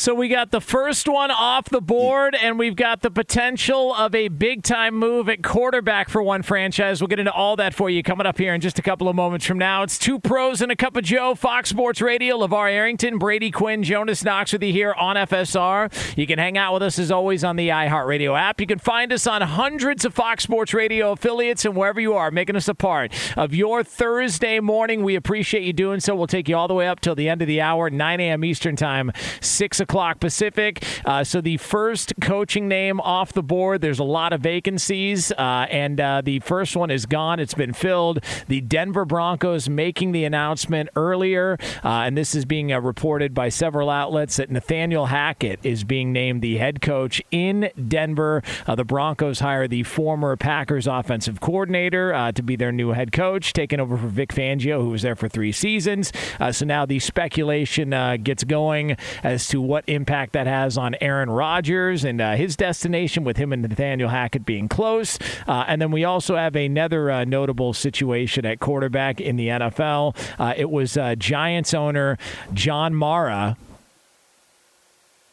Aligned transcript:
So 0.00 0.14
we 0.14 0.28
got 0.28 0.50
the 0.50 0.62
first 0.62 1.06
one 1.10 1.30
off 1.30 1.68
the 1.68 1.82
board, 1.82 2.34
and 2.34 2.58
we've 2.58 2.74
got 2.74 3.02
the 3.02 3.10
potential 3.10 3.94
of 3.94 4.14
a 4.14 4.28
big 4.28 4.62
time 4.62 4.94
move 4.94 5.28
at 5.28 5.42
quarterback 5.42 6.08
for 6.08 6.22
one 6.22 6.42
franchise. 6.42 7.02
We'll 7.02 7.08
get 7.08 7.18
into 7.18 7.32
all 7.32 7.54
that 7.56 7.74
for 7.74 7.90
you 7.90 8.02
coming 8.02 8.26
up 8.26 8.38
here 8.38 8.54
in 8.54 8.62
just 8.62 8.78
a 8.78 8.82
couple 8.82 9.10
of 9.10 9.14
moments 9.14 9.44
from 9.44 9.58
now. 9.58 9.82
It's 9.82 9.98
two 9.98 10.18
pros 10.18 10.62
and 10.62 10.72
a 10.72 10.74
cup 10.74 10.96
of 10.96 11.04
Joe, 11.04 11.34
Fox 11.34 11.68
Sports 11.68 12.00
Radio, 12.00 12.38
LaVar 12.38 12.72
Arrington, 12.72 13.18
Brady 13.18 13.50
Quinn, 13.50 13.82
Jonas 13.82 14.24
Knox 14.24 14.54
with 14.54 14.62
you 14.62 14.72
here 14.72 14.94
on 14.94 15.16
FSR. 15.16 15.92
You 16.16 16.26
can 16.26 16.38
hang 16.38 16.56
out 16.56 16.72
with 16.72 16.82
us 16.82 16.98
as 16.98 17.10
always 17.10 17.44
on 17.44 17.56
the 17.56 17.68
iHeartRadio 17.68 18.40
app. 18.40 18.58
You 18.58 18.66
can 18.66 18.78
find 18.78 19.12
us 19.12 19.26
on 19.26 19.42
hundreds 19.42 20.06
of 20.06 20.14
Fox 20.14 20.44
Sports 20.44 20.72
Radio 20.72 21.12
affiliates 21.12 21.66
and 21.66 21.76
wherever 21.76 22.00
you 22.00 22.14
are, 22.14 22.30
making 22.30 22.56
us 22.56 22.68
a 22.68 22.74
part 22.74 23.12
of 23.36 23.54
your 23.54 23.84
Thursday 23.84 24.60
morning. 24.60 25.04
We 25.04 25.14
appreciate 25.14 25.64
you 25.64 25.74
doing 25.74 26.00
so. 26.00 26.16
We'll 26.16 26.26
take 26.26 26.48
you 26.48 26.56
all 26.56 26.68
the 26.68 26.74
way 26.74 26.88
up 26.88 27.00
till 27.00 27.14
the 27.14 27.28
end 27.28 27.42
of 27.42 27.48
the 27.48 27.60
hour, 27.60 27.90
9 27.90 28.20
a.m. 28.20 28.46
Eastern 28.46 28.76
Time, 28.76 29.12
6 29.42 29.78
o'clock 29.78 29.89
o'clock 29.90 30.20
Pacific. 30.20 30.84
Uh, 31.04 31.24
so 31.24 31.40
the 31.40 31.56
first 31.56 32.12
coaching 32.20 32.68
name 32.68 33.00
off 33.00 33.32
the 33.32 33.42
board. 33.42 33.80
There's 33.80 33.98
a 33.98 34.04
lot 34.04 34.32
of 34.32 34.40
vacancies, 34.40 35.32
uh, 35.32 35.66
and 35.68 36.00
uh, 36.00 36.22
the 36.24 36.38
first 36.38 36.76
one 36.76 36.92
is 36.92 37.06
gone. 37.06 37.40
It's 37.40 37.54
been 37.54 37.72
filled. 37.72 38.20
The 38.46 38.60
Denver 38.60 39.04
Broncos 39.04 39.68
making 39.68 40.12
the 40.12 40.24
announcement 40.24 40.90
earlier, 40.94 41.58
uh, 41.82 42.04
and 42.06 42.16
this 42.16 42.36
is 42.36 42.44
being 42.44 42.72
uh, 42.72 42.80
reported 42.80 43.34
by 43.34 43.48
several 43.48 43.90
outlets 43.90 44.36
that 44.36 44.48
Nathaniel 44.48 45.06
Hackett 45.06 45.58
is 45.64 45.82
being 45.82 46.12
named 46.12 46.40
the 46.40 46.58
head 46.58 46.80
coach 46.80 47.20
in 47.32 47.68
Denver. 47.88 48.44
The 48.72 48.84
Broncos 48.84 49.40
hire 49.40 49.66
the 49.66 49.82
former 49.82 50.36
Packers 50.36 50.86
offensive 50.86 51.40
coordinator 51.40 52.30
to 52.32 52.42
be 52.44 52.54
their 52.54 52.70
new 52.70 52.90
head 52.90 53.10
coach, 53.10 53.52
taking 53.52 53.80
over 53.80 53.96
for 53.96 54.06
Vic 54.06 54.32
Fangio, 54.32 54.80
who 54.80 54.90
was 54.90 55.02
there 55.02 55.16
for 55.16 55.28
three 55.28 55.50
seasons. 55.50 56.12
so 56.52 56.64
now 56.64 56.86
the 56.86 57.00
speculation 57.00 57.90
gets 58.22 58.44
going 58.44 58.96
as 59.24 59.48
to 59.48 59.60
what 59.60 59.79
what 59.80 59.88
impact 59.92 60.34
that 60.34 60.46
has 60.46 60.76
on 60.76 60.94
Aaron 61.00 61.30
Rodgers 61.30 62.04
and 62.04 62.20
uh, 62.20 62.34
his 62.34 62.54
destination 62.54 63.24
with 63.24 63.38
him 63.38 63.50
and 63.50 63.62
Nathaniel 63.62 64.10
Hackett 64.10 64.44
being 64.44 64.68
close. 64.68 65.18
Uh, 65.48 65.64
and 65.66 65.80
then 65.80 65.90
we 65.90 66.04
also 66.04 66.36
have 66.36 66.54
another 66.54 67.10
uh, 67.10 67.24
notable 67.24 67.72
situation 67.72 68.44
at 68.44 68.60
quarterback 68.60 69.22
in 69.22 69.36
the 69.36 69.48
NFL. 69.48 70.14
Uh, 70.38 70.52
it 70.54 70.68
was 70.70 70.98
uh, 70.98 71.14
Giants 71.14 71.72
owner 71.72 72.18
John 72.52 72.94
Mara. 72.94 73.56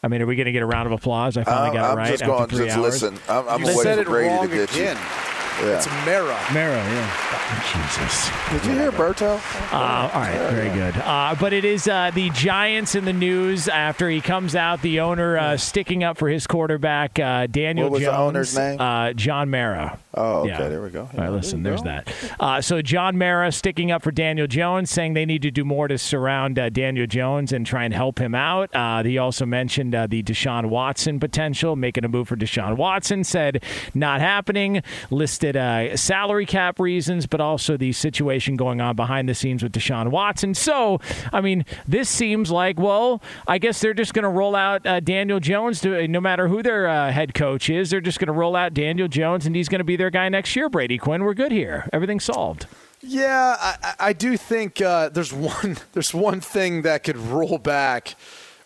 I 0.02 0.08
mean, 0.08 0.22
are 0.22 0.26
we 0.26 0.36
going 0.36 0.46
to 0.46 0.52
get 0.52 0.62
a 0.62 0.66
round 0.66 0.86
of 0.86 0.92
applause? 0.92 1.36
I 1.36 1.44
finally 1.44 1.76
got 1.76 1.92
it 1.92 1.96
right. 1.96 2.06
I'm 2.06 2.12
just 2.12 2.24
going, 2.24 2.48
just 2.48 2.76
hours. 2.78 3.02
listen. 3.02 3.18
I'm, 3.28 3.48
I'm 3.48 3.60
you 3.60 3.66
waiting 3.66 3.82
said 3.82 3.94
for 3.96 4.00
it 4.02 4.06
Brady 4.06 4.28
wrong 4.28 4.48
to 4.48 4.54
get 4.54 4.70
again. 4.70 4.96
you. 4.96 5.37
Yeah. 5.60 5.76
It's 5.76 5.86
Mara. 6.06 6.38
Mara, 6.52 6.76
yeah. 6.76 7.28
Jesus. 7.72 8.30
Did 8.50 8.64
you 8.64 8.78
hear 8.78 8.92
Berto? 8.92 9.40
Uh, 9.72 9.76
all 10.12 10.20
right, 10.20 10.50
very 10.52 10.70
good. 10.70 10.96
Uh, 10.98 11.34
but 11.40 11.52
it 11.52 11.64
is 11.64 11.88
uh, 11.88 12.10
the 12.14 12.30
Giants 12.30 12.94
in 12.94 13.04
the 13.04 13.12
news 13.12 13.68
after 13.68 14.08
he 14.08 14.20
comes 14.20 14.54
out. 14.54 14.82
The 14.82 15.00
owner 15.00 15.36
uh, 15.36 15.56
sticking 15.56 16.04
up 16.04 16.16
for 16.16 16.28
his 16.28 16.46
quarterback, 16.46 17.18
uh, 17.18 17.46
Daniel 17.48 17.86
What 17.86 17.94
was 17.94 18.02
the 18.02 18.16
owner's 18.16 18.56
name? 18.56 18.80
Uh, 18.80 19.12
John 19.14 19.50
Mara. 19.50 19.98
Oh, 20.18 20.40
okay. 20.40 20.48
Yeah. 20.50 20.68
There 20.68 20.82
we 20.82 20.90
go. 20.90 21.02
All 21.02 21.20
right, 21.20 21.30
listen, 21.30 21.62
There 21.62 21.72
there's 21.72 21.82
go. 21.82 21.88
that. 21.88 22.34
Uh, 22.40 22.60
so 22.60 22.82
John 22.82 23.16
Mara 23.16 23.52
sticking 23.52 23.90
up 23.90 24.02
for 24.02 24.10
Daniel 24.10 24.46
Jones, 24.46 24.90
saying 24.90 25.14
they 25.14 25.24
need 25.24 25.42
to 25.42 25.50
do 25.50 25.64
more 25.64 25.86
to 25.88 25.96
surround 25.98 26.58
uh, 26.58 26.68
Daniel 26.70 27.06
Jones 27.06 27.52
and 27.52 27.64
try 27.64 27.84
and 27.84 27.94
help 27.94 28.18
him 28.18 28.34
out. 28.34 28.74
Uh, 28.74 29.02
he 29.04 29.16
also 29.18 29.46
mentioned 29.46 29.94
uh, 29.94 30.06
the 30.06 30.22
Deshaun 30.22 30.66
Watson 30.66 31.20
potential, 31.20 31.76
making 31.76 32.04
a 32.04 32.08
move 32.08 32.28
for 32.28 32.36
Deshaun 32.36 32.76
Watson. 32.76 33.22
Said 33.24 33.62
not 33.94 34.20
happening. 34.20 34.82
Listed 35.10 35.56
uh, 35.56 35.96
salary 35.96 36.46
cap 36.46 36.80
reasons, 36.80 37.26
but 37.26 37.40
also 37.40 37.76
the 37.76 37.92
situation 37.92 38.56
going 38.56 38.80
on 38.80 38.96
behind 38.96 39.28
the 39.28 39.34
scenes 39.34 39.62
with 39.62 39.72
Deshaun 39.72 40.08
Watson. 40.10 40.54
So, 40.54 41.00
I 41.32 41.40
mean, 41.40 41.64
this 41.86 42.08
seems 42.08 42.50
like 42.50 42.78
well, 42.78 43.22
I 43.46 43.58
guess 43.58 43.80
they're 43.80 43.94
just 43.94 44.14
going 44.14 44.24
to 44.24 44.28
roll 44.28 44.56
out 44.56 44.84
uh, 44.86 45.00
Daniel 45.00 45.38
Jones 45.40 45.80
to 45.82 46.08
no 46.08 46.20
matter 46.20 46.48
who 46.48 46.62
their 46.62 46.88
uh, 46.88 47.12
head 47.12 47.34
coach 47.34 47.70
is. 47.70 47.90
They're 47.90 48.00
just 48.00 48.18
going 48.18 48.26
to 48.26 48.32
roll 48.32 48.56
out 48.56 48.74
Daniel 48.74 49.08
Jones, 49.08 49.46
and 49.46 49.54
he's 49.54 49.68
going 49.68 49.78
to 49.80 49.84
be 49.84 49.96
their 49.96 50.07
guy 50.10 50.28
next 50.28 50.54
year. 50.56 50.68
Brady 50.68 50.98
Quinn, 50.98 51.24
we're 51.24 51.34
good 51.34 51.52
here. 51.52 51.88
Everything's 51.92 52.24
solved. 52.24 52.66
Yeah, 53.00 53.56
I, 53.60 53.94
I- 54.00 54.12
do 54.12 54.36
think 54.36 54.80
uh, 54.80 55.08
there's 55.10 55.32
one 55.32 55.76
there's 55.92 56.12
one 56.12 56.40
thing 56.40 56.82
that 56.82 57.04
could 57.04 57.16
roll 57.16 57.58
back, 57.58 58.14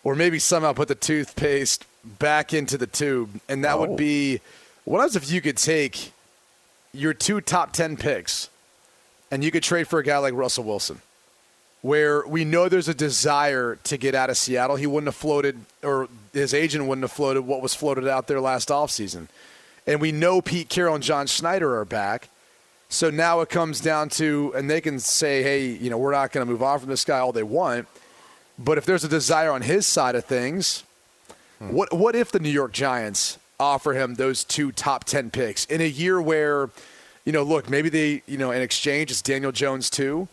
or 0.03 0.15
maybe 0.15 0.39
somehow 0.39 0.73
put 0.73 0.87
the 0.87 0.95
toothpaste 0.95 1.85
back 2.03 2.53
into 2.53 2.77
the 2.77 2.87
tube, 2.87 3.39
and 3.47 3.63
that 3.63 3.79
would 3.79 3.95
be 3.95 4.41
what 4.85 5.01
else 5.01 5.15
if 5.15 5.31
you 5.31 5.39
could 5.39 5.57
take 5.57 6.11
your 6.93 7.13
two 7.13 7.41
top 7.41 7.73
ten 7.73 7.95
picks, 7.95 8.49
and 9.31 9.43
you 9.43 9.51
could 9.51 9.63
trade 9.63 9.87
for 9.87 9.99
a 9.99 10.03
guy 10.03 10.17
like 10.17 10.33
Russell 10.33 10.63
Wilson, 10.63 11.01
where 11.81 12.25
we 12.27 12.43
know 12.43 12.67
there's 12.69 12.87
a 12.89 12.93
desire 12.93 13.77
to 13.83 13.97
get 13.97 14.15
out 14.15 14.29
of 14.31 14.37
Seattle. 14.37 14.75
He 14.77 14.87
wouldn't 14.87 15.07
have 15.07 15.15
floated, 15.15 15.59
or 15.83 16.09
his 16.33 16.53
agent 16.53 16.85
wouldn't 16.87 17.03
have 17.03 17.11
floated 17.11 17.43
what 17.43 17.61
was 17.61 17.73
floated 17.75 18.07
out 18.07 18.27
there 18.27 18.41
last 18.41 18.69
offseason. 18.69 19.27
And 19.85 19.99
we 19.99 20.11
know 20.11 20.41
Pete 20.41 20.69
Carroll 20.69 20.95
and 20.95 21.03
John 21.03 21.27
Schneider 21.27 21.77
are 21.77 21.85
back. 21.85 22.29
So 22.89 23.09
now 23.09 23.41
it 23.41 23.49
comes 23.49 23.81
down 23.81 24.09
to, 24.09 24.53
and 24.55 24.69
they 24.69 24.79
can 24.79 24.99
say, 24.99 25.41
hey, 25.43 25.65
you 25.65 25.89
know, 25.89 25.97
we're 25.97 26.11
not 26.11 26.31
going 26.31 26.45
to 26.45 26.51
move 26.51 26.61
on 26.61 26.79
from 26.79 26.89
this 26.89 27.03
guy 27.03 27.19
all 27.19 27.31
they 27.31 27.43
want. 27.43 27.87
But 28.59 28.77
if 28.77 28.85
there's 28.85 29.03
a 29.03 29.07
desire 29.07 29.51
on 29.51 29.63
his 29.63 29.85
side 29.85 30.15
of 30.15 30.25
things, 30.25 30.83
what 31.59 31.93
what 31.93 32.15
if 32.15 32.31
the 32.31 32.39
New 32.39 32.49
York 32.49 32.71
Giants 32.73 33.39
offer 33.59 33.93
him 33.93 34.15
those 34.15 34.43
two 34.43 34.71
top 34.71 35.05
ten 35.05 35.31
picks 35.31 35.65
in 35.65 35.81
a 35.81 35.87
year 35.87 36.21
where, 36.21 36.69
you 37.25 37.31
know, 37.31 37.43
look, 37.43 37.69
maybe 37.69 37.89
they, 37.89 38.21
you 38.27 38.37
know, 38.37 38.51
in 38.51 38.61
exchange 38.61 39.11
it's 39.11 39.21
Daniel 39.21 39.51
Jones 39.51 39.89
too, 39.89 40.27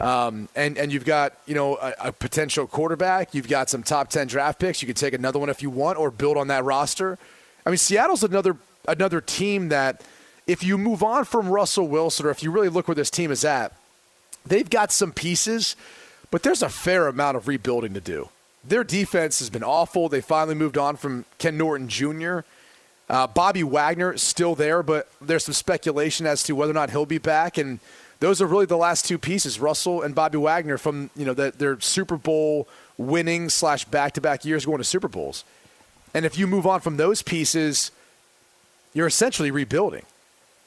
um, 0.00 0.48
and 0.54 0.78
and 0.78 0.92
you've 0.92 1.04
got 1.04 1.34
you 1.46 1.54
know 1.54 1.76
a, 1.76 1.94
a 2.00 2.12
potential 2.12 2.66
quarterback, 2.66 3.34
you've 3.34 3.48
got 3.48 3.68
some 3.68 3.82
top 3.82 4.08
ten 4.08 4.28
draft 4.28 4.60
picks, 4.60 4.80
you 4.80 4.86
could 4.86 4.96
take 4.96 5.14
another 5.14 5.38
one 5.38 5.48
if 5.48 5.62
you 5.62 5.70
want, 5.70 5.98
or 5.98 6.10
build 6.10 6.36
on 6.36 6.48
that 6.48 6.64
roster. 6.64 7.18
I 7.66 7.70
mean, 7.70 7.78
Seattle's 7.78 8.22
another 8.22 8.56
another 8.88 9.20
team 9.20 9.68
that 9.68 10.02
if 10.46 10.64
you 10.64 10.78
move 10.78 11.02
on 11.02 11.24
from 11.24 11.48
Russell 11.48 11.86
Wilson, 11.86 12.26
or 12.26 12.30
if 12.30 12.42
you 12.42 12.50
really 12.50 12.68
look 12.68 12.88
where 12.88 12.94
this 12.94 13.10
team 13.10 13.30
is 13.30 13.44
at, 13.44 13.72
they've 14.46 14.68
got 14.68 14.90
some 14.90 15.12
pieces, 15.12 15.76
but 16.30 16.42
there's 16.42 16.62
a 16.62 16.68
fair 16.68 17.06
amount 17.06 17.36
of 17.36 17.46
rebuilding 17.46 17.94
to 17.94 18.00
do. 18.00 18.30
Their 18.64 18.82
defense 18.82 19.38
has 19.38 19.50
been 19.50 19.62
awful. 19.62 20.08
They 20.08 20.20
finally 20.20 20.54
moved 20.54 20.76
on 20.76 20.96
from 20.96 21.26
Ken 21.38 21.56
Norton 21.56 21.88
Jr. 21.88 22.40
Uh, 23.08 23.26
Bobby 23.26 23.62
Wagner 23.62 24.16
still 24.18 24.54
there, 24.54 24.82
but 24.82 25.08
there's 25.20 25.44
some 25.44 25.54
speculation 25.54 26.26
as 26.26 26.42
to 26.42 26.54
whether 26.54 26.72
or 26.72 26.74
not 26.74 26.90
he'll 26.90 27.06
be 27.06 27.18
back. 27.18 27.56
And 27.56 27.78
those 28.20 28.42
are 28.42 28.46
really 28.46 28.66
the 28.66 28.76
last 28.76 29.06
two 29.06 29.16
pieces, 29.16 29.60
Russell 29.60 30.02
and 30.02 30.14
Bobby 30.14 30.38
Wagner, 30.38 30.76
from 30.76 31.10
you 31.16 31.24
know 31.24 31.34
the, 31.34 31.52
their 31.56 31.80
Super 31.80 32.16
Bowl 32.16 32.68
winning 32.98 33.48
slash 33.48 33.84
back 33.84 34.12
to 34.14 34.20
back 34.20 34.44
years 34.44 34.66
going 34.66 34.78
to 34.78 34.84
Super 34.84 35.08
Bowls. 35.08 35.44
And 36.12 36.26
if 36.26 36.36
you 36.36 36.46
move 36.46 36.66
on 36.66 36.80
from 36.80 36.96
those 36.96 37.22
pieces, 37.22 37.90
you're 38.94 39.06
essentially 39.06 39.50
rebuilding. 39.50 40.04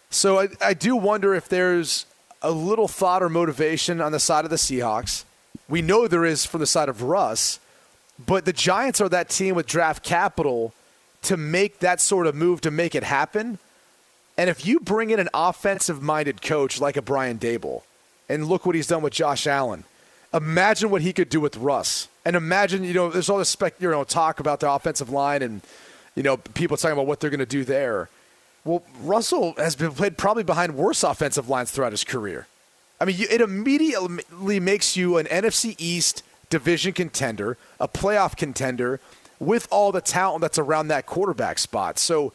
So 0.10 0.40
I, 0.40 0.48
I 0.62 0.74
do 0.74 0.96
wonder 0.96 1.34
if 1.34 1.48
there's 1.48 2.06
a 2.42 2.52
little 2.52 2.88
thought 2.88 3.24
or 3.24 3.30
motivation 3.30 4.02
on 4.02 4.12
the 4.12 4.20
side 4.20 4.44
of 4.44 4.52
the 4.52 4.58
Seahawks. 4.58 5.24
We 5.70 5.82
know 5.82 6.08
there 6.08 6.26
is 6.26 6.46
from 6.46 6.60
the 6.60 6.68
side 6.68 6.90
of 6.90 7.04
Russ, 7.04 7.60
but 8.26 8.46
the 8.46 8.54
Giants 8.54 9.00
are 9.00 9.10
that 9.10 9.30
team 9.30 9.56
with 9.56 9.68
draft 9.68 10.04
capital 10.04 10.74
to 11.24 11.38
make 11.38 11.80
that 11.80 12.02
sort 12.02 12.28
of 12.28 12.36
move 12.36 12.62
to 12.62 12.72
make 12.72 12.96
it 12.96 13.04
happen. 13.04 13.60
And 14.38 14.50
if 14.50 14.66
you 14.66 14.80
bring 14.80 15.12
in 15.12 15.20
an 15.20 15.30
offensive 15.34 16.02
minded 16.02 16.42
coach 16.42 16.82
like 16.82 16.98
a 16.98 17.02
Brian 17.02 17.38
Daboll, 17.38 17.84
and 18.28 18.48
look 18.48 18.66
what 18.66 18.76
he's 18.76 18.88
done 18.88 19.02
with 19.02 19.14
Josh 19.14 19.46
Allen, 19.46 19.84
imagine 20.34 20.90
what 20.90 21.02
he 21.02 21.14
could 21.14 21.30
do 21.30 21.40
with 21.40 21.58
Russ. 21.58 22.08
And 22.26 22.36
imagine, 22.36 22.84
you 22.84 22.94
know, 22.94 23.10
there's 23.10 23.30
all 23.30 23.38
this 23.38 23.50
spec, 23.50 23.76
you 23.80 23.90
know, 23.90 24.04
talk 24.04 24.40
about 24.40 24.62
the 24.62 24.72
offensive 24.72 25.10
line 25.10 25.42
and, 25.42 25.62
you 26.16 26.24
know, 26.24 26.38
people 26.38 26.78
talking 26.78 26.94
about 26.94 27.08
what 27.08 27.20
they're 27.20 27.30
going 27.30 27.40
to 27.40 27.46
do 27.46 27.64
there. 27.64 28.10
Well, 28.64 28.84
Russell 29.02 29.54
has 29.58 29.76
been 29.76 29.92
played 29.92 30.18
probably 30.18 30.44
behind 30.44 30.76
worse 30.76 31.04
offensive 31.04 31.50
lines 31.50 31.72
throughout 31.72 31.92
his 31.92 32.04
career. 32.04 32.48
I 33.00 33.06
mean, 33.06 33.18
you, 33.18 33.28
it 33.30 33.42
immediately 33.42 34.60
makes 34.60 34.96
you 34.96 35.18
an 35.18 35.26
NFC 35.26 35.76
East 35.80 36.24
division 36.50 36.94
contender, 36.94 37.58
a 37.80 37.88
playoff 37.88 38.38
contender, 38.38 39.00
with 39.40 39.68
all 39.72 39.92
the 39.92 40.02
talent 40.02 40.42
that's 40.42 40.60
around 40.60 40.90
that 40.90 41.08
quarterback 41.08 41.58
spot. 41.58 41.98
So 41.98 42.34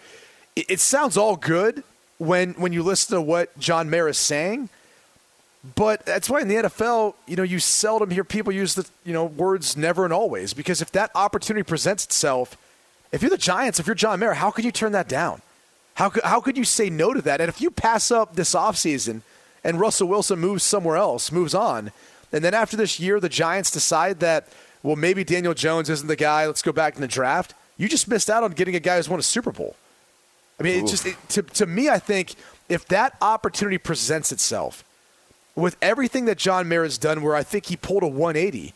it, 0.56 0.66
it 0.68 0.80
sounds 0.80 1.16
all 1.16 1.36
good, 1.36 1.84
when 2.18 2.54
when 2.54 2.72
you 2.72 2.82
listen 2.82 3.16
to 3.16 3.22
what 3.22 3.56
John 3.58 3.90
Mara 3.90 4.10
is 4.10 4.18
saying. 4.18 4.68
But 5.74 6.06
that's 6.06 6.30
why 6.30 6.40
in 6.40 6.48
the 6.48 6.54
NFL, 6.54 7.14
you 7.26 7.34
know, 7.34 7.42
you 7.42 7.58
seldom 7.58 8.10
hear 8.10 8.24
people 8.24 8.52
use 8.52 8.74
the 8.74 8.86
you 9.04 9.12
know 9.12 9.24
words 9.24 9.76
never 9.76 10.04
and 10.04 10.12
always 10.12 10.54
because 10.54 10.80
if 10.80 10.92
that 10.92 11.10
opportunity 11.14 11.64
presents 11.64 12.04
itself, 12.04 12.56
if 13.16 13.22
you're 13.22 13.30
the 13.30 13.38
Giants, 13.38 13.80
if 13.80 13.86
you're 13.86 13.94
John 13.94 14.20
Mara, 14.20 14.34
how 14.34 14.50
could 14.50 14.66
you 14.66 14.70
turn 14.70 14.92
that 14.92 15.08
down? 15.08 15.40
How 15.94 16.10
could, 16.10 16.22
how 16.22 16.38
could 16.40 16.58
you 16.58 16.64
say 16.64 16.90
no 16.90 17.14
to 17.14 17.22
that? 17.22 17.40
And 17.40 17.48
if 17.48 17.62
you 17.62 17.70
pass 17.70 18.10
up 18.10 18.36
this 18.36 18.54
offseason 18.54 19.22
and 19.64 19.80
Russell 19.80 20.06
Wilson 20.06 20.38
moves 20.38 20.62
somewhere 20.62 20.98
else, 20.98 21.32
moves 21.32 21.54
on, 21.54 21.92
and 22.30 22.44
then 22.44 22.52
after 22.52 22.76
this 22.76 23.00
year, 23.00 23.18
the 23.18 23.30
Giants 23.30 23.70
decide 23.70 24.20
that, 24.20 24.48
well, 24.82 24.96
maybe 24.96 25.24
Daniel 25.24 25.54
Jones 25.54 25.88
isn't 25.88 26.06
the 26.06 26.14
guy, 26.14 26.46
let's 26.46 26.60
go 26.60 26.72
back 26.72 26.94
in 26.94 27.00
the 27.00 27.08
draft, 27.08 27.54
you 27.78 27.88
just 27.88 28.06
missed 28.06 28.28
out 28.28 28.44
on 28.44 28.52
getting 28.52 28.74
a 28.74 28.80
guy 28.80 28.96
who's 28.96 29.08
won 29.08 29.18
a 29.18 29.22
Super 29.22 29.50
Bowl. 29.50 29.76
I 30.60 30.62
mean, 30.62 30.84
it 30.84 30.88
just 30.88 31.06
it, 31.06 31.16
to, 31.30 31.42
to 31.42 31.64
me, 31.64 31.88
I 31.88 31.98
think 31.98 32.34
if 32.68 32.86
that 32.88 33.16
opportunity 33.22 33.78
presents 33.78 34.30
itself 34.30 34.84
with 35.54 35.78
everything 35.80 36.26
that 36.26 36.36
John 36.36 36.68
Mara 36.68 36.84
has 36.84 36.98
done, 36.98 37.22
where 37.22 37.34
I 37.34 37.42
think 37.42 37.66
he 37.66 37.76
pulled 37.76 38.02
a 38.02 38.08
180 38.08 38.74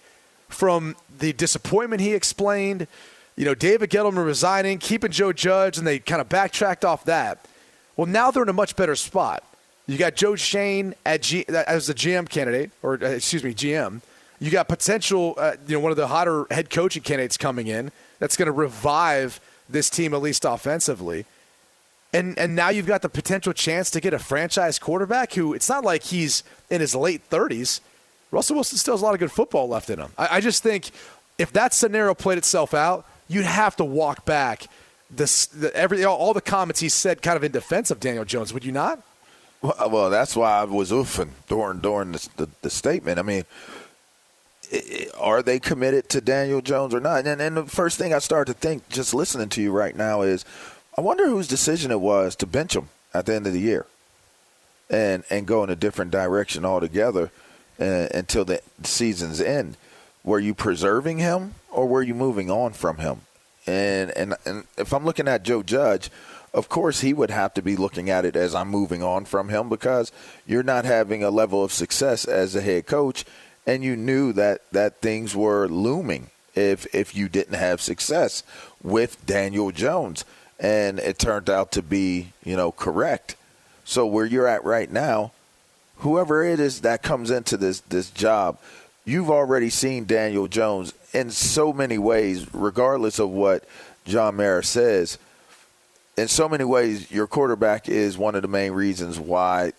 from 0.49 0.97
the 1.19 1.35
disappointment 1.35 2.01
he 2.01 2.15
explained– 2.15 2.87
you 3.41 3.47
know, 3.47 3.55
David 3.55 3.89
Gettleman 3.89 4.27
resigning, 4.27 4.77
keeping 4.77 5.11
Joe 5.11 5.33
Judge, 5.33 5.79
and 5.79 5.87
they 5.87 5.99
kind 5.99 6.21
of 6.21 6.29
backtracked 6.29 6.85
off 6.85 7.07
that. 7.07 7.49
Well, 7.97 8.07
now 8.07 8.31
they're 8.31 8.43
in 8.43 8.51
a 8.51 8.53
much 8.53 8.77
better 8.77 8.95
spot. 8.95 9.43
You 9.87 9.97
got 9.97 10.15
Joe 10.15 10.37
Schoen 10.37 10.95
at 11.07 11.23
G, 11.23 11.47
as 11.49 11.87
the 11.87 11.95
GM 11.95 12.29
candidate, 12.29 12.71
or 12.83 13.03
uh, 13.03 13.07
excuse 13.07 13.43
me, 13.43 13.55
GM. 13.55 14.03
You 14.41 14.51
got 14.51 14.69
potential, 14.69 15.37
uh, 15.39 15.55
you 15.67 15.73
know, 15.73 15.81
one 15.81 15.91
of 15.91 15.97
the 15.97 16.09
hotter 16.09 16.45
head 16.51 16.69
coaching 16.69 17.03
candidates 17.03 17.39
coming 17.39 17.67
in. 17.67 17.93
That's 18.19 18.37
going 18.37 18.45
to 18.45 18.53
revive 18.53 19.41
this 19.71 19.89
team 19.89 20.13
at 20.13 20.21
least 20.21 20.45
offensively. 20.45 21.25
And 22.13 22.39
and 22.39 22.55
now 22.55 22.69
you've 22.69 22.87
got 22.87 23.01
the 23.01 23.09
potential 23.09 23.55
chance 23.55 23.91
to 23.93 24.03
get 24.03 24.13
a 24.13 24.19
franchise 24.19 24.79
quarterback 24.79 25.33
who 25.33 25.55
it's 25.55 25.69
not 25.71 25.83
like 25.83 26.03
he's 26.03 26.45
in 26.69 26.83
his 26.83 26.95
late 26.95 27.31
30s. 27.31 27.81
Russell 28.33 28.57
Wilson 28.57 28.77
still 28.77 28.93
has 28.93 29.01
a 29.01 29.05
lot 29.07 29.15
of 29.15 29.21
good 29.21 29.33
football 29.33 29.67
left 29.67 29.89
in 29.89 29.99
him. 29.99 30.13
I, 30.19 30.37
I 30.37 30.41
just 30.43 30.63
think 30.63 30.91
if 31.39 31.55
that 31.55 31.73
scenario 31.73 32.13
played 32.13 32.37
itself 32.37 32.75
out, 32.75 33.07
you'd 33.31 33.44
have 33.44 33.77
to 33.77 33.85
walk 33.85 34.25
back 34.25 34.67
this 35.09 35.47
the, 35.47 35.75
every 35.75 36.05
all 36.05 36.35
the 36.35 36.41
comments 36.41 36.81
he 36.81 36.88
said 36.88 37.23
kind 37.23 37.37
of 37.37 37.44
in 37.44 37.53
defense 37.53 37.91
of 37.91 38.00
Daniel 38.00 38.25
Jones. 38.25 38.53
Would 38.53 38.65
you 38.65 38.73
not? 38.73 39.03
Well, 39.62 39.91
well 39.91 40.11
that's 40.11 40.37
why 40.37 40.61
I 40.61 40.65
was 40.65 40.91
oofing 40.91 41.31
during 41.49 41.79
during 41.79 42.12
the, 42.12 42.29
the, 42.37 42.49
the 42.62 42.71
statement. 42.71 43.19
I 43.19 43.23
mean, 43.23 43.44
are 45.19 45.43
they 45.43 45.59
committed 45.59 46.09
to 46.11 46.21
Daniel 46.21 46.61
Jones 46.61 46.94
or 46.94 47.00
not? 47.00 47.27
And, 47.27 47.41
and 47.41 47.56
the 47.56 47.67
first 47.67 47.99
thing 47.99 48.12
I 48.12 48.19
start 48.19 48.47
to 48.49 48.55
think, 48.55 48.88
just 48.88 49.15
listening 49.15 49.49
to 49.50 49.62
you 49.62 49.73
right 49.73 49.97
now, 49.97 50.23
is 50.23 50.44
I 50.99 51.00
wonder 51.00 51.27
whose 51.27 51.49
decision 51.49 51.91
it 51.91 52.00
was 52.00 52.37
to 52.37 52.47
bench 52.47 52.75
him 52.75 52.88
at 53.15 53.27
the 53.27 53.35
end 53.35 53.47
of 53.47 53.53
the 53.53 53.61
year 53.61 53.87
and 54.88 55.25
and 55.31 55.47
go 55.47 55.62
in 55.65 55.71
a 55.71 55.77
different 55.77 56.11
direction 56.11 56.65
altogether 56.65 57.31
uh, 57.81 58.09
until 58.15 58.44
the 58.44 58.61
season's 58.82 59.41
end. 59.41 59.77
Were 60.25 60.38
you 60.38 60.55
preserving 60.55 61.19
him 61.19 61.55
or 61.70 61.87
were 61.87 62.02
you 62.02 62.14
moving 62.14 62.50
on 62.50 62.72
from 62.72 62.99
him? 62.99 63.22
And 63.67 64.11
and 64.12 64.34
and 64.44 64.64
if 64.76 64.93
I'm 64.93 65.05
looking 65.05 65.28
at 65.28 65.43
Joe 65.43 65.62
Judge, 65.62 66.11
of 66.52 66.69
course 66.69 67.00
he 67.00 67.12
would 67.12 67.31
have 67.31 67.55
to 67.55 67.62
be 67.62 67.76
looking 67.76 68.11
at 68.11 68.25
it 68.25 68.37
as 68.37 68.55
I'm 68.55 68.69
moving 68.69 69.02
on 69.02 69.25
from 69.25 69.49
him 69.49 69.69
because 69.69 70.12
you're 70.46 70.62
not 70.62 70.84
having 70.84 71.22
a 71.22 71.31
level 71.31 71.62
of 71.62 71.72
success 71.72 72.25
as 72.25 72.55
a 72.55 72.61
head 72.61 72.87
coach 72.87 73.25
and 73.67 73.84
you 73.84 73.96
knew 73.96 74.32
that 74.32 74.62
that 74.72 75.00
things 75.00 75.37
were 75.37 75.69
looming 75.69 76.31
if 76.55 76.93
if 76.94 77.14
you 77.14 77.28
didn't 77.28 77.55
have 77.55 77.81
success 77.81 78.43
with 78.82 79.25
Daniel 79.26 79.70
Jones 79.70 80.25
and 80.58 80.99
it 80.99 81.19
turned 81.19 81.49
out 81.49 81.72
to 81.72 81.82
be, 81.82 82.32
you 82.44 82.56
know, 82.56 82.70
correct. 82.70 83.37
So 83.84 84.06
where 84.06 84.26
you're 84.26 84.46
at 84.46 84.62
right 84.64 84.90
now, 84.90 85.32
whoever 85.99 86.44
it 86.44 86.61
is 86.61 86.82
that 86.82 87.02
comes 87.02 87.31
into 87.31 87.56
this 87.56 87.81
this 87.81 88.11
job, 88.11 88.58
you've 89.05 89.31
already 89.31 89.70
seen 89.70 90.05
Daniel 90.05 90.49
Jones 90.49 90.93
in 91.12 91.31
so 91.31 91.73
many 91.73 91.99
ways, 91.99 92.47
regardless 92.55 93.19
of 93.19 93.31
what 93.31 93.64
John 94.05 94.37
Mara 94.37 94.64
says. 94.64 95.19
In 96.17 96.29
so 96.29 96.49
many 96.49 96.64
ways, 96.64 97.11
your 97.11 97.26
quarterback 97.26 97.88
is 97.88 98.19
one 98.19 98.35
of 98.35 98.43
the 98.43 98.49
main 98.49 98.73
reasons 98.73 99.19
why 99.19 99.73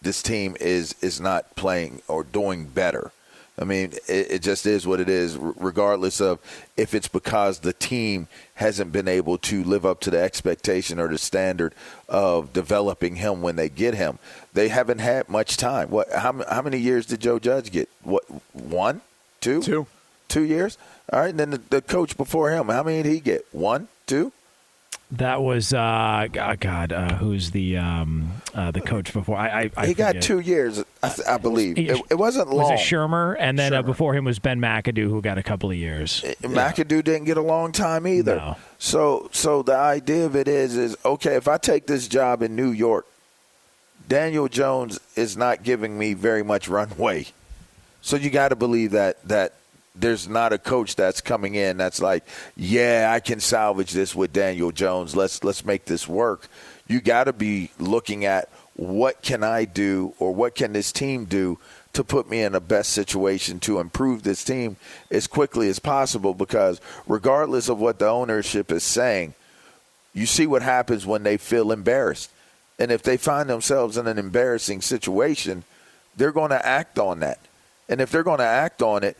this 0.00 0.22
team 0.22 0.56
is 0.60 0.94
is 1.00 1.20
not 1.20 1.54
playing 1.56 2.02
or 2.08 2.24
doing 2.24 2.66
better. 2.66 3.12
I 3.58 3.64
mean, 3.64 3.92
it, 4.08 4.30
it, 4.30 4.42
just 4.42 4.64
is 4.64 4.86
what 4.86 4.98
it 4.98 5.10
is, 5.10 5.36
regardless 5.36 6.22
of 6.22 6.38
if 6.76 6.94
it's 6.94 7.06
because 7.06 7.58
the 7.58 7.74
team 7.74 8.26
hasn't 8.54 8.92
been 8.92 9.06
able 9.06 9.36
to 9.38 9.62
live 9.62 9.84
up 9.84 10.00
to 10.00 10.10
the 10.10 10.18
expectation 10.18 10.98
or 10.98 11.08
the 11.08 11.18
standard 11.18 11.74
of 12.08 12.54
developing 12.54 13.16
him 13.16 13.42
when 13.42 13.56
they 13.56 13.68
get 13.68 13.94
him. 13.94 14.18
They 14.54 14.68
haven't 14.68 15.00
had 15.00 15.28
much 15.28 15.58
time. 15.58 15.90
What? 15.90 16.10
How, 16.10 16.42
how 16.48 16.62
many 16.62 16.78
years 16.78 17.04
did 17.04 17.20
Joe 17.20 17.38
Judge 17.38 17.70
get? 17.70 17.90
What? 18.02 18.24
One, 18.52 19.00
two, 19.40 19.62
two, 19.62 19.86
two 20.28 20.42
years. 20.42 20.78
All 21.12 21.20
right, 21.20 21.30
and 21.30 21.38
then 21.38 21.50
the, 21.50 21.58
the 21.70 21.82
coach 21.82 22.16
before 22.16 22.50
him, 22.50 22.68
how 22.68 22.82
many 22.82 23.02
did 23.02 23.12
he 23.12 23.20
get? 23.20 23.46
One, 23.52 23.88
two. 24.06 24.32
That 25.12 25.42
was 25.42 25.74
uh, 25.74 26.26
God. 26.32 26.90
Uh, 26.90 27.16
who's 27.16 27.50
the 27.50 27.76
um, 27.76 28.30
uh, 28.54 28.70
the 28.70 28.80
coach 28.80 29.12
before? 29.12 29.36
I, 29.36 29.64
I, 29.64 29.70
I 29.76 29.86
he 29.86 29.92
got 29.92 30.22
two 30.22 30.40
years, 30.40 30.82
I, 31.02 31.14
I 31.28 31.36
believe. 31.36 31.76
He, 31.76 31.90
it, 31.90 32.00
it, 32.12 32.14
wasn't 32.14 32.48
long. 32.48 32.70
Was 32.70 32.80
it 32.80 32.82
Shurmur? 32.82 33.36
And 33.38 33.58
then 33.58 33.74
uh, 33.74 33.82
before 33.82 34.14
him 34.14 34.24
was 34.24 34.38
Ben 34.38 34.58
McAdoo, 34.58 35.10
who 35.10 35.20
got 35.20 35.36
a 35.36 35.42
couple 35.42 35.70
of 35.70 35.76
years. 35.76 36.24
Uh, 36.24 36.48
McAdoo 36.48 36.96
yeah. 36.96 37.02
didn't 37.02 37.24
get 37.24 37.36
a 37.36 37.42
long 37.42 37.72
time 37.72 38.06
either. 38.06 38.36
No. 38.36 38.56
So, 38.78 39.28
so 39.32 39.62
the 39.62 39.76
idea 39.76 40.24
of 40.24 40.34
it 40.34 40.48
is, 40.48 40.78
is 40.78 40.96
okay. 41.04 41.34
If 41.34 41.46
I 41.46 41.58
take 41.58 41.86
this 41.86 42.08
job 42.08 42.40
in 42.40 42.56
New 42.56 42.70
York, 42.70 43.06
Daniel 44.08 44.48
Jones 44.48 44.98
is 45.14 45.36
not 45.36 45.62
giving 45.62 45.98
me 45.98 46.14
very 46.14 46.42
much 46.42 46.68
runway. 46.68 47.26
So 48.02 48.16
you 48.16 48.30
got 48.30 48.48
to 48.48 48.56
believe 48.56 48.90
that 48.90 49.22
that 49.28 49.54
there's 49.94 50.28
not 50.28 50.52
a 50.52 50.58
coach 50.58 50.96
that's 50.96 51.20
coming 51.20 51.54
in 51.54 51.76
that's 51.76 52.00
like, 52.00 52.24
yeah, 52.56 53.10
I 53.14 53.20
can 53.20 53.40
salvage 53.40 53.92
this 53.92 54.14
with 54.14 54.32
Daniel 54.32 54.72
Jones. 54.72 55.14
Let's 55.16 55.42
let's 55.44 55.64
make 55.64 55.84
this 55.84 56.08
work. 56.08 56.48
You 56.88 57.00
got 57.00 57.24
to 57.24 57.32
be 57.32 57.70
looking 57.78 58.24
at 58.24 58.48
what 58.74 59.22
can 59.22 59.44
I 59.44 59.64
do 59.64 60.14
or 60.18 60.34
what 60.34 60.54
can 60.54 60.72
this 60.72 60.92
team 60.92 61.26
do 61.26 61.58
to 61.92 62.02
put 62.02 62.28
me 62.28 62.42
in 62.42 62.52
the 62.52 62.60
best 62.60 62.90
situation 62.90 63.60
to 63.60 63.78
improve 63.78 64.22
this 64.22 64.44
team 64.44 64.76
as 65.10 65.26
quickly 65.26 65.68
as 65.68 65.78
possible 65.78 66.32
because 66.32 66.80
regardless 67.06 67.68
of 67.68 67.78
what 67.78 67.98
the 67.98 68.08
ownership 68.08 68.72
is 68.72 68.82
saying, 68.82 69.34
you 70.14 70.24
see 70.24 70.46
what 70.46 70.62
happens 70.62 71.06
when 71.06 71.22
they 71.22 71.36
feel 71.36 71.70
embarrassed. 71.70 72.30
And 72.78 72.90
if 72.90 73.02
they 73.02 73.18
find 73.18 73.48
themselves 73.48 73.96
in 73.98 74.06
an 74.06 74.18
embarrassing 74.18 74.80
situation, 74.80 75.64
they're 76.16 76.32
going 76.32 76.50
to 76.50 76.66
act 76.66 76.98
on 76.98 77.20
that. 77.20 77.38
And 77.92 78.00
if 78.00 78.10
they're 78.10 78.22
going 78.22 78.38
to 78.38 78.44
act 78.44 78.80
on 78.80 79.04
it, 79.04 79.18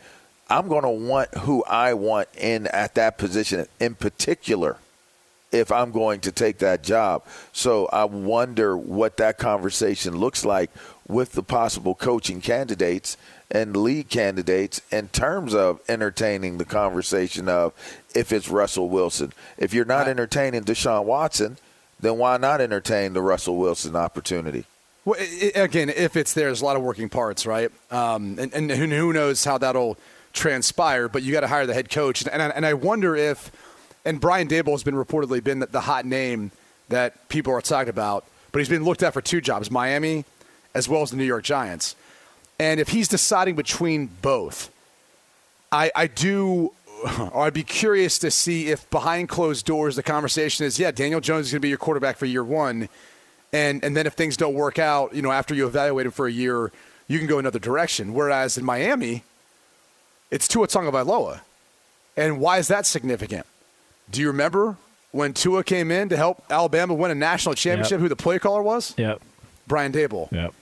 I'm 0.49 0.67
going 0.67 0.81
to 0.81 0.89
want 0.89 1.31
who 1.35 1.63
I 1.65 1.93
want 1.93 2.27
in 2.35 2.65
at 2.65 2.95
that 2.95 3.19
position 3.19 3.67
in 3.79 3.93
particular 3.93 4.77
if 5.51 5.71
I'm 5.71 5.91
going 5.91 6.21
to 6.21 6.31
take 6.31 6.57
that 6.57 6.81
job. 6.81 7.23
So 7.51 7.85
I 7.93 8.05
wonder 8.05 8.75
what 8.75 9.17
that 9.17 9.37
conversation 9.37 10.17
looks 10.17 10.43
like 10.43 10.71
with 11.07 11.33
the 11.33 11.43
possible 11.43 11.93
coaching 11.93 12.41
candidates 12.41 13.15
and 13.51 13.77
league 13.77 14.09
candidates 14.09 14.81
in 14.91 15.09
terms 15.09 15.53
of 15.53 15.79
entertaining 15.87 16.57
the 16.57 16.65
conversation 16.65 17.47
of 17.47 17.73
if 18.15 18.31
it's 18.31 18.49
Russell 18.49 18.89
Wilson. 18.89 19.33
If 19.55 19.75
you're 19.75 19.85
not 19.85 20.07
entertaining 20.07 20.63
Deshaun 20.63 21.05
Watson, 21.05 21.57
then 21.99 22.17
why 22.17 22.37
not 22.37 22.59
entertain 22.59 23.13
the 23.13 23.21
Russell 23.21 23.57
Wilson 23.57 23.95
opportunity? 23.95 24.65
Well, 25.05 25.19
it, 25.19 25.53
again, 25.55 25.89
if 25.89 26.15
it's 26.15 26.33
there, 26.33 26.45
there's 26.45 26.61
a 26.61 26.65
lot 26.65 26.75
of 26.75 26.81
working 26.81 27.09
parts, 27.09 27.45
right? 27.45 27.71
Um, 27.91 28.37
and, 28.39 28.53
and 28.53 28.71
who 28.71 29.13
knows 29.13 29.43
how 29.43 29.57
that'll– 29.57 29.97
transpire, 30.33 31.07
but 31.07 31.23
you 31.23 31.31
got 31.31 31.41
to 31.41 31.47
hire 31.47 31.65
the 31.65 31.73
head 31.73 31.89
coach. 31.89 32.21
And, 32.21 32.41
and, 32.41 32.53
and 32.53 32.65
I 32.65 32.73
wonder 32.73 33.15
if, 33.15 33.51
and 34.03 34.19
Brian 34.19 34.47
Daboll 34.47 34.71
has 34.71 34.83
been 34.83 34.95
reportedly 34.95 35.43
been 35.43 35.59
the, 35.59 35.67
the 35.67 35.81
hot 35.81 36.05
name 36.05 36.51
that 36.89 37.29
people 37.29 37.53
are 37.53 37.61
talking 37.61 37.89
about, 37.89 38.25
but 38.51 38.59
he's 38.59 38.69
been 38.69 38.83
looked 38.83 39.03
at 39.03 39.13
for 39.13 39.21
two 39.21 39.39
jobs, 39.39 39.71
Miami 39.71 40.25
as 40.75 40.89
well 40.89 41.03
as 41.03 41.11
the 41.11 41.17
New 41.17 41.23
York 41.23 41.43
Giants. 41.43 41.95
And 42.59 42.79
if 42.79 42.89
he's 42.89 43.07
deciding 43.07 43.55
between 43.55 44.07
both, 44.21 44.71
I, 45.71 45.91
I 45.95 46.07
do, 46.07 46.73
or 47.31 47.43
I'd 47.45 47.53
be 47.53 47.63
curious 47.63 48.17
to 48.19 48.31
see 48.31 48.69
if 48.69 48.89
behind 48.89 49.29
closed 49.29 49.65
doors 49.65 49.95
the 49.95 50.03
conversation 50.03 50.65
is, 50.65 50.79
yeah, 50.79 50.91
Daniel 50.91 51.21
Jones 51.21 51.47
is 51.47 51.51
going 51.51 51.61
to 51.61 51.65
be 51.65 51.69
your 51.69 51.77
quarterback 51.77 52.17
for 52.17 52.25
year 52.25 52.43
one. 52.43 52.89
And, 53.53 53.83
and 53.83 53.95
then 53.95 54.07
if 54.07 54.13
things 54.13 54.35
don't 54.35 54.55
work 54.55 54.79
out, 54.79 55.13
you 55.13 55.21
know, 55.21 55.31
after 55.31 55.53
you 55.53 55.67
evaluate 55.67 56.07
him 56.07 56.11
for 56.11 56.25
a 56.25 56.31
year, 56.31 56.71
you 57.07 57.19
can 57.19 57.27
go 57.27 57.37
another 57.37 57.59
direction. 57.59 58.13
Whereas 58.13 58.57
in 58.57 58.65
Miami, 58.65 59.23
it's 60.31 60.47
Tua 60.47 60.67
Tagovailoa. 60.67 61.41
And 62.17 62.39
why 62.39 62.57
is 62.57 62.67
that 62.67 62.85
significant? 62.87 63.45
Do 64.09 64.21
you 64.21 64.27
remember 64.27 64.77
when 65.11 65.33
Tua 65.33 65.63
came 65.63 65.91
in 65.91 66.09
to 66.09 66.17
help 66.17 66.43
Alabama 66.49 66.95
win 66.95 67.11
a 67.11 67.15
national 67.15 67.53
championship, 67.55 67.91
yep. 67.91 67.99
who 68.01 68.09
the 68.09 68.15
play 68.15 68.39
caller 68.39 68.63
was? 68.63 68.95
Yep. 68.97 69.21
Brian 69.67 69.91
Daboll. 69.91 70.31
Yep. 70.31 70.53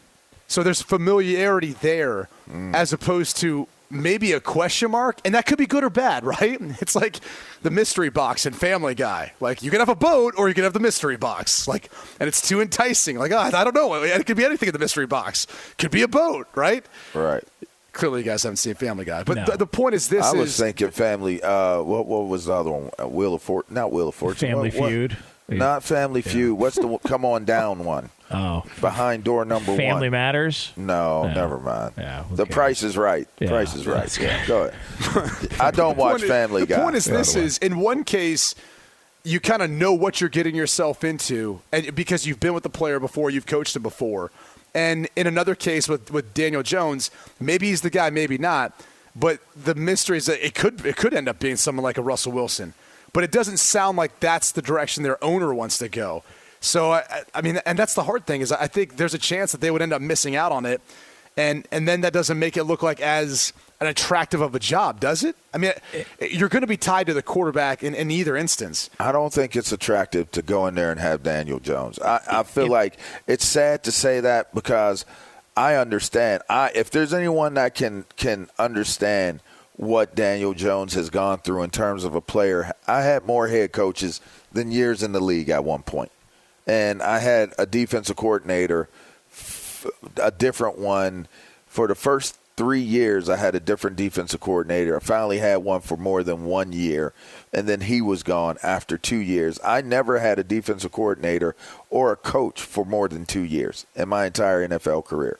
So 0.48 0.64
there's 0.64 0.82
familiarity 0.82 1.72
there 1.72 2.28
mm. 2.50 2.76
as 2.76 2.92
opposed 2.92 3.38
to 3.38 3.68
maybe 3.92 4.32
a 4.34 4.40
question 4.40 4.92
mark, 4.92 5.20
and 5.26 5.36
that 5.36 5.46
could 5.46 5.58
be 5.58 5.66
good 5.68 5.84
or 5.84 5.90
bad, 5.90 6.24
right? 6.40 6.58
It's 6.82 6.96
like 6.96 7.20
the 7.62 7.70
mystery 7.72 8.10
box 8.10 8.46
in 8.46 8.54
Family 8.54 8.96
Guy. 8.96 9.34
Like 9.40 9.62
you 9.64 9.70
can 9.72 9.80
have 9.80 9.90
a 9.90 9.96
boat 9.96 10.34
or 10.38 10.48
you 10.48 10.54
can 10.56 10.64
have 10.64 10.74
the 10.74 10.80
mystery 10.80 11.18
box. 11.18 11.68
Like, 11.68 11.92
and 12.20 12.28
it's 12.28 12.48
too 12.48 12.62
enticing. 12.62 13.18
Like, 13.18 13.32
oh, 13.32 13.38
I 13.38 13.64
don't 13.64 13.76
know. 13.76 13.94
It 13.96 14.26
could 14.26 14.38
be 14.38 14.46
anything 14.46 14.68
in 14.68 14.74
the 14.74 14.80
mystery 14.80 15.06
box. 15.08 15.48
Could 15.78 15.92
be 15.92 16.02
a 16.02 16.08
boat, 16.08 16.48
right? 16.56 16.86
Right. 17.14 17.44
Clearly, 17.94 18.20
you 18.22 18.26
guys 18.26 18.44
haven't 18.44 18.56
seen 18.58 18.74
Family 18.76 19.04
Guy, 19.04 19.24
but 19.24 19.36
No. 19.36 19.46
th- 19.46 19.58
the 19.58 19.68
point 19.68 19.96
is 19.96 20.08
this: 20.08 20.26
I 20.26 20.32
was 20.32 20.52
is 20.52 20.58
thinking 20.58 20.92
Family. 20.92 21.44
Uh, 21.44 21.82
what 21.82 22.06
what 22.08 22.28
was 22.30 22.46
the 22.46 22.54
other 22.54 22.72
one? 22.72 22.90
Uh, 22.98 23.06
Wheel 23.10 23.34
of 23.34 23.42
Fortune. 23.42 23.74
Not 23.76 23.92
Wheel 23.92 24.08
of 24.08 24.16
Fortune. 24.16 24.48
Family 24.50 24.70
What- 24.70 24.80
what- 24.80 24.90
Feud. 24.90 25.18
Not 25.50 25.84
Family 25.84 26.22
Feud. 26.22 26.58
What's 26.58 26.78
the 26.78 26.98
come 27.06 27.26
on 27.26 27.44
down 27.44 27.84
one? 27.84 28.10
Oh, 28.34 28.64
Behind 28.80 29.24
door 29.24 29.46
number 29.46 29.66
Family 29.68 29.86
one. 29.86 29.94
Family 29.96 30.10
Matters. 30.10 30.72
No, 30.78 31.24
No. 31.28 31.34
never 31.34 31.60
mind. 31.60 31.94
Yeah, 31.98 32.24
who 32.24 32.36
the? 32.36 32.46
Price 32.46 32.84
is 32.84 32.98
Right. 32.98 33.28
Yeah, 33.40 33.50
Price 33.50 33.76
is 33.76 33.86
Right. 33.88 34.18
Yeah, 34.20 34.46
go 34.48 34.72
ahead. 35.00 35.52
I 35.60 35.72
don't 35.76 35.98
watch 35.98 36.12
point 36.14 36.24
is- 36.24 36.30
Family 36.30 36.66
Guy. 36.66 36.76
The 36.78 36.82
point 36.84 36.96
is 36.96 37.08
by 37.08 37.12
the 37.14 37.18
this 37.20 37.36
way. 37.36 37.44
is 37.44 37.58
in 37.60 37.80
one 37.80 38.04
case 38.04 38.56
you 39.24 39.40
kind 39.40 39.62
of 39.62 39.70
know 39.70 39.94
what 39.94 40.20
you're 40.20 40.30
getting 40.32 40.56
yourself 40.56 41.04
into 41.04 41.62
and 41.72 41.94
because 41.94 42.26
you've 42.26 42.40
been 42.40 42.54
with 42.56 42.64
the 42.64 42.70
player 42.70 43.00
before, 43.00 43.30
you've 43.30 43.46
coached 43.46 43.76
him 43.76 43.84
before. 43.84 44.32
And 44.74 45.08
in 45.16 45.28
another 45.28 45.54
case 45.54 45.88
with, 45.90 46.10
with 46.12 46.34
Daniel 46.34 46.64
Jones, 46.64 47.12
maybe 47.40 47.68
he's 47.68 47.82
the 47.82 47.90
guy, 47.90 48.10
maybe 48.10 48.38
not. 48.38 48.72
But 49.16 49.40
the 49.62 49.76
mystery 49.76 50.18
is 50.18 50.26
that 50.28 50.44
it 50.44 50.56
could 50.56 50.86
it 50.86 50.96
could 50.96 51.14
end 51.14 51.28
up 51.28 51.40
being 51.40 51.58
someone 51.58 51.84
like 51.84 51.98
a 51.98 52.02
Russell 52.02 52.32
Wilson. 52.32 52.74
But 53.14 53.26
it 53.26 53.32
doesn't 53.32 53.58
sound 53.58 53.98
like 53.98 54.22
that's 54.22 54.54
the 54.54 54.62
direction 54.62 55.04
their 55.04 55.22
owner 55.22 55.54
wants 55.54 55.78
to 55.80 55.90
go. 55.90 56.24
So 56.62 56.92
I, 56.92 57.00
I- 57.10 57.24
I 57.36 57.42
mean, 57.42 57.60
and 57.66 57.78
that's 57.78 57.94
the 57.96 58.04
hard 58.04 58.26
thing 58.26 58.42
is 58.42 58.52
I 58.52 58.68
think 58.68 58.96
there's 58.98 59.14
a 59.14 59.18
chance 59.20 59.52
that 59.52 59.60
they 59.62 59.72
would 59.72 59.82
end 59.82 59.92
up 59.94 60.02
missing 60.02 60.36
out 60.36 60.52
on 60.52 60.66
it, 60.66 60.82
and 61.38 61.68
and 61.72 61.88
then 61.88 62.02
that 62.02 62.14
doesn't 62.14 62.40
make 62.40 62.56
it 62.58 62.64
look 62.64 62.82
like 62.84 63.02
as 63.02 63.52
an 63.80 63.88
attractive 63.88 64.42
of 64.42 64.54
a 64.54 64.60
job, 64.60 65.00
does 65.00 65.24
it? 65.24 65.36
I 65.56 65.58
mean, 65.58 65.72
eh. 65.94 66.04
you're 66.30 66.50
going 66.50 66.62
to 66.62 66.68
be 66.68 66.78
tied 66.78 67.08
to 67.08 67.16
the 67.16 67.24
quarterback 67.24 67.82
in, 67.84 67.96
in 67.96 68.12
either 68.12 68.38
instance. 68.38 68.92
I 69.00 69.12
don't 69.12 69.34
think 69.34 69.56
it's 69.56 69.72
attractive 69.72 70.30
to 70.34 70.44
go 70.44 70.68
in 70.68 70.76
there 70.76 70.92
and 70.92 71.00
have 71.00 71.24
Daniel 71.24 71.60
Jones. 71.60 71.98
I, 71.98 72.20
I 72.30 72.44
feel 72.44 72.68
like 72.68 72.98
it's 73.26 73.44
sad 73.46 73.84
to 73.86 73.92
say 73.92 74.20
that 74.20 74.54
because 74.54 75.04
I 75.58 75.76
understand. 75.76 76.44
I 76.50 76.72
if 76.76 76.92
there's 76.92 77.14
anyone 77.14 77.56
that 77.56 77.74
can 77.74 78.06
can 78.18 78.50
understand 78.60 79.40
what 79.78 80.14
Daniel 80.14 80.54
Jones 80.54 80.94
has 80.94 81.10
gone 81.10 81.40
through 81.40 81.64
in 81.64 81.72
terms 81.72 82.04
of 82.04 82.14
a 82.14 82.22
player, 82.22 82.72
I 82.88 83.02
had 83.02 83.26
more 83.26 83.48
head 83.48 83.72
coaches 83.72 84.22
than 84.52 84.72
years 84.72 85.02
in 85.02 85.12
the 85.12 85.20
league 85.22 85.50
at 85.50 85.64
one 85.64 85.82
point, 85.82 86.12
and 86.68 87.02
I 87.02 87.20
had 87.20 87.54
a 87.58 87.66
defensive 87.66 88.16
coordinator, 88.16 88.90
a 90.22 90.32
different 90.32 90.78
one 90.78 91.28
for 91.68 91.88
the 91.88 91.96
first 91.96 92.38
three 92.58 92.82
years 92.82 93.30
I 93.30 93.38
had 93.38 93.56
a 93.56 93.60
different 93.60 93.98
defensive 93.98 94.40
coordinator. 94.40 94.96
I 94.96 95.00
finally 95.00 95.40
had 95.40 95.58
one 95.58 95.82
for 95.82 95.98
more 95.98 96.22
than 96.22 96.46
one 96.46 96.74
year, 96.74 97.14
and 97.52 97.68
then 97.68 97.82
he 97.82 98.02
was 98.02 98.24
gone 98.24 98.58
after 98.62 98.98
two 98.98 99.18
years. 99.18 99.60
I 99.64 99.82
never 99.82 100.20
had 100.20 100.38
a 100.38 100.44
defensive 100.44 100.92
coordinator 100.92 101.56
or 101.90 102.12
a 102.12 102.16
coach 102.16 102.62
for 102.62 102.86
more 102.86 103.08
than 103.08 103.26
two 103.26 103.42
years 103.42 103.86
in 103.96 104.10
my 104.10 104.26
entire 104.26 104.68
NFL 104.68 105.06
career. 105.06 105.40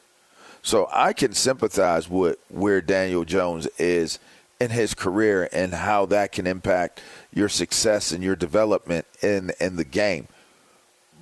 So 0.64 0.88
I 0.92 1.14
can 1.14 1.34
sympathize 1.34 2.10
with 2.10 2.38
where 2.50 2.82
Daniel 2.82 3.26
Jones 3.26 3.68
is 3.78 4.20
in 4.60 4.70
his 4.70 4.94
career 4.94 5.50
and 5.52 5.74
how 5.74 6.06
that 6.08 6.32
can 6.32 6.46
impact 6.48 7.02
your 7.34 7.50
success 7.50 8.12
and 8.12 8.24
your 8.24 8.36
development 8.36 9.06
in 9.22 9.52
in 9.60 9.76
the 9.76 9.86
game. 9.86 10.28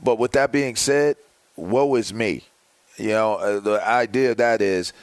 But 0.04 0.18
with 0.18 0.32
that 0.34 0.52
being 0.52 0.76
said, 0.76 1.18
woe 1.56 1.96
is 1.96 2.14
me. 2.14 2.44
You 2.98 3.10
know, 3.10 3.36
uh, 3.36 3.60
the 3.60 3.88
idea 3.88 4.32
of 4.32 4.38
that 4.38 4.62
is 4.62 4.94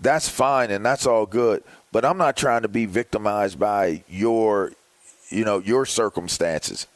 that's 0.00 0.28
fine 0.28 0.70
and 0.70 0.84
that's 0.84 1.06
all 1.06 1.26
good, 1.26 1.62
but 1.92 2.04
I'm 2.04 2.18
not 2.18 2.36
trying 2.36 2.62
to 2.62 2.68
be 2.68 2.86
victimized 2.86 3.58
by 3.58 4.02
your, 4.08 4.72
you 5.28 5.44
know, 5.44 5.58
your 5.58 5.86
circumstances. 5.86 6.86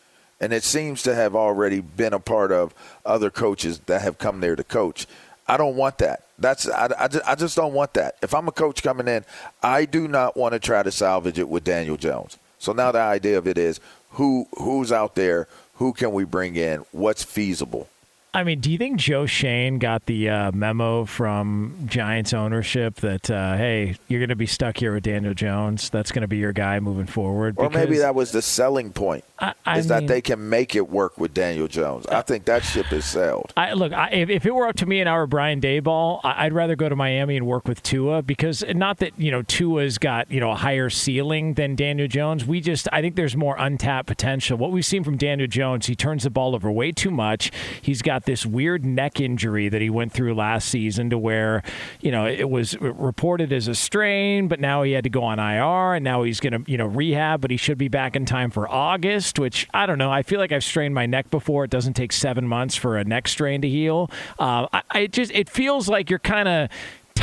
And 0.40 0.52
it 0.52 0.64
seems 0.64 1.02
to 1.04 1.14
have 1.14 1.34
already 1.34 1.80
been 1.80 2.12
a 2.12 2.18
part 2.18 2.52
of 2.52 2.74
other 3.04 3.30
coaches 3.30 3.78
that 3.86 4.02
have 4.02 4.18
come 4.18 4.40
there 4.40 4.56
to 4.56 4.64
coach. 4.64 5.06
I 5.48 5.56
don't 5.56 5.76
want 5.76 5.98
that. 5.98 6.24
That's 6.38 6.68
I, 6.68 6.90
I, 6.98 7.08
just, 7.08 7.28
I 7.28 7.34
just 7.34 7.56
don't 7.56 7.72
want 7.72 7.94
that. 7.94 8.16
If 8.20 8.34
I'm 8.34 8.48
a 8.48 8.52
coach 8.52 8.82
coming 8.82 9.08
in, 9.08 9.24
I 9.62 9.84
do 9.84 10.08
not 10.08 10.36
want 10.36 10.52
to 10.52 10.58
try 10.58 10.82
to 10.82 10.90
salvage 10.90 11.38
it 11.38 11.48
with 11.48 11.64
Daniel 11.64 11.96
Jones. 11.96 12.36
So 12.58 12.72
now 12.72 12.92
the 12.92 13.00
idea 13.00 13.38
of 13.38 13.46
it 13.46 13.56
is 13.56 13.80
who 14.10 14.46
who's 14.58 14.92
out 14.92 15.14
there, 15.14 15.46
who 15.76 15.92
can 15.92 16.12
we 16.12 16.24
bring 16.24 16.56
in, 16.56 16.84
what's 16.92 17.22
feasible. 17.22 17.88
I 18.34 18.44
mean, 18.44 18.60
do 18.60 18.70
you 18.70 18.76
think 18.76 18.98
Joe 19.00 19.24
Schoen 19.24 19.78
got 19.78 20.04
the 20.04 20.28
uh, 20.28 20.52
memo 20.52 21.06
from 21.06 21.74
Giants 21.86 22.34
ownership 22.34 22.96
that 22.96 23.30
uh, 23.30 23.56
hey, 23.56 23.96
you're 24.08 24.20
going 24.20 24.28
to 24.28 24.36
be 24.36 24.44
stuck 24.46 24.76
here 24.76 24.92
with 24.92 25.04
Daniel 25.04 25.32
Jones? 25.32 25.88
That's 25.88 26.12
going 26.12 26.20
to 26.20 26.28
be 26.28 26.36
your 26.36 26.52
guy 26.52 26.78
moving 26.80 27.06
forward. 27.06 27.54
Or 27.56 27.70
maybe 27.70 27.96
that 27.98 28.14
was 28.14 28.32
the 28.32 28.42
selling 28.42 28.92
point. 28.92 29.24
I- 29.38 29.54
I 29.64 29.78
is 29.78 29.88
that 29.88 30.06
they 30.06 30.20
can 30.20 30.48
make 30.48 30.76
it 30.76 30.88
work 30.88 31.18
with 31.18 31.32
Daniel 31.34 31.66
Jones. 31.66 32.06
I 32.06 32.20
think 32.22 32.44
that 32.44 32.62
ship 32.62 32.92
is 32.92 33.04
sailed. 33.04 33.52
I, 33.56 33.72
look, 33.72 33.92
I, 33.92 34.10
if, 34.10 34.28
if 34.30 34.46
it 34.46 34.54
were 34.54 34.66
up 34.68 34.76
to 34.76 34.86
me 34.86 35.00
and 35.00 35.08
I 35.08 35.16
were 35.16 35.26
Brian 35.26 35.60
Daboll, 35.60 36.20
I, 36.22 36.44
I'd 36.46 36.52
rather 36.52 36.76
go 36.76 36.88
to 36.88 36.96
Miami 36.96 37.36
and 37.36 37.46
work 37.46 37.66
with 37.66 37.82
Tua 37.82 38.22
because 38.22 38.62
not 38.68 38.98
that 38.98 39.18
you 39.18 39.30
know 39.30 39.42
Tua's 39.42 39.96
got 39.98 40.30
you 40.30 40.40
know 40.40 40.50
a 40.52 40.56
higher 40.56 40.88
ceiling 40.90 41.54
than 41.54 41.74
Daniel 41.74 42.06
Jones. 42.08 42.44
We 42.44 42.60
just 42.60 42.86
I 42.92 43.00
think 43.00 43.16
there's 43.16 43.36
more 43.36 43.56
untapped 43.58 44.06
potential. 44.08 44.58
What 44.58 44.72
we've 44.72 44.84
seen 44.86 45.04
from 45.04 45.16
Daniel 45.16 45.48
Jones, 45.48 45.86
he 45.86 45.94
turns 45.96 46.24
the 46.24 46.30
ball 46.30 46.54
over 46.54 46.70
way 46.70 46.92
too 46.92 47.10
much. 47.10 47.50
He's 47.82 48.02
got 48.02 48.25
this 48.26 48.44
weird 48.44 48.84
neck 48.84 49.20
injury 49.20 49.68
that 49.68 49.80
he 49.80 49.90
went 49.90 50.12
through 50.12 50.34
last 50.34 50.68
season 50.68 51.10
to 51.10 51.18
where 51.18 51.62
you 52.00 52.10
know 52.10 52.26
it 52.26 52.50
was 52.50 52.78
reported 52.80 53.52
as 53.52 53.68
a 53.68 53.74
strain, 53.74 54.48
but 54.48 54.60
now 54.60 54.82
he 54.82 54.92
had 54.92 55.04
to 55.04 55.10
go 55.10 55.22
on 55.22 55.38
IR 55.38 55.94
and 55.94 56.04
now 56.04 56.22
he's 56.22 56.40
going 56.40 56.64
to 56.64 56.70
you 56.70 56.76
know 56.76 56.86
rehab, 56.86 57.40
but 57.40 57.50
he 57.50 57.56
should 57.56 57.78
be 57.78 57.88
back 57.88 58.14
in 58.14 58.26
time 58.26 58.50
for 58.50 58.68
August. 58.68 59.38
Which 59.38 59.66
I 59.72 59.86
don't 59.86 59.98
know. 59.98 60.12
I 60.12 60.22
feel 60.22 60.38
like 60.38 60.52
I've 60.52 60.64
strained 60.64 60.94
my 60.94 61.06
neck 61.06 61.30
before. 61.30 61.64
It 61.64 61.70
doesn't 61.70 61.94
take 61.94 62.12
seven 62.12 62.46
months 62.46 62.76
for 62.76 62.96
a 62.96 63.04
neck 63.04 63.28
strain 63.28 63.62
to 63.62 63.68
heal. 63.68 64.10
Uh, 64.38 64.66
I, 64.72 64.82
I 64.90 65.06
just 65.06 65.32
it 65.32 65.48
feels 65.48 65.88
like 65.88 66.10
you're 66.10 66.18
kind 66.18 66.48
of 66.48 66.68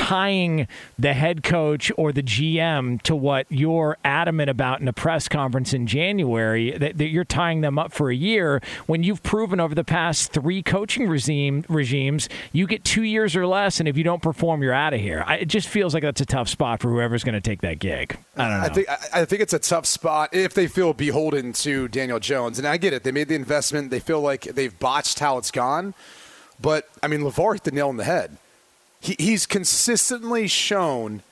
tying 0.03 0.67
the 0.99 1.13
head 1.13 1.43
coach 1.43 1.89
or 1.95 2.11
the 2.11 2.21
GM 2.21 3.01
to 3.03 3.15
what 3.15 3.45
you're 3.49 3.97
adamant 4.03 4.49
about 4.49 4.81
in 4.81 4.87
a 4.89 4.93
press 4.93 5.29
conference 5.29 5.73
in 5.73 5.87
January, 5.87 6.77
that, 6.77 6.97
that 6.97 7.07
you're 7.07 7.23
tying 7.23 7.61
them 7.61 7.79
up 7.79 7.93
for 7.93 8.09
a 8.09 8.15
year 8.15 8.61
when 8.85 9.01
you've 9.03 9.23
proven 9.23 9.61
over 9.61 9.73
the 9.73 9.83
past 9.83 10.33
three 10.33 10.61
coaching 10.61 11.07
regime 11.07 11.63
regimes 11.69 12.27
you 12.51 12.67
get 12.67 12.83
two 12.83 13.03
years 13.03 13.33
or 13.33 13.47
less, 13.47 13.79
and 13.79 13.87
if 13.87 13.95
you 13.95 14.03
don't 14.03 14.21
perform, 14.21 14.61
you're 14.61 14.73
out 14.73 14.93
of 14.93 14.99
here. 14.99 15.23
I, 15.25 15.37
it 15.37 15.47
just 15.47 15.69
feels 15.69 15.93
like 15.93 16.03
that's 16.03 16.19
a 16.19 16.25
tough 16.25 16.49
spot 16.49 16.81
for 16.81 16.89
whoever's 16.89 17.23
going 17.23 17.35
to 17.35 17.41
take 17.41 17.61
that 17.61 17.79
gig. 17.79 18.17
I 18.35 18.49
don't 18.49 18.59
know. 18.59 18.65
I 18.65 18.69
think 18.69 18.89
I, 18.89 19.21
I 19.21 19.25
think 19.25 19.41
it's 19.41 19.53
a 19.53 19.59
tough 19.59 19.85
spot 19.85 20.33
if 20.33 20.53
they 20.53 20.67
feel 20.67 20.93
beholden 20.93 21.53
to 21.53 21.87
Daniel 21.87 22.19
Jones, 22.19 22.59
and 22.59 22.67
I 22.67 22.75
get 22.75 22.91
it. 22.91 23.03
They 23.03 23.11
made 23.11 23.29
the 23.29 23.35
investment. 23.35 23.89
They 23.89 24.01
feel 24.01 24.19
like 24.19 24.43
they've 24.43 24.77
botched 24.79 25.19
how 25.19 25.37
it's 25.37 25.51
gone, 25.51 25.93
but 26.59 26.89
I 27.01 27.07
mean, 27.07 27.21
LaVar 27.21 27.53
hit 27.53 27.63
the 27.63 27.71
nail 27.71 27.87
on 27.87 27.95
the 27.95 28.03
head. 28.03 28.37
He, 29.03 29.17
he's 29.19 29.45
consistently 29.45 30.47
shown 30.47 31.23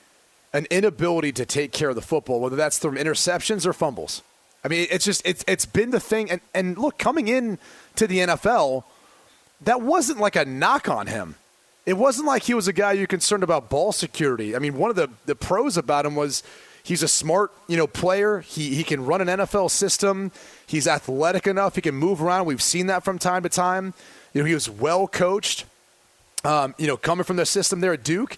an 0.51 0.68
inability 0.70 1.32
to 1.32 1.46
take 1.46 1.72
care 1.72 1.88
of 1.88 1.96
the 1.96 2.01
football, 2.01 2.42
whether 2.42 2.58
that's 2.58 2.78
through 2.78 2.98
interceptions 2.98 3.66
or 3.66 3.72
fumbles. 3.72 4.22
I 4.62 4.68
mean, 4.68 4.88
it's 4.92 5.06
just 5.06 5.25
it's 5.25 5.46
it's 5.48 5.66
been 5.66 5.92
the 5.92 6.00
thing. 6.01 6.30
And 6.30 6.42
and 6.54 6.78
look, 6.78 6.98
coming 6.98 7.30
in 7.30 7.60
to 7.96 8.08
the 8.08 8.18
NFL, 8.18 8.84
that 9.62 9.82
wasn't 9.82 10.20
like 10.20 10.36
a 10.36 10.44
knock 10.44 10.90
on 10.90 11.08
him. 11.08 11.36
It 11.86 11.94
wasn't 11.94 12.28
like 12.28 12.44
he 12.44 12.54
was 12.54 12.68
a 12.68 12.74
guy 12.74 12.92
you're 12.92 13.08
concerned 13.08 13.42
about 13.42 13.70
ball 13.70 13.94
security. 13.94 14.54
I 14.54 14.60
mean, 14.60 14.75
one 14.75 14.90
of 14.90 14.98
the, 14.98 15.10
the 15.25 15.34
pros 15.34 15.78
about 15.78 16.06
him 16.06 16.16
was 16.16 16.44
he's 16.84 17.01
a 17.01 17.08
smart, 17.08 17.54
you 17.70 17.78
know, 17.78 17.88
player. 17.88 18.42
He 18.42 18.75
he 18.75 18.84
can 18.84 19.06
run 19.06 19.22
an 19.22 19.30
NFL 19.30 19.72
system. 19.72 20.34
He's 20.68 20.88
athletic 20.88 21.48
enough. 21.48 21.75
He 21.75 21.82
can 21.82 21.96
move 21.96 22.22
around. 22.22 22.48
We've 22.48 22.62
seen 22.62 22.88
that 22.88 23.06
from 23.06 23.18
time 23.18 23.44
to 23.44 23.50
time. 23.50 23.94
You 24.34 24.42
know, 24.42 24.46
he 24.46 24.54
was 24.54 24.70
well 24.70 25.08
coached. 25.08 25.63
Um, 26.43 26.74
you 26.77 26.88
know, 26.88 26.98
coming 26.98 27.24
from 27.24 27.36
the 27.36 27.45
system 27.45 27.81
there 27.81 27.93
at 27.93 28.03
Duke, 28.03 28.38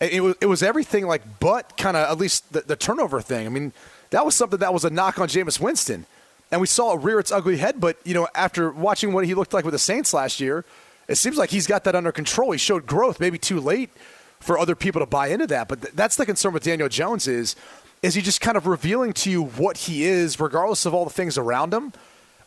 it 0.00 0.22
was 0.22 0.34
it 0.40 0.46
was 0.46 0.62
everything 0.62 1.06
like 1.06 1.22
but 1.40 1.76
kind 1.76 1.96
of 1.96 2.10
at 2.10 2.18
least 2.18 2.52
the, 2.52 2.62
the 2.62 2.76
turnover 2.76 3.20
thing. 3.20 3.46
I 3.46 3.50
mean, 3.50 3.72
that 4.10 4.24
was 4.24 4.34
something 4.34 4.58
that 4.58 4.72
was 4.72 4.84
a 4.84 4.90
knock 4.90 5.18
on 5.18 5.28
Jameis 5.28 5.60
Winston, 5.60 6.06
and 6.50 6.60
we 6.60 6.66
saw 6.66 6.94
it 6.94 7.02
rear 7.02 7.20
its 7.20 7.30
ugly 7.30 7.56
head. 7.58 7.80
But 7.80 7.96
you 8.04 8.14
know, 8.14 8.28
after 8.34 8.72
watching 8.72 9.12
what 9.12 9.24
he 9.24 9.34
looked 9.34 9.52
like 9.52 9.64
with 9.64 9.72
the 9.72 9.78
Saints 9.78 10.12
last 10.12 10.40
year, 10.40 10.64
it 11.08 11.16
seems 11.16 11.36
like 11.36 11.50
he's 11.50 11.66
got 11.66 11.84
that 11.84 11.94
under 11.94 12.12
control. 12.12 12.50
He 12.52 12.58
showed 12.58 12.86
growth, 12.86 13.20
maybe 13.20 13.38
too 13.38 13.60
late 13.60 13.90
for 14.40 14.58
other 14.58 14.74
people 14.74 15.00
to 15.00 15.06
buy 15.06 15.28
into 15.28 15.46
that. 15.46 15.68
But 15.68 15.82
th- 15.82 15.94
that's 15.94 16.16
the 16.16 16.26
concern 16.26 16.52
with 16.52 16.64
Daniel 16.64 16.88
Jones 16.88 17.26
is 17.28 17.56
is 18.02 18.14
he 18.14 18.20
just 18.20 18.42
kind 18.42 18.56
of 18.56 18.66
revealing 18.66 19.14
to 19.14 19.30
you 19.30 19.42
what 19.42 19.78
he 19.78 20.04
is, 20.04 20.38
regardless 20.38 20.84
of 20.84 20.92
all 20.92 21.04
the 21.04 21.10
things 21.10 21.38
around 21.38 21.72
him. 21.72 21.92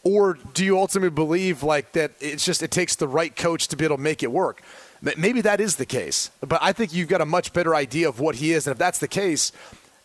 Or 0.04 0.38
do 0.54 0.64
you 0.64 0.78
ultimately 0.78 1.10
believe 1.10 1.64
like 1.64 1.94
that 1.94 2.12
it's 2.20 2.46
just 2.46 2.62
it 2.62 2.70
takes 2.70 2.96
the 2.96 3.08
right 3.08 3.36
coach 3.36 3.68
to 3.70 3.76
be 3.76 3.86
able 3.86 3.98
to 3.98 4.02
make 4.02 4.22
it 4.22 4.32
work? 4.32 4.62
M- 5.06 5.14
Maybe 5.18 5.42
that 5.42 5.60
is 5.62 5.76
the 5.78 5.86
case, 5.86 6.32
but 6.42 6.60
I 6.62 6.74
think 6.74 6.94
you've 6.94 7.10
got 7.10 7.22
a 7.22 7.26
much 7.26 7.54
better 7.54 7.76
idea 7.76 8.08
of 8.10 8.20
what 8.20 8.36
he 8.36 8.52
is, 8.54 8.68
and 8.68 8.72
if 8.74 8.78
that's 8.78 9.00
the 9.00 9.08
case, 9.08 9.52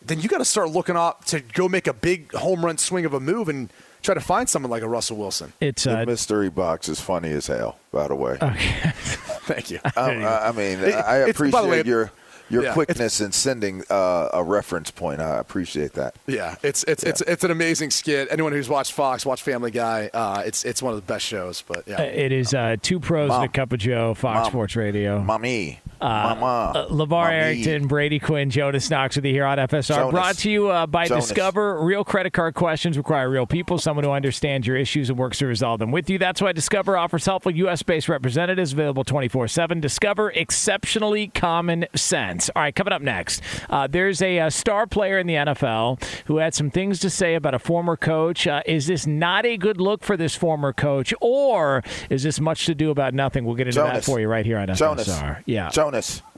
then 0.05 0.19
you 0.19 0.27
got 0.29 0.39
to 0.39 0.45
start 0.45 0.69
looking 0.69 0.95
up 0.97 1.25
to 1.25 1.39
go 1.39 1.69
make 1.69 1.87
a 1.87 1.93
big 1.93 2.31
home 2.33 2.63
run 2.65 2.77
swing 2.77 3.05
of 3.05 3.13
a 3.13 3.19
move 3.19 3.47
and 3.49 3.71
try 4.01 4.13
to 4.13 4.19
find 4.21 4.49
someone 4.49 4.69
like 4.69 4.83
a 4.83 4.87
Russell 4.87 5.15
Wilson. 5.17 5.53
it's 5.61 5.85
The 5.85 5.99
uh, 6.01 6.05
mystery 6.05 6.49
box 6.49 6.89
is 6.89 6.99
funny 6.99 7.31
as 7.31 7.47
hell, 7.47 7.77
by 7.91 8.07
the 8.09 8.15
way. 8.15 8.37
Thank 8.41 9.71
you. 9.71 9.79
Um, 9.95 10.23
I 10.23 10.47
I 10.47 10.51
mean, 10.51 10.79
It- 10.79 10.93
I 10.93 10.93
it's- 10.93 11.03
by 11.03 11.21
the 11.23 11.29
appreciate 11.29 11.69
way- 11.69 11.83
your 11.89 12.11
your 12.53 12.63
Yeah, 12.63 12.73
quickness 12.73 13.19
in 13.19 13.31
sending 13.31 13.83
uh, 13.89 14.29
a 14.33 14.43
reference 14.43 14.91
point. 14.91 15.19
I 15.19 15.37
appreciate 15.39 15.93
that. 15.93 16.15
Yeah, 16.27 16.55
it's 16.63 16.83
it's 16.85 17.03
it's 17.03 17.21
it's 17.21 17.43
an 17.43 17.51
amazing 17.51 17.89
skit. 17.91 18.27
Anyone 18.31 18.53
who's 18.53 18.69
watched 18.69 18.93
Fox, 18.93 19.25
watch 19.25 19.41
Family 19.41 19.71
Guy. 19.71 20.09
Uh, 20.13 20.43
it's 20.45 20.63
it's 20.63 20.81
one 20.81 20.93
of 20.93 20.97
the 21.05 21.05
best 21.13 21.25
shows. 21.25 21.63
But 21.67 21.87
yeah, 21.87 21.97
Uh, 22.01 22.03
It 22.03 22.31
is 22.31 22.53
uh, 22.53 22.77
two 22.81 22.99
pros 22.99 23.31
and 23.31 23.43
a 23.43 23.47
cup 23.47 23.73
of 23.73 23.79
Joe, 23.79 24.13
Fox 24.13 24.43
Mom. 24.45 24.51
Sports 24.51 24.75
Radio. 24.75 25.19
Mommy, 25.19 25.79
mama, 25.99 26.71
Uh, 26.75 26.87
LaVar 26.87 27.09
mommy. 27.09 27.33
Arrington, 27.35 27.87
Brady 27.87 28.19
Quinn, 28.19 28.49
Jonas 28.49 28.89
Knox 28.89 29.15
with 29.15 29.25
you 29.25 29.33
here 29.33 29.45
on 29.45 29.57
FSR. 29.57 29.95
Jonas. 29.95 30.11
Brought 30.11 30.35
to 30.39 30.51
you 30.51 30.69
uh, 30.69 30.85
by 30.85 31.07
Jonas. 31.07 31.27
Discover. 31.27 31.83
Real 31.83 32.03
credit 32.03 32.33
card 32.33 32.53
questions 32.53 32.97
require 32.97 33.29
real 33.29 33.45
people, 33.47 33.77
someone 33.79 34.03
who 34.05 34.11
understands 34.11 34.67
your 34.67 34.77
issues 34.77 35.09
and 35.09 35.17
works 35.17 35.39
to 35.39 35.47
resolve 35.47 35.79
them 35.79 35.91
with 35.91 36.09
you. 36.09 36.17
That's 36.19 36.41
why 36.41 36.51
Discover 36.51 36.97
offers 36.97 37.25
helpful 37.25 37.51
U.S. 37.51 37.81
based 37.83 38.07
representatives 38.09 38.73
available 38.73 39.03
24 39.03 39.47
7. 39.47 39.79
Discover 39.79 40.31
exceptionally 40.31 41.27
common 41.27 41.85
sense. 41.95 42.42
All 42.55 42.61
right, 42.61 42.75
coming 42.75 42.93
up 42.93 43.01
next, 43.01 43.41
uh, 43.69 43.87
there's 43.87 44.21
a, 44.21 44.39
uh 44.39 44.49
star 44.49 44.87
player 44.87 45.19
in 45.19 45.27
the 45.27 45.35
NFL 45.35 46.03
who 46.25 46.37
had 46.37 46.53
some 46.53 46.69
things 46.69 46.99
to 46.99 47.09
say 47.09 47.35
about 47.35 47.53
a 47.53 47.59
former 47.59 47.97
coach. 47.97 48.47
Uh, 48.47 48.61
is 48.65 48.87
this 48.87 49.05
not 49.05 49.45
a 49.45 49.57
good 49.57 49.79
look 49.79 50.03
for 50.03 50.15
this 50.17 50.35
former 50.35 50.73
coach, 50.73 51.13
or 51.21 51.83
is 52.09 52.23
this 52.23 52.39
much 52.39 52.65
to 52.65 52.75
do 52.75 52.89
about 52.91 53.13
nothing? 53.13 53.45
We'll 53.45 53.55
get 53.55 53.67
into 53.67 53.79
that 53.81 54.03
for 54.03 54.19
you 54.19 54.27
right 54.27 54.45
here 54.45 54.57
on 54.57 54.73
Jonas. 54.73 55.07
FSR. 55.07 55.43
Yeah. 55.45 55.69
Jonas. 55.69 56.21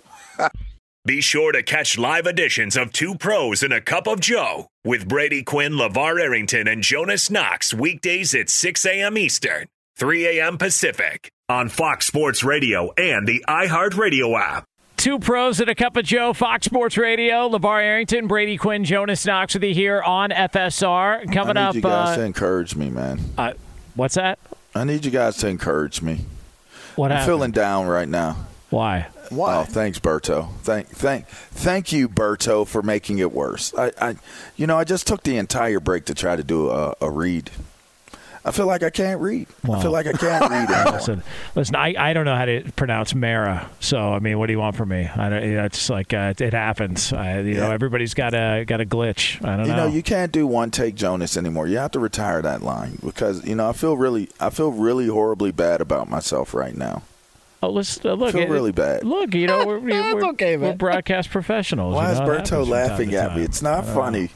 Be 1.05 1.21
sure 1.21 1.51
to 1.51 1.62
catch 1.62 2.00
live 2.00 2.25
editions 2.25 2.75
of 2.75 2.91
Two 2.91 3.13
Pros 3.13 3.62
and 3.62 3.71
a 3.71 3.79
Cup 3.79 4.07
of 4.07 4.19
Joe 4.19 4.69
with 4.83 5.07
Brady 5.07 5.43
Quinn, 5.43 5.74
LaVar 5.74 6.19
Arrington, 6.19 6.67
and 6.67 6.81
Jonas 6.81 7.29
Knox 7.29 7.75
weekdays 7.75 8.33
at 8.33 8.50
6 8.50 8.85
a.m. 8.88 9.15
Eastern, 9.15 9.67
3 9.97 10.39
a.m. 10.39 10.57
Pacific 10.57 11.29
on 11.47 11.69
Fox 11.69 12.07
Sports 12.07 12.43
Radio 12.43 12.91
and 12.97 13.27
the 13.27 13.45
iHeartRadio 13.47 14.35
app. 14.39 14.65
Two 14.98 15.20
pros 15.20 15.60
and 15.60 15.70
a 15.70 15.75
cup 15.75 15.98
of 15.98 16.06
Joe, 16.06 16.34
Fox 16.34 16.66
Sports 16.66 16.98
Radio. 16.98 17.50
LaVar 17.50 17.82
Arrington, 17.82 18.28
Brady 18.28 18.58
Quinn, 18.58 18.84
Jonas 18.84 19.25
Knox 19.25 19.54
with 19.54 19.64
you 19.64 19.74
here 19.74 20.02
on 20.02 20.30
FSR. 20.32 21.32
Coming 21.32 21.58
I 21.58 21.62
need 21.62 21.68
up, 21.68 21.75
you 21.75 21.82
guys 21.82 22.10
uh, 22.10 22.16
to 22.18 22.24
encourage 22.24 22.75
me, 22.75 22.90
man. 22.90 23.20
uh, 23.38 23.54
what's 23.96 24.16
that? 24.16 24.40
I 24.74 24.84
need 24.84 25.06
you 25.06 25.12
guys 25.12 25.38
to 25.38 25.48
encourage 25.48 26.02
me. 26.02 26.22
What 26.96 27.12
I'm 27.12 27.18
happened? 27.18 27.32
feeling 27.32 27.52
down 27.52 27.88
right 27.88 28.08
now. 28.08 28.48
Why? 28.70 29.08
why? 29.30 29.58
Oh, 29.58 29.64
thanks, 29.64 30.00
Berto. 30.00 30.52
Thank, 30.62 30.88
thank, 30.88 31.28
thank 31.28 31.92
you, 31.92 32.10
Berto, 32.10 32.66
for 32.68 32.82
making 32.82 33.20
it 33.20 33.32
worse. 33.32 33.74
I, 33.78 33.92
I, 34.02 34.16
you 34.56 34.66
know, 34.66 34.78
I 34.78 34.84
just 34.86 35.08
took 35.08 35.24
the 35.24 35.38
entire 35.38 35.80
break 35.80 36.06
to 36.06 36.14
try 36.16 36.36
to 36.36 36.44
do 36.44 36.70
a, 36.70 36.96
a 37.02 37.12
read. 37.12 37.52
I 38.48 38.52
feel 38.52 38.68
like 38.68 38.84
I 38.84 38.92
can't 38.92 39.20
read. 39.22 39.48
I 39.64 39.82
feel 39.82 39.90
like 39.90 40.06
I 40.06 40.12
can't 40.12 40.50
read 40.52 40.70
anymore. 40.70 40.94
Listen, 40.94 41.24
listen. 41.56 41.75
I, 41.75 41.96
I 41.98 42.14
don't 42.14 42.25
know 42.25 42.36
how 42.36 42.46
to 42.46 42.62
pronounce 42.75 43.16
Mara, 43.16 43.68
so 43.80 43.98
I 44.14 44.20
mean, 44.20 44.38
what 44.38 44.46
do 44.46 44.54
you 44.54 44.60
want 44.60 44.75
from 44.75 44.90
me? 44.90 45.10
I 45.16 45.30
don't. 45.30 45.44
You 45.44 45.56
know, 45.56 45.66
it's 45.66 45.90
like 45.90 46.14
uh, 46.14 46.34
it, 46.38 46.42
it 46.42 46.54
happens. 46.54 47.12
I, 47.12 47.40
you 47.40 47.56
know, 47.56 47.72
everybody's 47.72 48.14
got 48.14 48.36
a 48.36 48.64
got 48.68 48.82
a 48.82 48.86
glitch. 48.86 49.44
I 49.44 49.58
don't 49.58 49.66
You 49.66 49.72
know. 49.72 49.88
know, 49.88 49.94
you 49.94 50.04
can't 50.04 50.32
do 50.32 50.46
one 50.46 50.70
take 50.70 50.94
Jonas 50.94 51.38
anymore. 51.38 51.66
You 51.68 51.78
have 51.80 51.90
to 51.92 52.00
retire 52.00 52.44
that 52.44 52.62
line 52.62 53.00
because 53.04 53.44
you 53.48 53.56
know 53.56 53.68
I 53.68 53.74
feel 53.74 53.98
really, 53.98 54.30
I 54.40 54.52
feel 54.52 54.72
really 54.72 55.08
horribly 55.08 55.52
bad 55.52 55.82
about 55.82 56.08
myself 56.08 56.54
right 56.54 56.75
now. 56.75 57.02
oh, 57.64 57.72
let's 57.72 58.04
uh, 58.06 58.14
look. 58.14 58.34
feel 58.34 58.44
it- 58.44 58.50
really 58.52 58.72
bad. 58.72 59.04
Look, 59.04 59.34
you 59.34 59.48
know, 59.48 59.66
we're, 59.66 59.80
we're, 59.80 60.25
okay, 60.34 60.56
we're 60.56 60.75
broadcast 60.75 61.32
professionals. 61.32 61.96
Why 61.96 62.08
you 62.08 62.12
is 62.14 62.20
know, 62.20 62.25
it 62.25 62.30
happens 62.42 62.50
Berto 62.52 62.68
laughing 62.70 63.16
at 63.16 63.36
me? 63.36 63.42
It's 63.44 63.64
not 63.64 63.86
don't 63.86 63.96
funny. 63.96 64.22
know. 64.22 64.30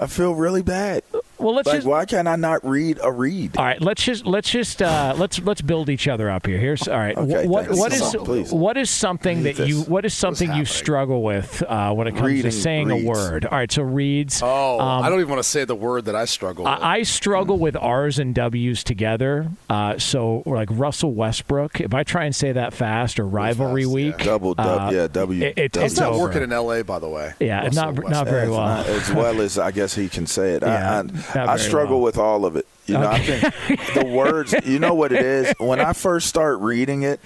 I 0.00 0.06
feel 0.06 0.34
really 0.34 0.62
bad. 0.62 1.02
Well, 1.38 1.54
let's 1.54 1.66
Like, 1.66 1.76
just 1.76 1.86
why 1.86 2.04
can't 2.06 2.26
I 2.28 2.36
not 2.36 2.64
read 2.66 2.98
a 3.02 3.12
read? 3.12 3.56
All 3.56 3.64
right, 3.64 3.80
let's 3.80 4.02
just 4.02 4.24
let's 4.26 4.48
just 4.50 4.80
uh, 4.80 5.14
let's 5.18 5.38
let's 5.40 5.60
build 5.60 5.90
each 5.90 6.08
other 6.08 6.30
up 6.30 6.46
here. 6.46 6.58
Here's 6.58 6.88
all 6.88 6.96
right. 6.98 7.16
Okay, 7.16 7.46
what 7.46 7.68
what 7.70 7.92
is 7.92 8.16
Please. 8.24 8.52
what 8.52 8.76
is 8.76 8.88
something 8.90 9.42
Need 9.42 9.56
that 9.56 9.68
you 9.68 9.82
what 9.82 10.04
is 10.06 10.14
something 10.14 10.52
you 10.54 10.64
struggle 10.64 11.22
with 11.22 11.62
uh, 11.62 11.92
when 11.92 12.06
it 12.06 12.12
comes 12.12 12.26
Reading 12.26 12.42
to 12.50 12.52
saying 12.52 12.88
reads. 12.88 13.04
a 13.04 13.08
word? 13.08 13.44
All 13.44 13.58
right, 13.58 13.70
so 13.70 13.82
reads. 13.82 14.40
oh, 14.42 14.80
um, 14.80 15.02
I 15.04 15.08
don't 15.08 15.18
even 15.20 15.30
want 15.30 15.42
to 15.42 15.48
say 15.48 15.64
the 15.64 15.74
word 15.74 16.06
that 16.06 16.14
I 16.16 16.24
struggle 16.24 16.64
with. 16.64 16.72
I, 16.72 16.96
I 16.98 17.02
struggle 17.02 17.58
with 17.58 17.76
R's 17.76 18.18
and 18.18 18.34
W's 18.34 18.82
together. 18.82 19.48
Uh, 19.68 19.98
so, 19.98 20.42
like 20.46 20.68
Russell 20.72 21.12
Westbrook, 21.12 21.80
if 21.80 21.92
I 21.94 22.02
try 22.02 22.24
and 22.24 22.34
say 22.34 22.52
that 22.52 22.72
fast 22.72 23.20
or 23.20 23.26
rivalry 23.26 23.82
fast, 23.84 23.94
week, 23.94 24.18
Double, 24.18 24.54
dub, 24.54 24.88
uh, 24.88 24.90
yeah, 24.94 25.06
W. 25.08 25.42
it- 25.44 25.58
it 25.58 25.72
double. 25.72 25.84
takes 25.84 25.92
He's 25.94 26.00
not 26.00 26.12
over. 26.12 26.22
working 26.24 26.42
in 26.42 26.52
L.A. 26.52 26.82
by 26.82 26.98
the 26.98 27.08
way. 27.08 27.34
Yeah, 27.40 27.64
Russell 27.64 27.92
not- 27.92 28.08
not 28.10 28.26
very 28.26 28.48
well. 28.48 28.60
not- 28.60 28.86
as 28.86 29.12
well 29.12 29.40
as 29.40 29.58
I 29.58 29.70
guess 29.70 29.94
he 29.94 30.08
can 30.08 30.26
say 30.26 30.52
it. 30.52 30.62
Yeah, 30.62 30.90
I, 30.92 30.98
I, 31.00 31.02
I 31.34 31.56
struggle 31.56 31.96
well. 31.96 32.04
with 32.04 32.18
all 32.18 32.44
of 32.44 32.56
it. 32.56 32.66
You 32.86 32.94
know, 32.94 33.08
I 33.08 33.18
think 33.18 33.94
the 33.94 34.06
words. 34.06 34.54
You 34.64 34.78
know 34.78 34.94
what 34.94 35.12
it 35.12 35.24
is 35.24 35.54
when 35.58 35.80
I 35.80 35.92
first 35.92 36.28
start 36.28 36.60
reading 36.60 37.02
it. 37.02 37.20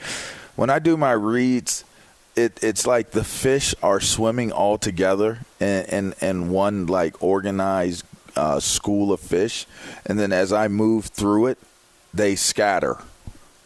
When 0.56 0.70
I 0.70 0.78
do 0.78 0.96
my 0.96 1.12
reads, 1.12 1.84
it 2.36 2.58
it's 2.62 2.86
like 2.86 3.10
the 3.10 3.24
fish 3.24 3.74
are 3.82 4.00
swimming 4.00 4.52
all 4.52 4.78
together 4.78 5.40
in 5.58 5.84
in, 5.84 6.14
in 6.20 6.50
one 6.50 6.86
like 6.86 7.22
organized 7.22 8.04
uh, 8.36 8.60
school 8.60 9.12
of 9.12 9.20
fish, 9.20 9.66
and 10.06 10.18
then 10.18 10.32
as 10.32 10.52
I 10.52 10.68
move 10.68 11.06
through 11.06 11.46
it, 11.46 11.58
they 12.14 12.36
scatter. 12.36 12.98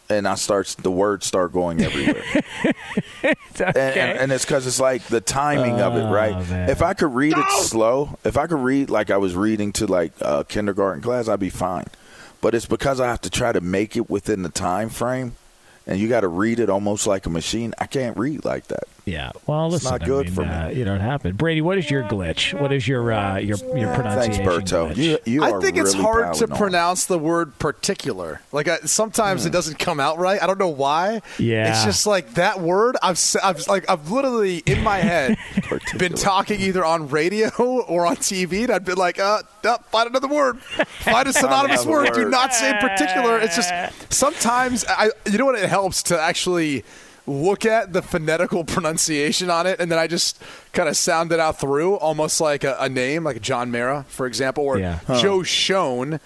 And 0.07 0.27
I 0.27 0.35
start 0.35 0.67
the 0.81 0.91
words 0.91 1.25
start 1.25 1.51
going 1.51 1.81
everywhere. 1.81 2.23
and, 3.23 3.35
and, 3.77 4.19
and 4.19 4.31
it's 4.31 4.45
because 4.45 4.67
it's 4.67 4.79
like 4.79 5.03
the 5.05 5.19
timing 5.21 5.81
of 5.81 5.95
it, 5.95 6.01
Oh, 6.03 6.11
right? 6.11 6.47
man. 6.47 6.69
If 6.69 6.81
I 6.83 6.93
could 6.93 7.13
read 7.15 7.33
it 7.35 7.51
slow, 7.63 8.17
if 8.23 8.37
I 8.37 8.45
could 8.47 8.59
read 8.59 8.89
like 8.91 9.09
I 9.09 9.17
was 9.17 9.35
reading 9.35 9.71
to 9.73 9.87
like 9.87 10.11
a 10.21 10.43
kindergarten 10.43 11.01
class, 11.01 11.27
I'd 11.27 11.39
be 11.39 11.49
fine. 11.49 11.87
But 12.41 12.53
it's 12.53 12.67
because 12.67 12.99
I 12.99 13.07
have 13.07 13.21
to 13.21 13.29
try 13.31 13.51
to 13.51 13.61
make 13.61 13.95
it 13.95 14.07
within 14.09 14.43
the 14.43 14.49
time 14.49 14.89
frame, 14.89 15.35
and 15.87 15.99
you 15.99 16.07
got 16.07 16.21
to 16.21 16.27
read 16.27 16.59
it 16.59 16.69
almost 16.69 17.07
like 17.07 17.25
a 17.25 17.29
machine. 17.31 17.73
I 17.79 17.87
can't 17.87 18.15
read 18.15 18.45
like 18.45 18.67
that. 18.67 18.83
Yeah. 19.05 19.31
Well, 19.47 19.65
It's 19.67 19.83
listen, 19.83 19.91
not 19.91 20.01
I 20.01 20.05
good 20.05 20.25
mean, 20.25 20.33
for 20.35 20.41
me. 20.41 20.47
uh, 20.49 20.69
you 20.69 20.83
know, 20.85 20.95
it 20.95 21.01
happened. 21.01 21.37
Brady, 21.37 21.61
what 21.61 21.77
is 21.77 21.89
your 21.91 22.03
glitch? 22.03 22.59
What 22.59 22.71
is 22.71 22.87
your 22.87 23.11
uh, 23.13 23.37
your 23.37 23.57
your 23.57 23.93
Thanks, 23.93 24.37
pronunciation? 24.37 24.45
Berto. 24.45 24.91
glitch? 24.93 24.97
You, 24.97 25.17
you 25.25 25.43
I 25.43 25.51
are 25.51 25.61
think 25.61 25.77
it's 25.77 25.93
hard 25.93 26.33
to 26.35 26.49
on. 26.51 26.57
pronounce 26.57 27.05
the 27.05 27.19
word 27.19 27.57
particular. 27.59 28.41
Like 28.51 28.67
I, 28.67 28.77
sometimes 28.79 29.43
Hmm. 29.43 29.49
it 29.49 29.51
doesn't 29.51 29.77
come 29.79 29.99
out 29.99 30.17
right. 30.17 30.41
I 30.41 30.47
don't 30.47 30.57
know 30.59 30.69
why. 30.69 31.21
Yeah. 31.37 31.69
it's 31.71 31.83
just 31.85 32.07
like 32.07 32.33
that 32.35 32.59
word. 32.61 32.97
I've 33.03 33.11
s- 33.17 33.35
I've 33.35 33.67
like 33.67 33.89
I've 33.89 34.09
literally 34.11 34.57
in 34.65 34.81
my 34.83 34.97
head 34.97 35.37
been 35.97 36.13
talking 36.13 36.59
either 36.61 36.83
on 36.83 37.09
radio 37.09 37.49
or 37.87 38.05
on 38.07 38.15
TV, 38.17 38.63
and 38.63 38.71
I'd 38.71 38.85
been 38.85 38.97
like, 38.97 39.19
uh, 39.19 39.43
uh 39.63 39.77
find 39.91 40.09
another 40.09 40.27
word, 40.27 40.59
find 40.61 41.27
a 41.27 41.33
synonymous 41.33 41.83
another 41.83 41.91
word. 42.05 42.13
Do 42.13 42.29
not 42.29 42.53
say 42.53 42.73
particular. 42.81 43.39
It's 43.39 43.55
just 43.55 43.71
sometimes 44.11 44.83
I. 44.89 45.09
You 45.29 45.37
know 45.37 45.45
what? 45.45 45.55
It 45.59 45.69
helps 45.69 46.03
to 46.03 46.19
actually. 46.19 46.83
Look 47.27 47.65
at 47.65 47.91
the 47.93 48.01
phonetical 48.01 48.63
pronunciation 48.67 49.49
on 49.49 49.65
it, 49.65 49.79
and 49.79 49.91
then 49.91 49.97
I 49.97 50.07
just 50.07 50.39
kind 50.73 50.87
of 50.87 50.95
sound 50.95 51.31
it 51.31 51.39
out 51.39 51.59
through, 51.59 51.95
almost 51.95 52.39
like 52.39 52.63
a, 52.63 52.77
a 52.79 52.87
name, 52.89 53.23
like 53.23 53.41
John 53.41 53.71
Mara, 53.71 54.05
for 54.07 54.25
example, 54.27 54.63
or 54.63 54.77
Yeah. 54.77 54.99
Joe 55.19 55.41
Schoen, 55.43 56.19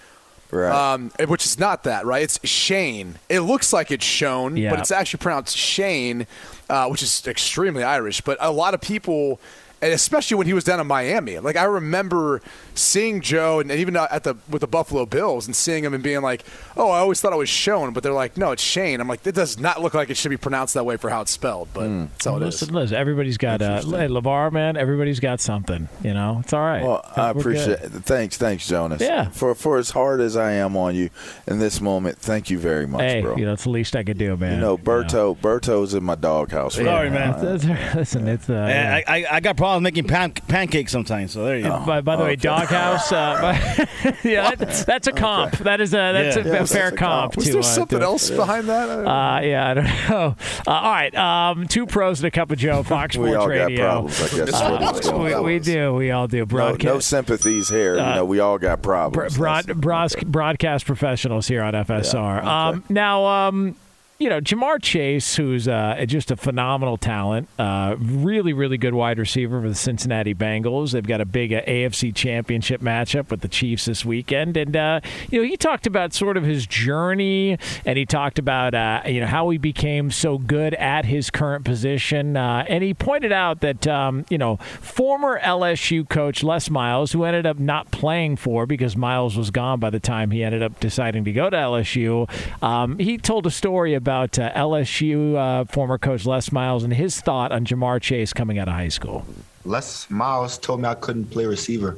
Right. 0.50 0.94
um, 0.94 1.10
which 1.26 1.46
is 1.46 1.58
not 1.60 1.84
that, 1.84 2.04
right? 2.04 2.22
It's 2.24 2.38
Shane. 2.46 3.18
It 3.28 3.40
looks 3.40 3.72
like 3.72 3.90
it's 3.92 4.04
Shone, 4.04 4.56
Yeah. 4.56 4.70
but 4.70 4.80
it's 4.80 4.90
actually 4.90 5.18
pronounced 5.18 5.56
Shane, 5.56 6.26
uh, 6.68 6.88
which 6.88 7.02
is 7.04 7.26
extremely 7.26 7.82
Irish. 7.84 8.20
But 8.20 8.36
a 8.40 8.50
lot 8.50 8.74
of 8.74 8.80
people, 8.80 9.40
and 9.80 9.92
especially 9.92 10.36
when 10.36 10.48
he 10.48 10.52
was 10.52 10.64
down 10.64 10.80
in 10.80 10.86
Miami, 10.88 11.38
like 11.38 11.56
I 11.56 11.64
remember 11.64 12.42
seeing 12.80 13.20
Joe, 13.20 13.60
and 13.60 13.70
even 13.70 13.96
at 13.96 14.24
the 14.24 14.36
with 14.48 14.60
the 14.60 14.66
Buffalo 14.66 15.06
Bills, 15.06 15.46
and 15.46 15.54
seeing 15.54 15.84
him 15.84 15.94
and 15.94 16.02
being 16.02 16.22
like, 16.22 16.44
"Oh, 16.76 16.90
I 16.90 16.98
always 16.98 17.20
thought 17.20 17.32
it 17.32 17.36
was 17.36 17.48
Shone," 17.48 17.92
but 17.92 18.02
they're 18.02 18.12
like, 18.12 18.36
"No, 18.36 18.52
it's 18.52 18.62
Shane." 18.62 19.00
I'm 19.00 19.08
like, 19.08 19.26
"It 19.26 19.34
does 19.34 19.58
not 19.58 19.80
look 19.82 19.94
like 19.94 20.10
it 20.10 20.16
should 20.16 20.28
be 20.30 20.36
pronounced 20.36 20.74
that 20.74 20.84
way 20.84 20.96
for 20.96 21.10
how 21.10 21.20
it's 21.22 21.30
spelled," 21.30 21.68
but 21.74 21.86
Hmm. 21.86 22.04
that's 22.12 22.24
how 22.24 22.36
it 22.36 22.42
is. 22.42 22.60
Listen, 22.62 22.74
listen. 22.74 22.96
Everybody's 22.96 23.36
got 23.38 23.62
uh, 23.62 23.76
hey, 23.82 24.08
LaVar, 24.08 24.52
man. 24.52 24.76
Everybody's 24.76 25.20
got 25.20 25.40
something. 25.40 25.88
You 26.02 26.14
know, 26.14 26.38
it's 26.42 26.52
all 26.52 26.60
right. 26.60 26.82
Well, 26.82 27.04
I 27.16 27.32
We're 27.32 27.40
appreciate 27.40 27.80
good. 27.82 27.94
it. 27.96 28.04
Thanks, 28.04 28.36
thanks, 28.36 28.66
Jonas. 28.66 29.00
Yeah. 29.00 29.28
For 29.30 29.54
for 29.54 29.78
as 29.78 29.90
hard 29.90 30.20
as 30.20 30.36
I 30.36 30.52
am 30.52 30.76
on 30.76 30.94
you 30.94 31.10
in 31.46 31.58
this 31.58 31.80
moment, 31.80 32.18
thank 32.18 32.50
you 32.50 32.58
very 32.58 32.86
much, 32.86 33.02
Hey, 33.02 33.20
bro. 33.22 33.36
you 33.36 33.44
know, 33.46 33.52
it's 33.52 33.64
the 33.64 33.70
least 33.70 33.94
I 33.96 34.02
could 34.02 34.18
do, 34.18 34.36
man. 34.36 34.54
You 34.54 34.60
know, 34.60 34.78
Berto, 34.78 35.36
Berto's 35.36 35.94
in 35.94 36.02
my 36.04 36.14
doghouse. 36.14 36.78
Right 36.78 36.86
Sorry, 36.86 37.10
now. 37.10 37.32
man. 37.36 37.58
That's- 37.58 37.94
Listen, 37.94 38.28
it's 38.28 38.48
uh, 38.48 38.54
And 38.54 38.94
I, 38.94 39.04
I, 39.06 39.26
I 39.36 39.40
got 39.40 39.56
problems 39.56 39.82
making 39.84 40.04
pan, 40.04 40.32
pancakes 40.32 40.92
sometimes, 40.92 41.32
so 41.32 41.44
there 41.44 41.56
you 41.58 41.64
go. 41.64 41.82
by, 41.86 42.00
by 42.00 42.16
the 42.16 42.22
way, 42.24 42.30
okay. 42.32 42.36
Doghouse. 42.70 43.12
Uh, 43.12 43.40
by- 43.40 44.16
yeah, 44.24 44.54
that, 44.54 44.84
that's 44.86 45.06
a 45.06 45.12
comp. 45.12 45.58
That 45.58 45.80
is 45.80 45.92
a 45.92 45.96
that's 46.12 46.36
Yeah. 46.36 46.42
a, 46.42 46.46
Yeah, 46.46 46.50
a 46.54 46.58
that's 46.58 46.72
fair 46.72 46.88
a 46.88 46.92
comp. 46.92 47.32
comp. 47.32 47.36
Was 47.36 47.44
to, 47.46 47.50
there 47.52 47.60
uh, 47.60 47.64
something 47.64 47.98
to- 47.98 48.04
else 48.04 48.30
behind 48.30 48.68
that? 48.68 48.88
I 48.88 48.94
don't 48.94 49.04
know. 49.04 49.10
Uh, 49.10 49.40
yeah, 49.40 49.70
I 49.70 49.74
don't 49.74 49.84
know. 49.84 50.36
Uh, 50.66 50.70
all 50.70 50.92
right, 50.92 51.14
um, 51.14 51.66
two 51.68 51.86
pros 51.86 52.20
and 52.20 52.26
a 52.26 52.30
cup 52.30 52.50
of 52.50 52.58
Joe, 52.58 52.82
Fox 52.84 53.16
We 53.16 53.28
Sports 53.28 53.42
all 53.42 53.48
Radio. 53.48 53.76
got 53.76 53.90
problems. 53.90 54.20
I 54.20 54.36
guess 54.36 54.48
is 54.48 54.52
what 54.54 54.96
it's 54.96 55.08
Uh, 55.08 55.12
going 55.12 55.44
we, 55.44 55.54
we 55.54 55.58
do. 55.58 55.94
We 55.94 56.10
all 56.10 56.28
do. 56.28 56.38
No, 56.38 56.46
Broadcast. 56.46 56.84
no 56.84 56.98
sympathies 57.00 57.68
here. 57.68 57.94
you 57.96 58.00
know, 58.00 58.24
we 58.24 58.40
all 58.40 58.58
got 58.58 58.82
Bro- 58.82 59.10
problems. 59.10 59.36
broad, 59.36 59.66
broad, 59.80 60.12
broadcast 60.26 60.86
professionals 60.86 61.46
here 61.48 61.62
on 61.62 61.74
FSR. 61.74 62.42
Um, 62.44 62.84
now, 62.88 63.24
um, 63.26 63.76
you 64.20 64.28
know, 64.28 64.38
Ja'Marr 64.38 64.82
Chase, 64.82 65.36
who's 65.36 65.66
uh, 65.66 66.04
just 66.06 66.30
a 66.30 66.36
phenomenal 66.36 66.98
talent, 66.98 67.48
uh, 67.58 67.96
really, 67.98 68.52
really 68.52 68.76
good 68.76 68.92
wide 68.92 69.18
receiver 69.18 69.62
for 69.62 69.68
the 69.70 69.74
Cincinnati 69.74 70.34
Bengals. 70.34 70.92
They've 70.92 71.06
got 71.06 71.22
a 71.22 71.24
big 71.24 71.54
uh, 71.54 71.62
AFC 71.62 72.14
Championship 72.14 72.82
matchup 72.82 73.30
with 73.30 73.40
the 73.40 73.48
Chiefs 73.48 73.86
this 73.86 74.04
weekend, 74.04 74.58
and 74.58 74.76
uh, 74.76 75.00
you 75.30 75.40
know, 75.40 75.48
he 75.48 75.56
talked 75.56 75.86
about 75.86 76.12
sort 76.12 76.36
of 76.36 76.44
his 76.44 76.66
journey, 76.66 77.56
and 77.86 77.96
he 77.96 78.04
talked 78.04 78.38
about 78.38 78.74
uh, 78.74 79.00
you 79.06 79.20
know 79.20 79.26
how 79.26 79.48
he 79.48 79.56
became 79.56 80.10
so 80.10 80.36
good 80.36 80.74
at 80.74 81.06
his 81.06 81.30
current 81.30 81.64
position, 81.64 82.36
uh, 82.36 82.66
and 82.68 82.84
he 82.84 82.92
pointed 82.92 83.32
out 83.32 83.60
that 83.60 83.86
um, 83.86 84.26
you 84.28 84.36
know 84.36 84.58
former 84.82 85.40
LSU 85.40 86.06
coach 86.06 86.42
Les 86.42 86.68
Miles, 86.68 87.12
who 87.12 87.24
ended 87.24 87.46
up 87.46 87.58
not 87.58 87.90
playing 87.90 88.36
for 88.36 88.66
because 88.66 88.98
Miles 88.98 89.34
was 89.34 89.50
gone 89.50 89.80
by 89.80 89.88
the 89.88 90.00
time 90.00 90.30
he 90.30 90.44
ended 90.44 90.62
up 90.62 90.78
deciding 90.78 91.24
to 91.24 91.32
go 91.32 91.48
to 91.48 91.56
LSU, 91.56 92.28
um, 92.62 92.98
he 92.98 93.16
told 93.16 93.46
a 93.46 93.50
story 93.50 93.94
about 93.94 94.09
about 94.10 94.40
uh, 94.40 94.50
LSU 94.54 95.36
uh, 95.36 95.64
former 95.66 95.96
coach 95.96 96.26
Les 96.26 96.50
Miles 96.50 96.82
and 96.82 96.92
his 96.92 97.20
thought 97.20 97.52
on 97.52 97.64
Ja'Marr 97.64 98.02
Chase 98.02 98.32
coming 98.32 98.58
out 98.58 98.66
of 98.66 98.74
high 98.74 98.88
school. 98.88 99.24
Les 99.64 100.10
Miles 100.10 100.58
told 100.58 100.80
me 100.80 100.88
I 100.88 100.96
couldn't 100.96 101.26
play 101.26 101.46
receiver 101.46 101.96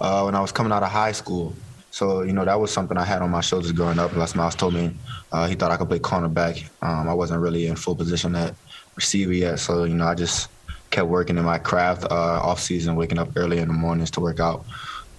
uh, 0.00 0.22
when 0.22 0.34
I 0.34 0.40
was 0.40 0.50
coming 0.50 0.72
out 0.72 0.82
of 0.82 0.90
high 0.90 1.12
school. 1.12 1.54
So, 1.92 2.22
you 2.22 2.32
know, 2.32 2.44
that 2.44 2.58
was 2.58 2.72
something 2.72 2.96
I 2.96 3.04
had 3.04 3.22
on 3.22 3.30
my 3.30 3.42
shoulders 3.42 3.70
growing 3.70 4.00
up. 4.00 4.16
Les 4.16 4.34
Miles 4.34 4.56
told 4.56 4.74
me 4.74 4.92
uh, 5.30 5.46
he 5.46 5.54
thought 5.54 5.70
I 5.70 5.76
could 5.76 5.88
play 5.88 6.00
cornerback. 6.00 6.68
Um, 6.82 7.08
I 7.08 7.14
wasn't 7.14 7.40
really 7.40 7.68
in 7.68 7.76
full 7.76 7.94
position 7.94 8.34
at 8.34 8.56
receiver 8.96 9.32
yet. 9.32 9.60
So, 9.60 9.84
you 9.84 9.94
know, 9.94 10.08
I 10.08 10.16
just 10.16 10.48
kept 10.90 11.06
working 11.06 11.38
in 11.38 11.44
my 11.44 11.58
craft 11.58 12.10
uh, 12.10 12.40
off 12.42 12.58
season, 12.58 12.96
waking 12.96 13.18
up 13.18 13.28
early 13.36 13.58
in 13.58 13.68
the 13.68 13.74
mornings 13.74 14.10
to 14.12 14.20
work 14.20 14.40
out. 14.40 14.64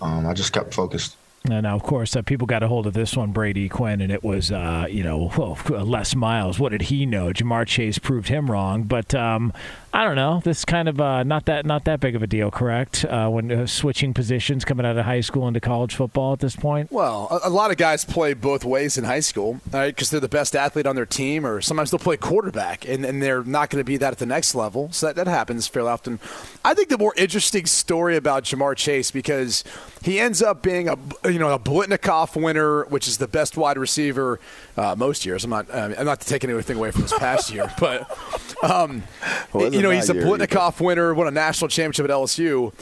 Um, 0.02 0.28
I 0.28 0.34
just 0.34 0.52
kept 0.52 0.74
focused. 0.74 1.16
Now, 1.46 1.76
of 1.76 1.84
course, 1.84 2.16
uh, 2.16 2.22
people 2.22 2.48
got 2.48 2.64
a 2.64 2.70
hold 2.70 2.88
of 2.88 2.94
this 2.94 3.18
one, 3.18 3.34
Brady 3.34 3.68
Quinn, 3.68 4.00
and 4.00 4.10
it 4.12 4.24
was, 4.24 4.50
uh, 4.50 4.86
you 4.90 5.04
know, 5.04 5.30
well, 5.38 5.58
Les 5.86 6.16
Miles. 6.16 6.58
What 6.58 6.72
did 6.72 6.84
he 6.84 7.06
know? 7.06 7.28
Ja'Marr 7.34 7.68
Chase 7.68 7.98
proved 7.98 8.30
him 8.30 8.50
wrong. 8.50 8.84
But 8.84 9.14
um, 9.14 9.52
I 9.96 10.06
don't 10.06 10.16
know. 10.16 10.42
This 10.44 10.66
kind 10.66 10.90
of 10.90 11.00
uh, 11.00 11.22
not 11.22 11.46
that 11.46 11.68
not 11.68 11.86
that 11.86 12.00
big 12.00 12.16
of 12.16 12.24
a 12.24 12.28
deal, 12.28 12.50
correct? 12.50 13.06
Uh, 13.06 13.30
when 13.30 13.52
uh, 13.52 13.68
switching 13.68 14.12
positions 14.12 14.66
coming 14.66 14.88
out 14.88 14.98
of 14.98 15.06
high 15.06 15.22
school 15.22 15.48
into 15.48 15.60
college 15.60 15.94
football 15.94 16.34
at 16.34 16.40
this 16.40 16.56
point. 16.56 16.92
Well, 16.92 17.28
a, 17.30 17.48
a 17.48 17.52
lot 17.52 17.70
of 17.70 17.78
guys 17.78 18.04
play 18.04 18.34
both 18.34 18.66
ways 18.66 18.98
in 18.98 19.04
high 19.04 19.20
school, 19.20 19.62
right? 19.72 19.96
Because 19.96 20.10
they're 20.10 20.20
the 20.20 20.28
best 20.28 20.56
athlete 20.56 20.88
on 20.88 20.96
their 20.96 21.06
team, 21.06 21.46
or 21.46 21.62
sometimes 21.62 21.92
they'll 21.92 22.00
play 22.00 22.18
quarterback, 22.18 22.90
and, 22.90 23.06
and 23.06 23.22
they're 23.22 23.44
not 23.44 23.70
going 23.70 23.82
to 23.82 23.86
be 23.86 23.98
that 23.98 24.14
at 24.14 24.18
the 24.18 24.26
next 24.26 24.56
level. 24.56 24.92
So 24.92 25.06
that, 25.06 25.16
that 25.16 25.28
happens 25.28 25.68
fairly 25.68 25.90
often. 25.90 26.20
I 26.66 26.74
think 26.74 26.90
the 26.90 26.98
more 26.98 27.14
interesting 27.16 27.68
story 27.68 28.18
about 28.18 28.46
Ja'Marr 28.46 28.76
Chase 28.76 29.12
because 29.12 29.64
he 30.04 30.20
ends 30.20 30.42
up 30.42 30.64
being 30.64 30.90
a 30.90 30.98
you 31.26 31.38
know 31.38 31.54
a 31.54 31.60
Biletnikoff 31.60 32.42
winner, 32.42 32.86
which 32.86 33.08
is 33.08 33.20
the 33.20 33.28
best 33.28 33.58
wide 33.58 33.78
receiver 33.78 34.40
uh, 34.76 34.96
most 34.98 35.24
years. 35.24 35.44
I'm 35.44 35.52
not 35.52 35.72
I'm 35.72 36.06
not 36.06 36.20
taking 36.20 36.50
anything 36.50 36.78
away 36.78 36.90
from 36.90 37.04
this 37.04 37.14
past 37.18 37.54
year, 37.54 37.72
but 37.80 38.10
um, 38.64 39.04
you 39.54 39.83
know, 39.84 39.92
he's 39.92 40.10
a 40.10 40.14
Biletnikoff 40.14 40.80
winner, 40.84 41.14
won 41.14 41.28
a 41.28 41.32
national 41.32 41.68
championship 41.70 42.06
at 42.06 42.12
LSU. 42.12 42.74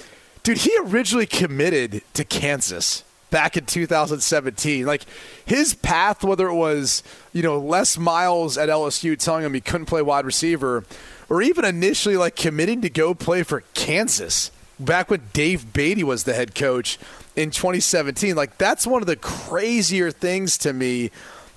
Dude, 0.44 0.60
he 0.60 0.76
originally 0.84 1.26
committed 1.26 2.02
to 2.14 2.24
Kansas 2.24 3.04
back 3.30 3.58
in 3.58 3.66
2017. 3.66 4.86
Like 4.86 5.06
his 5.44 5.74
path, 5.74 6.24
whether 6.24 6.48
it 6.48 6.56
was 6.56 7.02
you 7.34 7.42
know 7.42 7.58
Les 7.60 7.98
Miles 7.98 8.58
at 8.58 8.70
LSU 8.70 9.18
telling 9.18 9.44
him 9.44 9.54
he 9.54 9.62
couldn't 9.62 9.88
play 9.88 10.02
wide 10.02 10.26
receiver, 10.26 10.84
or 11.30 11.42
even 11.42 11.66
initially 11.66 12.18
like 12.18 12.36
committing 12.36 12.82
to 12.82 12.90
go 12.90 13.16
play 13.16 13.42
for 13.42 13.64
Kansas 13.74 14.52
back 14.80 15.10
when 15.10 15.22
Dave 15.34 15.74
Beaty 15.74 16.04
was 16.04 16.24
the 16.24 16.34
head 16.34 16.54
coach 16.54 17.00
in 17.36 17.52
2017. 17.52 18.36
Like 18.36 18.58
that's 18.58 18.86
one 18.86 19.02
of 19.02 19.08
the 19.08 19.16
crazier 19.16 20.12
things 20.12 20.58
to 20.60 20.74
me 20.74 21.10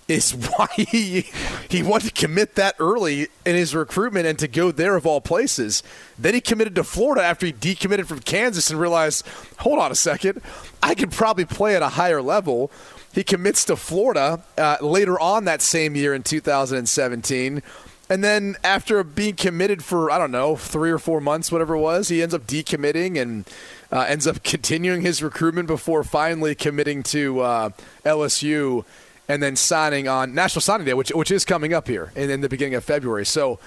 is 0.09 0.33
why 0.33 0.67
he 0.77 1.27
he 1.69 1.83
wanted 1.83 2.15
to 2.15 2.21
commit 2.21 2.55
that 2.57 2.75
early 2.79 3.29
in 3.45 3.55
his 3.55 3.75
recruitment 3.75 4.27
and 4.27 4.39
to 4.39 4.49
go 4.49 4.71
there 4.71 4.97
of 4.97 5.07
all 5.07 5.21
places. 5.21 5.83
Then 6.19 6.35
he 6.35 6.41
committed 6.41 6.75
to 6.77 6.85
Florida 6.85 7.23
after 7.23 7.47
he 7.47 7.53
decommitted 7.53 8.07
from 8.07 8.21
Kansas 8.21 8.71
and 8.71 8.81
realized, 8.81 9.27
hold 9.59 9.79
on 9.79 9.91
a 9.91 9.97
second, 9.97 10.41
I 10.83 10.95
could 10.95 11.13
probably 11.13 11.45
play 11.45 11.77
at 11.77 11.83
a 11.83 11.91
higher 11.91 12.23
level. 12.23 12.71
He 13.13 13.23
commits 13.23 13.65
to 13.67 13.77
Florida 13.77 14.43
uh, 14.59 14.77
later 14.81 15.19
on 15.21 15.45
that 15.45 15.63
same 15.63 15.95
year 15.95 16.15
in 16.15 16.23
2017. 16.23 17.63
And 18.11 18.23
then 18.23 18.57
after 18.63 19.03
being 19.03 19.35
committed 19.35 19.83
for, 19.83 20.11
I 20.11 20.19
don't 20.19 20.31
know, 20.31 20.57
three 20.57 20.91
or 20.91 20.99
four 20.99 21.21
months, 21.21 21.51
whatever 21.51 21.75
it 21.75 21.81
was, 21.81 22.09
he 22.09 22.23
ends 22.23 22.35
up 22.35 22.47
decommitting 22.47 23.21
and 23.21 23.49
uh, 23.91 24.01
ends 24.01 24.27
up 24.27 24.43
continuing 24.45 25.03
his 25.03 25.23
recruitment 25.23 25.69
before 25.69 26.05
finally 26.05 26.55
committing 26.55 27.03
to 27.05 27.41
uh, 27.41 27.71
LSU 28.05 28.85
and 29.29 29.43
then 29.43 29.57
signing 29.57 30.09
on 30.09 30.35
National 30.35 30.61
Signing 30.61 30.87
Day, 30.87 30.95
which 30.95 31.11
which 31.11 31.31
is 31.31 31.45
coming 31.45 31.73
up 31.73 31.89
here 31.89 32.13
in, 32.15 32.31
in 32.31 32.41
the 32.41 32.49
beginning 32.49 32.75
of 32.75 32.85
February. 32.85 33.27
So 33.27 33.59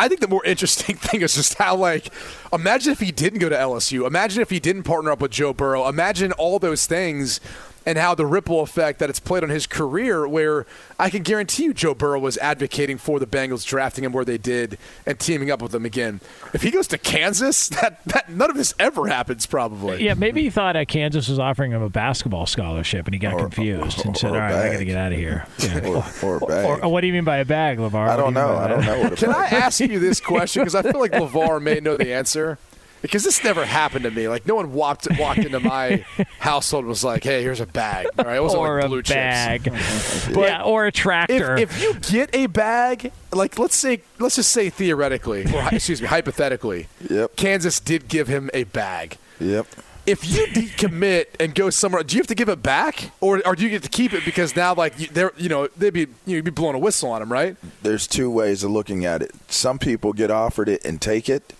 I 0.00 0.08
think 0.08 0.20
the 0.20 0.28
more 0.28 0.44
interesting 0.44 0.96
thing 0.96 1.22
is 1.22 1.34
just 1.34 1.54
how, 1.54 1.76
like, 1.76 2.12
imagine 2.52 2.92
if 2.92 3.00
he 3.00 3.10
didn't 3.10 3.40
go 3.40 3.48
to 3.48 3.56
LSU. 3.56 4.06
Imagine 4.06 4.42
if 4.42 4.50
he 4.50 4.60
didn't 4.60 4.84
partner 4.84 5.10
up 5.10 5.20
with 5.20 5.30
Joe 5.30 5.52
Burrow. 5.52 5.88
Imagine 5.88 6.32
all 6.32 6.58
those 6.58 6.86
things 6.86 7.40
and 7.88 7.96
how 7.96 8.14
the 8.14 8.26
ripple 8.26 8.60
effect 8.60 8.98
that 8.98 9.08
it's 9.08 9.18
played 9.18 9.42
on 9.42 9.48
his 9.48 9.66
career, 9.66 10.28
where 10.28 10.66
I 10.98 11.08
can 11.08 11.22
guarantee 11.22 11.64
you 11.64 11.72
Joe 11.72 11.94
Burrow 11.94 12.20
was 12.20 12.36
advocating 12.36 12.98
for 12.98 13.18
the 13.18 13.26
Bengals 13.26 13.66
drafting 13.66 14.04
him 14.04 14.12
where 14.12 14.26
they 14.26 14.36
did 14.36 14.76
and 15.06 15.18
teaming 15.18 15.50
up 15.50 15.62
with 15.62 15.72
them 15.72 15.86
again. 15.86 16.20
If 16.52 16.60
he 16.60 16.70
goes 16.70 16.86
to 16.88 16.98
Kansas, 16.98 17.68
that, 17.80 18.04
that 18.04 18.28
none 18.28 18.50
of 18.50 18.58
this 18.58 18.74
ever 18.78 19.06
happens 19.06 19.46
probably. 19.46 20.04
Yeah, 20.04 20.12
maybe 20.12 20.42
he 20.42 20.50
thought 20.50 20.76
uh, 20.76 20.84
Kansas 20.84 21.28
was 21.28 21.38
offering 21.38 21.72
him 21.72 21.80
a 21.80 21.88
basketball 21.88 22.44
scholarship 22.44 23.06
and 23.06 23.14
he 23.14 23.18
got 23.18 23.32
or, 23.32 23.38
confused 23.38 24.00
or, 24.00 24.08
and 24.08 24.16
said, 24.18 24.32
"All 24.32 24.36
right, 24.36 24.52
I 24.52 24.72
got 24.72 24.78
to 24.80 24.84
get 24.84 24.98
out 24.98 25.12
of 25.12 25.18
here." 25.18 25.46
Yeah. 25.58 25.78
or, 25.88 26.04
or, 26.22 26.44
or, 26.52 26.84
or, 26.84 26.92
what 26.92 27.00
do 27.00 27.06
you 27.06 27.14
mean 27.14 27.24
by 27.24 27.38
a 27.38 27.46
bag, 27.46 27.78
LaVar? 27.78 28.06
I 28.06 28.16
don't 28.16 28.34
know. 28.34 28.54
I 28.54 28.68
don't 28.68 28.84
know. 28.84 29.16
Can 29.16 29.30
I 29.30 29.46
ask 29.46 29.80
you 29.80 29.98
this 29.98 30.20
question 30.20 30.60
because 30.60 30.74
I 30.74 30.82
feel 30.82 31.00
like 31.00 31.12
LaVar 31.12 31.62
may 31.62 31.80
know 31.80 31.96
the 31.96 32.12
answer 32.12 32.58
because 33.02 33.24
this 33.24 33.42
never 33.44 33.64
happened 33.64 34.04
to 34.04 34.10
me. 34.10 34.28
Like 34.28 34.46
no 34.46 34.54
one 34.54 34.72
walked 34.72 35.08
walked 35.18 35.40
into 35.40 35.60
my 35.60 36.04
household 36.38 36.84
and 36.84 36.88
was 36.88 37.04
like, 37.04 37.24
"Hey, 37.24 37.42
here's 37.42 37.60
a 37.60 37.66
bag." 37.66 38.06
All 38.18 38.24
right, 38.24 38.36
it 38.36 38.42
wasn't 38.42 38.62
or 38.62 38.80
like 38.80 38.88
blue 38.88 38.98
a 39.00 39.02
bag, 39.02 39.64
but 40.34 40.40
yeah, 40.40 40.62
or 40.62 40.86
a 40.86 40.92
tractor. 40.92 41.56
If, 41.56 41.82
if, 41.82 41.82
you 41.82 41.94
get 42.00 42.34
a 42.34 42.46
bag, 42.46 43.12
like 43.32 43.58
let's 43.58 43.76
say, 43.76 44.02
let's 44.18 44.36
just 44.36 44.50
say 44.50 44.70
theoretically, 44.70 45.44
or 45.54 45.68
excuse 45.72 46.00
me, 46.02 46.08
hypothetically, 46.08 46.88
yep. 47.08 47.36
Kansas 47.36 47.80
did 47.80 48.08
give 48.08 48.28
him 48.28 48.50
a 48.54 48.64
bag. 48.64 49.16
Yep. 49.40 49.66
If 50.06 50.26
you 50.26 50.46
decommit 50.46 51.26
and 51.38 51.54
go 51.54 51.68
somewhere, 51.68 52.02
do 52.02 52.16
you 52.16 52.20
have 52.20 52.28
to 52.28 52.34
give 52.34 52.48
it 52.48 52.62
back, 52.62 53.10
or, 53.20 53.46
or 53.46 53.54
do 53.54 53.62
you 53.62 53.68
get 53.68 53.82
to 53.82 53.90
keep 53.90 54.14
it 54.14 54.24
because 54.24 54.56
now, 54.56 54.74
like 54.74 54.96
they're, 54.96 55.32
you 55.36 55.50
know, 55.50 55.68
they'd 55.76 55.92
be 55.92 56.06
you'd 56.24 56.46
be 56.46 56.50
blowing 56.50 56.74
a 56.74 56.78
whistle 56.78 57.10
on 57.10 57.20
them, 57.20 57.30
right? 57.30 57.56
There's 57.82 58.06
two 58.06 58.30
ways 58.30 58.64
of 58.64 58.70
looking 58.70 59.04
at 59.04 59.20
it. 59.20 59.32
Some 59.48 59.78
people 59.78 60.14
get 60.14 60.30
offered 60.30 60.70
it 60.70 60.82
and 60.82 60.98
take 60.98 61.28
it 61.28 61.52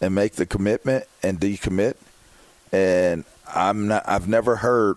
and 0.00 0.14
make 0.14 0.34
the 0.34 0.46
commitment 0.46 1.04
and 1.22 1.40
decommit. 1.40 1.94
And 2.72 3.24
I'm 3.52 3.88
not. 3.88 4.08
I've 4.08 4.28
never 4.28 4.56
heard 4.56 4.96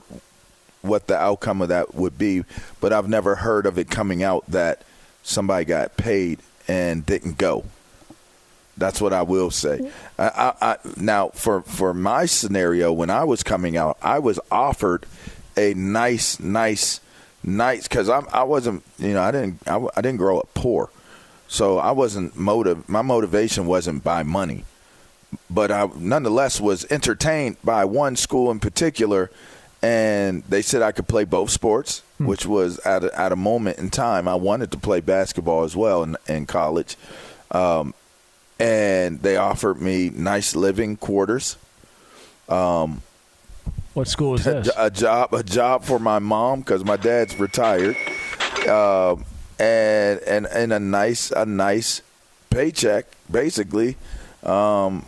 what 0.81 1.07
the 1.07 1.17
outcome 1.17 1.61
of 1.61 1.69
that 1.69 1.93
would 1.95 2.17
be, 2.17 2.43
but 2.79 2.91
I've 2.91 3.07
never 3.07 3.35
heard 3.35 3.65
of 3.65 3.77
it 3.77 3.89
coming 3.89 4.23
out 4.23 4.45
that 4.47 4.81
somebody 5.23 5.65
got 5.65 5.95
paid 5.97 6.39
and 6.67 7.05
didn't 7.05 7.37
go. 7.37 7.65
That's 8.77 8.99
what 8.99 9.13
I 9.13 9.21
will 9.21 9.51
say. 9.51 9.91
I, 10.17 10.27
I, 10.27 10.53
I, 10.61 10.77
now, 10.97 11.29
for 11.29 11.61
for 11.61 11.93
my 11.93 12.25
scenario, 12.25 12.91
when 12.91 13.09
I 13.09 13.23
was 13.23 13.43
coming 13.43 13.77
out, 13.77 13.97
I 14.01 14.19
was 14.19 14.39
offered 14.49 15.05
a 15.55 15.73
nice, 15.73 16.39
nice, 16.39 16.99
nice 17.43 17.87
because 17.87 18.09
I 18.09 18.19
I 18.31 18.43
wasn't 18.43 18.83
you 18.97 19.13
know 19.13 19.21
I 19.21 19.31
didn't 19.31 19.59
I, 19.67 19.75
I 19.95 20.01
didn't 20.01 20.17
grow 20.17 20.39
up 20.39 20.49
poor, 20.53 20.89
so 21.47 21.77
I 21.77 21.91
wasn't 21.91 22.35
motive. 22.35 22.89
My 22.89 23.01
motivation 23.01 23.65
wasn't 23.65 24.03
by 24.03 24.23
money 24.23 24.65
but 25.49 25.71
I 25.71 25.89
nonetheless 25.95 26.59
was 26.59 26.85
entertained 26.91 27.57
by 27.63 27.85
one 27.85 28.15
school 28.15 28.51
in 28.51 28.59
particular, 28.59 29.31
and 29.81 30.43
they 30.43 30.61
said 30.61 30.81
I 30.81 30.91
could 30.91 31.07
play 31.07 31.23
both 31.23 31.49
sports, 31.49 32.03
hmm. 32.17 32.25
which 32.25 32.45
was 32.45 32.79
at 32.79 33.03
a, 33.03 33.19
at 33.19 33.31
a 33.31 33.35
moment 33.35 33.79
in 33.79 33.89
time 33.89 34.27
I 34.27 34.35
wanted 34.35 34.71
to 34.71 34.77
play 34.77 35.01
basketball 35.01 35.63
as 35.63 35.75
well 35.75 36.03
in, 36.03 36.17
in 36.27 36.45
college, 36.45 36.97
um, 37.51 37.93
and 38.59 39.21
they 39.21 39.37
offered 39.37 39.81
me 39.81 40.09
nice 40.09 40.55
living 40.55 40.97
quarters. 40.97 41.57
Um, 42.47 43.01
what 43.93 44.07
school 44.07 44.35
is 44.35 44.43
this? 44.45 44.67
A, 44.77 44.85
a 44.85 44.89
job, 44.89 45.33
a 45.33 45.43
job 45.43 45.83
for 45.83 45.99
my 45.99 46.19
mom 46.19 46.59
because 46.59 46.85
my 46.85 46.97
dad's 46.97 47.39
retired, 47.39 47.97
uh, 48.67 49.15
and 49.59 50.19
and 50.19 50.45
and 50.47 50.73
a 50.73 50.79
nice 50.79 51.31
a 51.31 51.45
nice 51.45 52.01
paycheck 52.49 53.05
basically. 53.31 53.97
Um, 54.43 55.05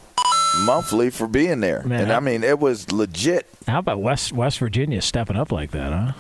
monthly 0.62 1.10
for 1.10 1.28
being 1.28 1.60
there. 1.60 1.84
Man, 1.84 2.04
and 2.04 2.12
I 2.12 2.20
mean, 2.20 2.44
it 2.44 2.60
was 2.60 2.92
legit. 2.92 3.48
How 3.68 3.80
about 3.80 4.02
West 4.02 4.32
West 4.34 4.60
Virginia 4.60 5.02
stepping 5.02 5.36
up 5.36 5.52
like 5.52 5.72
that, 5.72 5.92
huh? 5.92 6.14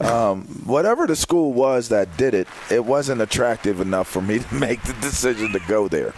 Um, 0.00 0.42
whatever 0.64 1.06
the 1.06 1.16
school 1.16 1.52
was 1.52 1.88
that 1.88 2.16
did 2.16 2.32
it, 2.34 2.46
it 2.70 2.84
wasn't 2.84 3.20
attractive 3.20 3.80
enough 3.80 4.06
for 4.08 4.22
me 4.22 4.38
to 4.38 4.54
make 4.60 4.82
the 4.82 4.92
decision 4.94 5.52
to 5.52 5.60
go 5.66 5.88
there, 5.88 6.14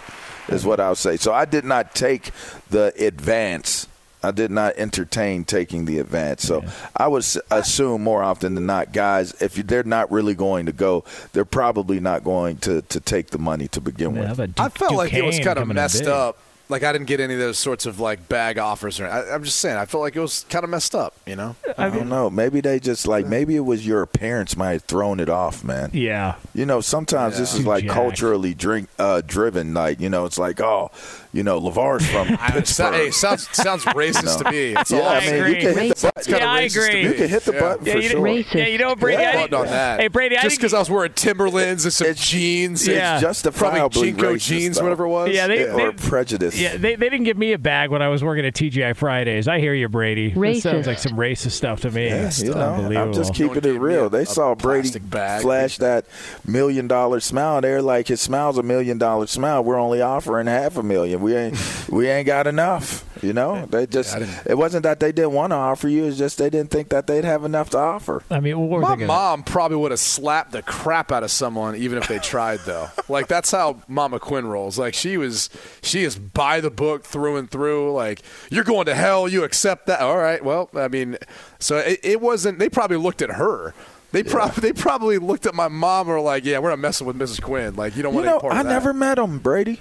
is 0.48 0.66
what 0.66 0.80
I'll 0.80 0.94
say. 0.94 1.16
So 1.16 1.32
I 1.32 1.44
did 1.44 1.64
not 1.64 1.94
take 1.94 2.30
the 2.68 2.92
advance 2.98 3.86
I 4.22 4.30
did 4.30 4.50
not 4.50 4.74
entertain 4.76 5.44
taking 5.44 5.84
the 5.86 5.98
advance. 5.98 6.42
So 6.42 6.62
I 6.96 7.08
would 7.08 7.24
assume 7.50 8.02
more 8.02 8.22
often 8.22 8.54
than 8.54 8.66
not, 8.66 8.92
guys, 8.92 9.32
if 9.40 9.56
you- 9.56 9.62
they're 9.62 9.82
not 9.82 10.10
really 10.10 10.34
going 10.34 10.66
to 10.66 10.72
go, 10.72 11.04
they're 11.32 11.44
probably 11.44 12.00
not 12.00 12.24
going 12.24 12.58
to, 12.58 12.82
to 12.82 13.00
take 13.00 13.30
the 13.30 13.38
money 13.38 13.68
to 13.68 13.80
begin 13.80 14.14
Yeah, 14.14 14.28
with. 14.32 14.36
but 14.36 14.60
I 14.60 14.68
felt 14.68 14.92
like 14.94 15.12
it 15.14 15.24
was 15.24 15.38
kind 15.40 15.58
of 15.58 15.68
messed 15.68 16.06
up. 16.06 16.36
Like 16.68 16.84
I 16.84 16.92
didn't 16.92 17.08
get 17.08 17.18
any 17.18 17.34
of 17.34 17.40
those 17.40 17.58
sorts 17.58 17.84
of 17.84 17.98
like 17.98 18.28
bag 18.28 18.56
offers. 18.56 19.00
Or 19.00 19.08
I, 19.08 19.34
I'm 19.34 19.42
just 19.42 19.58
saying, 19.58 19.76
I 19.76 19.86
felt 19.86 20.02
like 20.02 20.14
it 20.14 20.20
was 20.20 20.46
kind 20.50 20.62
of 20.62 20.70
messed 20.70 20.94
up. 20.94 21.16
You 21.26 21.34
know, 21.34 21.56
I 21.76 21.90
don't 21.90 22.08
know. 22.08 22.30
Maybe 22.30 22.60
they 22.60 22.78
just 22.78 23.08
like 23.08 23.26
maybe 23.26 23.56
it 23.56 23.64
was 23.64 23.84
your 23.84 24.06
parents 24.06 24.56
might 24.56 24.70
have 24.74 24.82
thrown 24.84 25.18
it 25.18 25.28
off, 25.28 25.64
man. 25.64 25.90
Yeah. 25.92 26.36
You 26.54 26.66
know, 26.66 26.80
sometimes 26.80 27.36
this 27.38 27.54
is 27.54 27.66
like 27.66 27.82
jacked. 27.86 27.94
culturally 27.94 28.54
drink 28.54 28.88
uh, 29.00 29.20
driven. 29.26 29.74
Like 29.74 29.98
you 29.98 30.08
know, 30.10 30.26
it's 30.26 30.38
like 30.38 30.60
oh, 30.60 30.92
you 31.32 31.42
know, 31.42 31.60
LaVar's 31.60 32.06
from 32.10 32.28
I, 32.40 32.56
it 32.58 32.66
sou- 32.66 32.84
Pittsburgh. 32.84 32.94
hey, 32.94 33.10
sounds 33.10 33.48
sounds 33.56 33.84
racist 33.86 34.42
to 34.42 34.50
me. 34.50 34.74
That's 34.74 34.90
yeah, 34.90 34.98
all 35.00 35.08
I 35.08 35.16
I'm 35.18 35.20
mean, 35.22 35.30
saying. 35.30 35.54
you 35.54 35.60
can 35.60 35.78
hit 35.78 35.96
the 35.96 36.12
button. 36.14 36.34
Yeah, 36.34 36.52
I 36.52 36.60
agree. 36.62 37.02
You 37.02 37.12
can 37.14 37.28
hit 37.28 37.42
the 37.44 37.52
Yeah. 37.52 37.60
button 37.60 37.86
Yeah, 37.86 37.92
for 37.92 37.98
you, 37.98 38.08
sure. 38.08 38.20
Racist. 38.20 38.54
yeah, 38.54 38.66
you 38.66 38.78
know, 38.78 38.96
Brady. 38.96 39.22
Yeah, 39.22 39.30
I, 39.30 39.34
button 39.42 39.54
on 39.54 39.66
that. 39.66 40.00
Hey, 40.00 40.08
Brady, 40.08 40.36
I 40.36 40.42
just 40.42 40.56
because 40.56 40.74
I 40.74 40.78
was 40.78 40.90
wearing 40.90 41.12
Timberlands 41.12 41.84
and 41.84 41.92
some 41.92 42.06
It's- 42.08 42.26
jeans, 42.28 42.86
Yeah. 42.86 43.14
It's 43.14 43.22
justifiably 43.22 44.12
probably 44.12 44.12
JNCO 44.12 44.34
racist, 44.34 44.40
jeans, 44.46 44.76
though. 44.76 44.82
whatever 44.84 45.04
it 45.04 45.08
was. 45.08 45.30
Yeah, 45.30 45.46
they- 45.46 45.68
or 45.70 45.92
prejudice. 45.92 46.58
Yeah, 46.58 46.76
they, 46.76 46.96
they 46.96 47.08
didn't 47.08 47.24
give 47.24 47.38
me 47.38 47.52
a 47.52 47.58
bag 47.58 47.90
when 47.90 48.02
I 48.02 48.08
was 48.08 48.22
working 48.24 48.44
at 48.44 48.54
TGI 48.54 48.96
Fridays. 48.96 49.46
I 49.48 49.60
hear 49.60 49.74
you, 49.74 49.88
Brady. 49.88 50.30
This 50.30 50.62
sounds 50.62 50.86
like 50.86 50.98
some 50.98 51.12
racist 51.16 51.52
stuff 51.52 51.80
to 51.82 51.90
me. 51.90 52.06
Yeah, 52.06 52.26
It's 52.26 52.42
you 52.42 52.52
know, 52.54 52.60
unbelievable. 52.74 53.08
I'm 53.08 53.12
just 53.14 53.34
keeping 53.34 53.64
it 53.64 53.78
real. 53.80 54.10
They 54.10 54.24
saw 54.24 54.54
Brady 54.54 54.98
bag. 54.98 55.42
flash 55.42 55.78
that 55.78 56.04
million 56.46 56.88
dollar 56.88 57.20
smile. 57.20 57.60
They're 57.60 57.82
like, 57.82 58.08
his 58.08 58.20
smile's 58.20 58.58
a 58.58 58.62
million 58.62 58.98
dollar 58.98 59.26
smile. 59.26 59.62
We're 59.62 59.78
only 59.78 60.00
offering 60.00 60.46
half 60.46 60.76
a 60.76 60.82
million. 60.82 61.19
We 61.20 61.34
ain't, 61.36 61.88
we 61.90 62.08
ain't 62.08 62.26
got 62.26 62.46
enough. 62.46 63.04
You 63.22 63.32
know, 63.34 63.66
they 63.66 63.86
just. 63.86 64.16
I 64.16 64.26
it 64.46 64.56
wasn't 64.56 64.84
that 64.84 64.98
they 64.98 65.12
didn't 65.12 65.32
want 65.32 65.50
to 65.50 65.56
offer 65.56 65.88
you. 65.88 66.06
It's 66.06 66.16
just 66.16 66.38
they 66.38 66.48
didn't 66.48 66.70
think 66.70 66.88
that 66.88 67.06
they'd 67.06 67.24
have 67.24 67.44
enough 67.44 67.68
to 67.70 67.78
offer. 67.78 68.22
I 68.30 68.40
mean, 68.40 68.58
what 68.58 68.70
were 68.70 68.80
My 68.80 68.90
they 68.90 69.00
gonna- 69.00 69.06
mom 69.08 69.42
probably 69.42 69.76
would 69.76 69.90
have 69.90 70.00
slapped 70.00 70.52
the 70.52 70.62
crap 70.62 71.12
out 71.12 71.22
of 71.22 71.30
someone 71.30 71.76
even 71.76 71.98
if 71.98 72.08
they 72.08 72.18
tried 72.18 72.60
though. 72.60 72.88
like 73.10 73.26
that's 73.26 73.50
how 73.50 73.82
Mama 73.88 74.18
Quinn 74.20 74.46
rolls. 74.46 74.78
Like 74.78 74.94
she 74.94 75.18
was 75.18 75.50
she 75.82 76.02
is 76.04 76.16
by 76.16 76.60
the 76.62 76.70
book 76.70 77.04
through 77.04 77.36
and 77.36 77.50
through. 77.50 77.92
Like 77.92 78.22
you're 78.50 78.64
going 78.64 78.86
to 78.86 78.94
hell, 78.94 79.28
you 79.28 79.44
accept 79.44 79.86
that. 79.88 80.00
All 80.00 80.16
right. 80.16 80.42
Well, 80.42 80.70
I 80.74 80.88
mean, 80.88 81.18
so 81.58 81.76
it, 81.76 82.00
it 82.02 82.20
wasn't 82.22 82.58
they 82.58 82.70
probably 82.70 82.96
looked 82.96 83.20
at 83.20 83.32
her. 83.32 83.74
They 84.12 84.22
probably 84.24 84.60
they 84.60 84.72
probably 84.72 85.18
looked 85.18 85.44
at 85.46 85.54
my 85.54 85.68
mom 85.68 86.06
and 86.08 86.16
were 86.16 86.20
like, 86.20 86.44
"Yeah, 86.44 86.58
we're 86.58 86.70
not 86.70 86.78
messing 86.80 87.06
with 87.06 87.16
Mrs. 87.16 87.40
Quinn. 87.42 87.76
Like 87.76 87.96
you 87.96 88.02
don't 88.02 88.12
You 88.14 88.16
want 88.16 88.26
know, 88.26 88.32
any 88.32 88.40
part 88.40 88.54
I 88.54 88.60
of 88.60 88.66
that." 88.66 88.72
never 88.72 88.92
met 88.92 89.16
them, 89.16 89.38
Brady. 89.38 89.80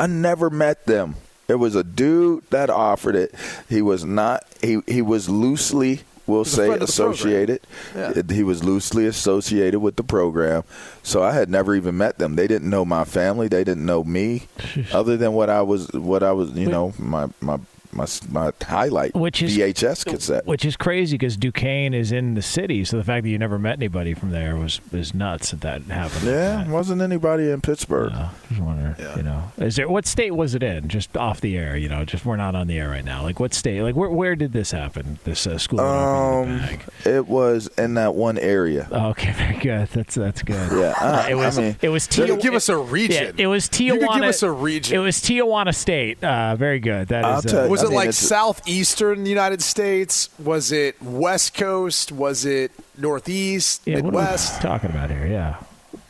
I 0.00 0.06
never 0.06 0.48
met 0.50 0.86
them. 0.86 1.16
It 1.48 1.56
was 1.56 1.74
a 1.74 1.84
dude 1.84 2.44
that 2.50 2.70
offered 2.70 3.16
it. 3.16 3.34
He 3.68 3.82
was 3.82 4.04
not. 4.04 4.44
He 4.62 4.80
he 4.86 5.02
was 5.02 5.28
loosely, 5.28 6.00
we'll 6.26 6.44
say, 6.44 6.68
friend 6.68 6.82
of 6.82 6.88
the 6.88 6.94
program. 6.94 7.12
associated. 7.12 7.60
Yeah. 7.94 8.22
He 8.30 8.42
was 8.44 8.62
loosely 8.62 9.06
associated 9.06 9.80
with 9.80 9.96
the 9.96 10.04
program. 10.04 10.62
So 11.02 11.22
I 11.22 11.32
had 11.32 11.50
never 11.50 11.74
even 11.74 11.96
met 11.96 12.18
them. 12.18 12.36
They 12.36 12.46
didn't 12.46 12.70
know 12.70 12.84
my 12.84 13.04
family. 13.04 13.48
They 13.48 13.64
didn't 13.64 13.84
know 13.84 14.04
me, 14.04 14.46
other 14.92 15.16
than 15.16 15.32
what 15.32 15.50
I 15.50 15.62
was. 15.62 15.90
What 15.92 16.22
I 16.22 16.32
was. 16.32 16.52
You 16.52 16.68
know, 16.68 16.94
my 16.98 17.28
my 17.40 17.58
my 17.92 18.06
my 18.30 18.52
highlight 18.62 19.14
Which 19.14 19.42
is- 19.42 19.56
VHS 19.56 20.04
cassette. 20.04 20.46
Which 20.46 20.64
is 20.64 20.76
crazy 20.76 21.16
because 21.16 21.36
Duquesne 21.36 21.92
is 21.94 22.12
in 22.12 22.34
the 22.34 22.42
city, 22.42 22.84
so 22.84 22.96
the 22.96 23.04
fact 23.04 23.24
that 23.24 23.30
you 23.30 23.38
never 23.38 23.58
met 23.58 23.78
anybody 23.78 24.14
from 24.14 24.30
there 24.30 24.56
was 24.56 24.80
is 24.92 25.12
nuts 25.14 25.50
that 25.50 25.60
that 25.62 25.82
happened. 25.82 26.24
like 26.24 26.34
Yeah, 26.34 26.56
that. 26.64 26.68
wasn't 26.68 27.02
anybody 27.02 27.50
in 27.50 27.60
Pittsburgh. 27.60 28.12
Uh, 28.14 28.28
just 28.48 28.60
wondering, 28.60 28.94
you 29.16 29.22
know, 29.22 29.52
is 29.58 29.76
there 29.76 29.88
what 29.88 30.06
state 30.06 30.32
was 30.32 30.54
it 30.54 30.62
in? 30.62 30.88
Just 30.88 31.16
off 31.16 31.40
the 31.40 31.56
air, 31.58 31.76
you 31.76 31.88
know, 31.88 32.04
just 32.04 32.24
we're 32.24 32.36
not 32.36 32.54
on 32.54 32.66
the 32.66 32.78
air 32.78 32.88
right 32.88 33.04
now. 33.04 33.22
Like 33.22 33.40
what 33.40 33.54
state? 33.54 33.82
Like 33.82 33.96
where 33.96 34.10
where 34.10 34.36
did 34.36 34.52
this 34.52 34.70
happen? 34.70 35.18
This 35.24 35.46
uh, 35.46 35.58
school 35.58 35.80
Um, 35.80 36.60
it 37.04 37.26
was 37.26 37.68
in 37.78 37.94
that 37.94 38.14
one 38.14 38.38
area. 38.38 38.88
Oh, 38.92 39.08
okay, 39.10 39.32
very 39.36 39.56
good. 39.58 39.88
That's 39.88 40.14
that's 40.14 40.42
good. 40.42 40.70
Yeah, 40.72 40.94
I- 41.00 41.30
it 41.30 41.34
was 41.34 41.58
I 41.58 41.62
mean, 41.62 41.76
it 41.82 41.88
was 41.88 42.06
You 42.16 42.24
Tijuana. 42.24 42.42
give 42.42 42.54
us 42.54 42.68
a 42.68 42.76
region. 42.78 43.34
Yeah, 43.36 43.44
it 43.44 43.46
was 43.46 43.68
Tijuana. 43.68 43.80
You 43.94 43.98
could 44.00 44.14
give 44.14 44.22
us 44.28 44.42
a 44.42 44.50
region. 44.50 44.96
It 44.96 44.98
was 45.00 45.16
Tijuana 45.18 45.74
State. 45.74 46.22
Uh, 46.22 46.56
very 46.56 46.78
good. 46.80 47.08
That 47.08 47.20
is, 47.20 47.24
I'll 47.52 47.64
is. 47.74 47.79
Tell 47.82 47.90
you- 47.90 47.96
Was 47.96 47.96
I 47.96 47.96
it 47.96 48.00
mean, 48.00 48.06
like 48.06 48.12
southeastern 48.14 49.26
United 49.26 49.62
States? 49.62 50.28
Was 50.38 50.72
it 50.72 51.00
West 51.02 51.54
Coast? 51.54 52.12
Was 52.12 52.44
it 52.44 52.72
Northeast? 52.98 53.82
yeah, 53.84 53.96
what 53.96 54.00
are 54.00 54.02
we 54.04 54.10
Midwest? 54.10 54.60
talking 54.60 54.90
about 54.90 55.10
here? 55.10 55.26
Yeah. 55.26 55.56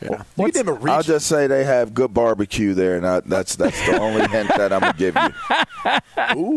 Yeah. 0.01 0.23
You 0.37 0.51
could 0.51 0.67
a 0.67 0.73
region. 0.73 0.89
I'll 0.89 1.03
just 1.03 1.27
say 1.27 1.47
they 1.47 1.63
have 1.63 1.93
good 1.93 2.13
barbecue 2.13 2.73
there, 2.73 2.97
and 2.97 3.05
I, 3.07 3.19
that's 3.21 3.55
that's 3.55 3.79
the 3.85 3.99
only 3.99 4.27
hint 4.29 4.49
that 4.49 4.73
I'm 4.73 4.79
gonna 4.81 4.93
give 4.97 5.15
you. 5.15 5.29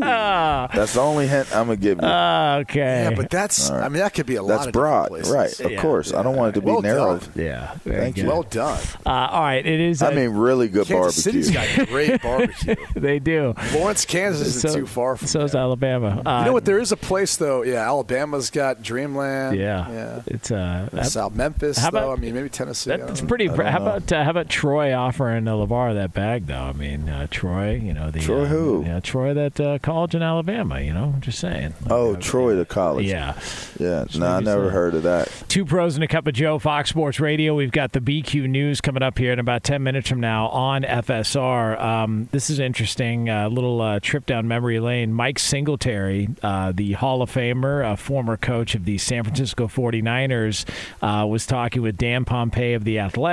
That's 0.01 0.95
the 0.95 1.01
only 1.01 1.27
hint 1.27 1.55
I'm 1.55 1.67
gonna 1.67 1.77
give 1.77 2.01
you. 2.01 2.07
Uh, 2.07 2.59
okay. 2.63 3.05
yeah, 3.05 3.11
but 3.15 3.31
that's. 3.31 3.71
I 3.71 3.89
mean, 3.89 4.01
that 4.01 4.15
could 4.15 4.27
be 4.27 4.37
a 4.37 4.43
lot 4.43 4.49
that's 4.57 4.67
of 4.69 4.73
broad, 4.73 5.09
places. 5.09 5.31
right? 5.33 5.61
Of 5.61 5.71
Yeah. 5.73 5.83
course, 5.83 6.13
I 6.13 6.23
don't 6.23 6.37
want 6.37 6.51
it 6.57 6.61
to 6.61 6.65
be 6.65 6.71
Well 6.73 6.83
narrow. 6.83 7.19
done. 7.19 7.31
yeah. 7.35 7.75
Thank 7.85 8.17
good. 8.17 8.23
you. 8.25 8.29
Well 8.29 8.43
done. 8.43 8.81
Uh, 9.07 9.11
all 9.11 9.43
right. 9.43 9.65
It 9.65 9.81
is. 9.81 10.03
Uh, 10.03 10.07
I 10.09 10.15
mean, 10.15 10.31
really 10.31 10.69
good 10.69 10.87
Kansas 10.87 11.25
barbecue. 11.25 11.43
City's 11.43 11.77
got 11.79 11.89
great 11.89 12.23
barbecue. 12.23 12.77
they 12.95 13.19
do. 13.19 13.55
Lawrence, 13.75 14.05
Kansas 14.05 14.57
isn't 14.57 14.73
too 14.75 14.87
far 14.87 15.17
from 15.17 15.29
So 15.29 15.41
is 15.43 15.53
there. 15.53 15.61
Alabama. 15.61 16.23
Uh, 16.25 16.39
You 16.41 16.45
know 16.47 16.53
what? 16.53 16.65
There 16.65 16.79
is 16.79 16.93
a 16.93 16.97
place 16.97 17.37
though. 17.37 17.63
Yeah, 17.63 17.87
Alabama's 17.87 18.51
got 18.51 18.83
Dreamland. 18.83 19.57
Yeah. 19.59 19.91
yeah. 19.91 20.23
It's 20.27 20.51
uh. 20.51 21.03
South 21.05 21.35
Memphis. 21.35 21.79
how 21.79 21.91
though. 21.91 21.99
about- 21.99 22.19
I 22.19 22.21
mean, 22.21 22.35
maybe 22.35 22.49
Tennessee. 22.49 22.93
I 22.93 22.97
don't 22.97 23.07
That's 23.09 23.23
know. 23.23 23.29
Pretty. 23.35 23.49
How 23.49 23.79
know. 23.79 23.87
about 23.87 24.13
uh, 24.13 24.25
how 24.25 24.31
about 24.31 24.49
Troy 24.49 24.95
offering 24.95 25.49
uh, 25.49 25.55
LaVar 25.55 25.95
that 25.95 26.13
bag 26.13 26.47
though? 26.47 26.55
I 26.55 26.73
mean, 26.73 27.09
uh, 27.09 27.27
Troy. 27.31 27.75
You 27.75 27.93
know 27.93 28.11
the 28.11 28.21
Troy 28.21 28.43
uh, 28.43 28.47
who? 28.47 28.85
Yeah, 28.87 29.01
Troy 29.01 29.35
that 29.35 29.59
uh, 29.59 29.79
college 29.81 30.15
in 30.15 30.23
Alabama. 30.23 30.81
You 30.81 30.95
know, 30.95 31.17
just 31.21 31.39
saying. 31.41 31.75
Oh, 31.91 32.15
Uh, 32.15 32.21
Troy 32.21 32.55
the 32.55 32.65
college. 32.65 33.07
Yeah. 33.07 33.35
yeah. 33.79 34.05
So 34.09 34.21
No, 34.21 34.27
I 34.27 34.41
never 34.41 34.71
heard 34.71 34.95
of 34.95 35.03
that. 35.03 35.31
Two 35.49 35.65
pros 35.65 35.97
and 35.97 36.05
a 36.05 36.09
cup 36.09 36.27
of 36.27 36.35
Joe, 36.35 36.59
Fox 36.59 36.91
Sports 36.91 37.19
Radio. 37.19 37.55
We've 37.55 37.73
got 37.73 37.93
the 37.93 38.01
BQ 38.01 38.49
News 38.49 38.81
coming 38.81 39.03
up 39.03 39.19
here 39.19 39.33
in 39.33 39.39
about 39.41 39.65
10 39.65 39.83
minutes 39.83 40.09
from 40.09 40.21
now 40.21 40.49
on 40.49 40.83
FSR. 40.83 41.81
Um, 41.81 42.29
this 42.31 42.51
is 42.51 42.59
interesting. 42.61 43.29
A 43.29 43.49
little 43.49 43.81
uh, 43.81 44.01
trip 44.01 44.27
down 44.27 44.47
memory 44.47 44.79
lane. 44.81 45.13
Mike 45.13 45.39
Singletary, 45.39 46.29
uh, 46.43 46.73
the 46.73 46.93
Hall 46.93 47.21
of 47.23 47.33
Famer, 47.33 47.93
a 47.93 47.97
former 47.97 48.37
coach 48.37 48.75
of 48.75 48.85
the 48.85 48.99
San 48.99 49.25
Francisco 49.25 49.67
49ers, 49.67 50.65
uh, 51.03 51.27
was 51.27 51.47
talking 51.47 51.83
with 51.83 51.97
Dan 51.97 52.25
Pompei 52.25 52.77
of 52.77 52.85
The 52.85 53.01
Athletic, 53.01 53.24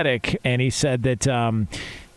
and 0.44 0.62
he 0.62 0.70
said 0.70 1.04
that. 1.04 1.28
Um, 1.28 1.68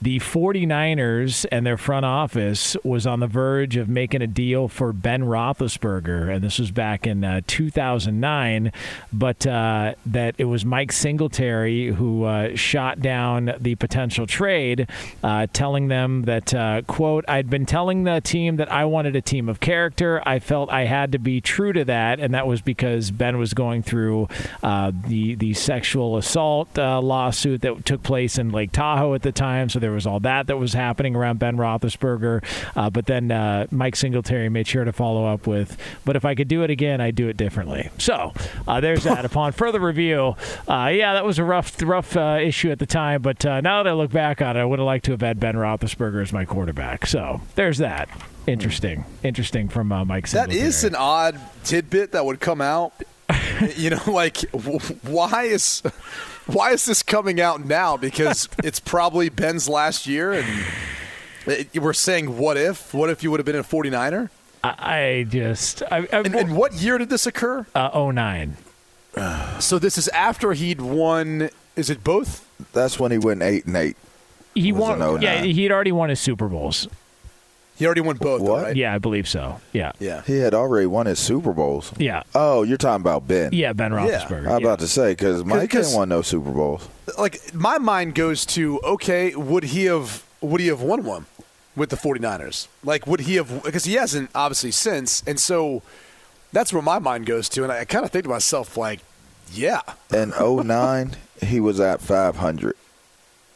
the 0.04 0.18
49ers 0.18 1.46
and 1.50 1.66
their 1.66 1.78
front 1.78 2.04
office 2.04 2.76
was 2.84 3.06
on 3.06 3.20
the 3.20 3.26
verge 3.26 3.76
of 3.76 3.88
making 3.88 4.20
a 4.20 4.26
deal 4.26 4.68
for 4.68 4.92
Ben 4.92 5.22
Roethlisberger, 5.22 6.28
and 6.28 6.44
this 6.44 6.58
was 6.58 6.70
back 6.70 7.06
in 7.06 7.24
uh, 7.24 7.40
2009. 7.46 8.70
But 9.14 9.46
uh, 9.46 9.94
that 10.04 10.34
it 10.36 10.44
was 10.44 10.62
Mike 10.66 10.92
Singletary 10.92 11.86
who 11.86 12.24
uh, 12.24 12.54
shot 12.54 13.00
down 13.00 13.54
the 13.58 13.76
potential 13.76 14.26
trade, 14.26 14.90
uh, 15.22 15.46
telling 15.54 15.88
them 15.88 16.24
that 16.24 16.52
uh, 16.52 16.82
quote 16.82 17.24
I'd 17.26 17.48
been 17.48 17.64
telling 17.64 18.04
the 18.04 18.20
team 18.20 18.56
that 18.56 18.70
I 18.70 18.84
wanted 18.84 19.16
a 19.16 19.22
team 19.22 19.48
of 19.48 19.58
character. 19.60 20.22
I 20.26 20.38
felt 20.38 20.68
I 20.68 20.84
had 20.84 21.12
to 21.12 21.18
be 21.18 21.40
true 21.40 21.72
to 21.72 21.84
that, 21.86 22.20
and 22.20 22.34
that 22.34 22.46
was 22.46 22.60
because 22.60 23.10
Ben 23.10 23.38
was 23.38 23.54
going 23.54 23.82
through 23.82 24.28
uh, 24.62 24.92
the 25.06 25.34
the 25.36 25.54
sexual 25.54 26.18
assault 26.18 26.76
lawsuit 26.76 27.62
that 27.62 27.86
took 27.86 28.02
place 28.02 28.36
in 28.36 28.50
Lake 28.50 28.70
Tahoe 28.70 29.14
at 29.14 29.22
the 29.22 29.32
time. 29.32 29.70
So 29.70 29.78
there 29.78 29.93
was 29.94 30.06
all 30.06 30.20
that 30.20 30.46
that 30.46 30.56
was 30.56 30.72
happening 30.72 31.16
around 31.16 31.38
Ben 31.38 31.56
Roethlisberger. 31.56 32.44
Uh, 32.76 32.90
but 32.90 33.06
then 33.06 33.30
uh, 33.30 33.66
Mike 33.70 33.96
Singletary 33.96 34.48
made 34.48 34.66
sure 34.66 34.84
to 34.84 34.92
follow 34.92 35.26
up 35.26 35.46
with, 35.46 35.76
"But 36.04 36.16
if 36.16 36.24
I 36.24 36.34
could 36.34 36.48
do 36.48 36.62
it 36.62 36.70
again, 36.70 37.00
I'd 37.00 37.14
do 37.14 37.28
it 37.28 37.36
differently." 37.36 37.90
So 37.98 38.32
uh, 38.66 38.80
there's 38.80 39.04
that. 39.04 39.24
Upon 39.34 39.52
further 39.52 39.80
review, 39.80 40.36
uh, 40.68 40.90
yeah, 40.92 41.14
that 41.14 41.24
was 41.24 41.38
a 41.38 41.44
rough, 41.44 41.80
rough 41.82 42.16
uh, 42.16 42.38
issue 42.40 42.70
at 42.70 42.78
the 42.78 42.86
time. 42.86 43.22
But 43.22 43.44
uh, 43.44 43.60
now 43.60 43.82
that 43.82 43.90
I 43.90 43.92
look 43.92 44.10
back 44.10 44.42
on 44.42 44.56
it, 44.56 44.60
I 44.60 44.64
would 44.64 44.78
have 44.78 44.86
liked 44.86 45.04
to 45.06 45.12
have 45.12 45.20
had 45.22 45.40
Ben 45.40 45.54
Roethlisberger 45.54 46.22
as 46.22 46.32
my 46.32 46.44
quarterback. 46.44 47.06
So 47.06 47.40
there's 47.54 47.78
that. 47.78 48.08
Interesting, 48.46 49.04
interesting 49.22 49.68
from 49.68 49.90
uh, 49.90 50.04
Mike. 50.04 50.28
That 50.30 50.50
Singletary. 50.50 50.68
is 50.68 50.84
an 50.84 50.94
odd 50.94 51.40
tidbit 51.64 52.12
that 52.12 52.24
would 52.24 52.40
come 52.40 52.60
out. 52.60 52.92
you 53.76 53.88
know, 53.90 54.02
like 54.06 54.38
why 55.02 55.44
is 55.44 55.82
why 56.46 56.72
is 56.72 56.84
this 56.84 57.02
coming 57.02 57.40
out 57.40 57.64
now? 57.64 57.96
Because 57.96 58.48
it's 58.64 58.80
probably 58.80 59.28
Ben's 59.28 59.68
last 59.68 60.06
year, 60.06 60.32
and 60.32 60.46
it- 61.46 61.80
we're 61.80 61.92
saying, 61.92 62.36
what 62.38 62.56
if? 62.56 62.92
What 62.94 63.10
if 63.10 63.22
you 63.22 63.30
would 63.30 63.40
have 63.40 63.46
been 63.46 63.56
a 63.56 63.62
49er? 63.64 64.30
I, 64.62 64.74
I 64.78 65.22
just 65.28 65.82
I, 65.90 65.98
I, 65.98 66.20
And, 66.20 66.34
and 66.34 66.56
what 66.56 66.72
year 66.74 66.96
did 66.98 67.10
this 67.10 67.26
occur? 67.26 67.66
uh, 67.74 68.10
09. 68.12 68.56
So 69.60 69.78
this 69.78 69.96
is 69.96 70.08
after 70.08 70.52
he'd 70.54 70.80
won. 70.80 71.48
Is 71.76 71.88
it 71.90 72.02
both? 72.02 72.48
That's 72.72 72.98
when 72.98 73.12
he 73.12 73.18
went 73.18 73.42
eight 73.42 73.64
and 73.66 73.76
eight. 73.76 73.96
He 74.54 74.72
won. 74.72 75.20
Yeah, 75.22 75.42
he'd 75.42 75.70
already 75.70 75.92
won 75.92 76.08
his 76.10 76.18
Super 76.20 76.48
Bowls. 76.48 76.88
He 77.76 77.86
already 77.86 78.02
won 78.02 78.16
both. 78.16 78.44
though, 78.44 78.62
right? 78.62 78.76
Yeah, 78.76 78.94
I 78.94 78.98
believe 78.98 79.26
so. 79.28 79.60
Yeah, 79.72 79.92
Yeah. 79.98 80.22
He 80.26 80.38
had 80.38 80.54
already 80.54 80.86
won 80.86 81.06
his 81.06 81.18
Super 81.18 81.52
Bowls. 81.52 81.92
yeah, 81.98 82.22
Oh, 82.34 82.62
you're 82.62 82.76
talking 82.76 83.00
about 83.02 83.26
Ben. 83.26 83.50
yeah. 83.52 83.72
Ben 83.72 83.90
Roethlisberger. 83.90 84.46
I'm 84.46 84.60
yeah. 84.62 84.68
about 84.68 84.78
to 84.80 84.86
say 84.88 85.12
because 85.12 85.44
Mike 85.44 85.62
Because- 85.62 85.86
didn't 85.88 85.98
won 85.98 86.08
no 86.08 86.22
Super 86.22 86.50
Bowls. 86.50 86.88
Like 87.18 87.52
my 87.54 87.78
mind 87.78 88.14
goes 88.14 88.46
to 88.46 88.80
okay, 88.80 89.34
would 89.34 89.64
he 89.64 89.84
have 89.86 90.22
would 90.40 90.60
he 90.60 90.68
have 90.68 90.80
won 90.82 91.04
one? 91.04 91.26
with 91.76 91.90
the 91.90 91.96
49ers? 91.96 92.68
Like, 92.84 93.04
would 93.08 93.18
he 93.22 93.34
have? 93.34 93.64
Because 93.64 93.84
he 93.84 93.94
hasn't 93.94 94.30
obviously 94.32 94.70
since, 94.70 95.24
and 95.26 95.40
so 95.40 95.82
that's 96.52 96.72
where 96.72 96.80
my 96.82 97.00
mind 97.00 97.26
goes 97.26 97.48
to, 97.48 97.64
and 97.64 97.72
I 97.72 97.84
kind 97.84 98.04
of 98.04 98.12
think 98.12 98.22
to 98.26 98.30
myself, 98.30 98.76
like, 98.76 99.00
yeah. 99.52 99.80
In 100.12 100.30
09, 100.38 101.16
he 101.42 101.58
was 101.58 101.80
at 101.80 102.00
500. 102.00 102.76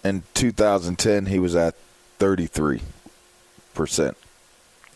In 0.03 0.25
2010, 0.35 1.27
he 1.27 1.39
was 1.39 1.55
at 1.55 1.77
33 2.19 2.81
percent, 3.79 4.17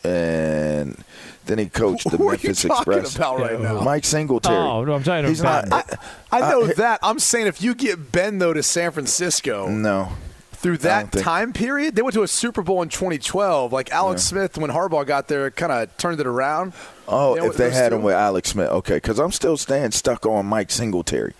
and 0.04 1.02
then 1.46 1.58
he 1.58 1.66
coached 1.68 2.10
the 2.10 2.16
Who 2.18 2.28
are 2.28 2.32
Memphis 2.32 2.64
you 2.64 2.68
talking 2.70 2.92
Express. 2.94 3.16
about 3.16 3.38
right 3.40 3.60
now? 3.60 3.80
Mike 3.80 4.04
Singletary. 4.04 4.56
Oh, 4.56 4.84
no, 4.84 4.94
I'm 4.94 5.02
talking 5.02 5.26
He's 5.28 5.40
about 5.40 5.68
not. 5.68 5.98
I, 6.30 6.40
I 6.40 6.50
know 6.50 6.64
Uh, 6.64 6.72
that. 6.76 7.00
I'm 7.02 7.18
saying 7.18 7.46
if 7.46 7.62
you 7.62 7.74
get 7.74 8.12
Ben 8.12 8.38
though 8.38 8.52
to 8.52 8.62
San 8.62 8.90
Francisco 8.92 9.68
no. 9.68 10.10
through 10.52 10.78
that 10.78 11.10
think- 11.12 11.24
time 11.24 11.52
period, 11.52 11.96
they 11.96 12.02
went 12.02 12.14
to 12.14 12.22
a 12.22 12.28
Super 12.28 12.62
Bowl 12.62 12.82
in 12.82 12.88
2012. 12.88 13.72
Like 13.72 13.90
Alex 13.92 14.22
Smith, 14.22 14.58
when 14.58 14.70
Harbaugh 14.70 15.06
got 15.06 15.28
there, 15.28 15.50
kind 15.50 15.72
of 15.72 15.96
turned 15.96 16.20
it 16.20 16.26
around. 16.26 16.72
Oh, 17.08 17.34
You 17.34 17.42
know, 17.42 17.46
if 17.50 17.56
they 17.56 17.64
those 17.64 17.74
had 17.74 17.88
two- 17.90 17.96
him 17.96 18.02
with 18.02 18.14
Alex 18.14 18.50
Smith, 18.50 18.68
okay. 18.70 18.94
Because 18.96 19.18
I'm 19.18 19.32
still 19.32 19.56
staying 19.56 19.92
stuck 19.92 20.26
on 20.26 20.46
Mike 20.46 20.70
Singletary. 20.70 21.34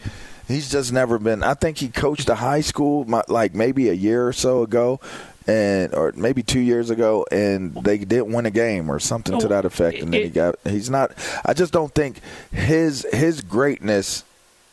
He's 0.48 0.70
just 0.70 0.92
never 0.92 1.18
been. 1.20 1.42
I 1.44 1.54
think 1.54 1.78
he 1.78 1.88
coached 1.88 2.28
a 2.28 2.34
high 2.34 2.60
school 2.60 3.04
my, 3.04 3.22
like 3.28 3.54
maybe 3.54 3.88
a 3.88 3.92
year 3.94 4.26
or 4.26 4.32
so 4.32 4.62
ago, 4.62 5.00
and 5.46 5.94
or 5.94 6.12
maybe 6.14 6.42
two 6.42 6.60
years 6.60 6.90
ago, 6.90 7.26
and 7.30 7.74
they 7.84 7.98
didn't 7.98 8.32
win 8.32 8.46
a 8.46 8.50
game 8.50 8.90
or 8.90 8.98
something 8.98 9.38
to 9.38 9.48
that 9.48 9.64
effect. 9.64 9.98
And 9.98 10.12
then 10.12 10.22
he 10.22 10.28
got. 10.30 10.56
He's 10.64 10.90
not. 10.90 11.12
I 11.44 11.54
just 11.54 11.72
don't 11.72 11.94
think 11.94 12.20
his 12.52 13.06
his 13.12 13.40
greatness 13.40 14.24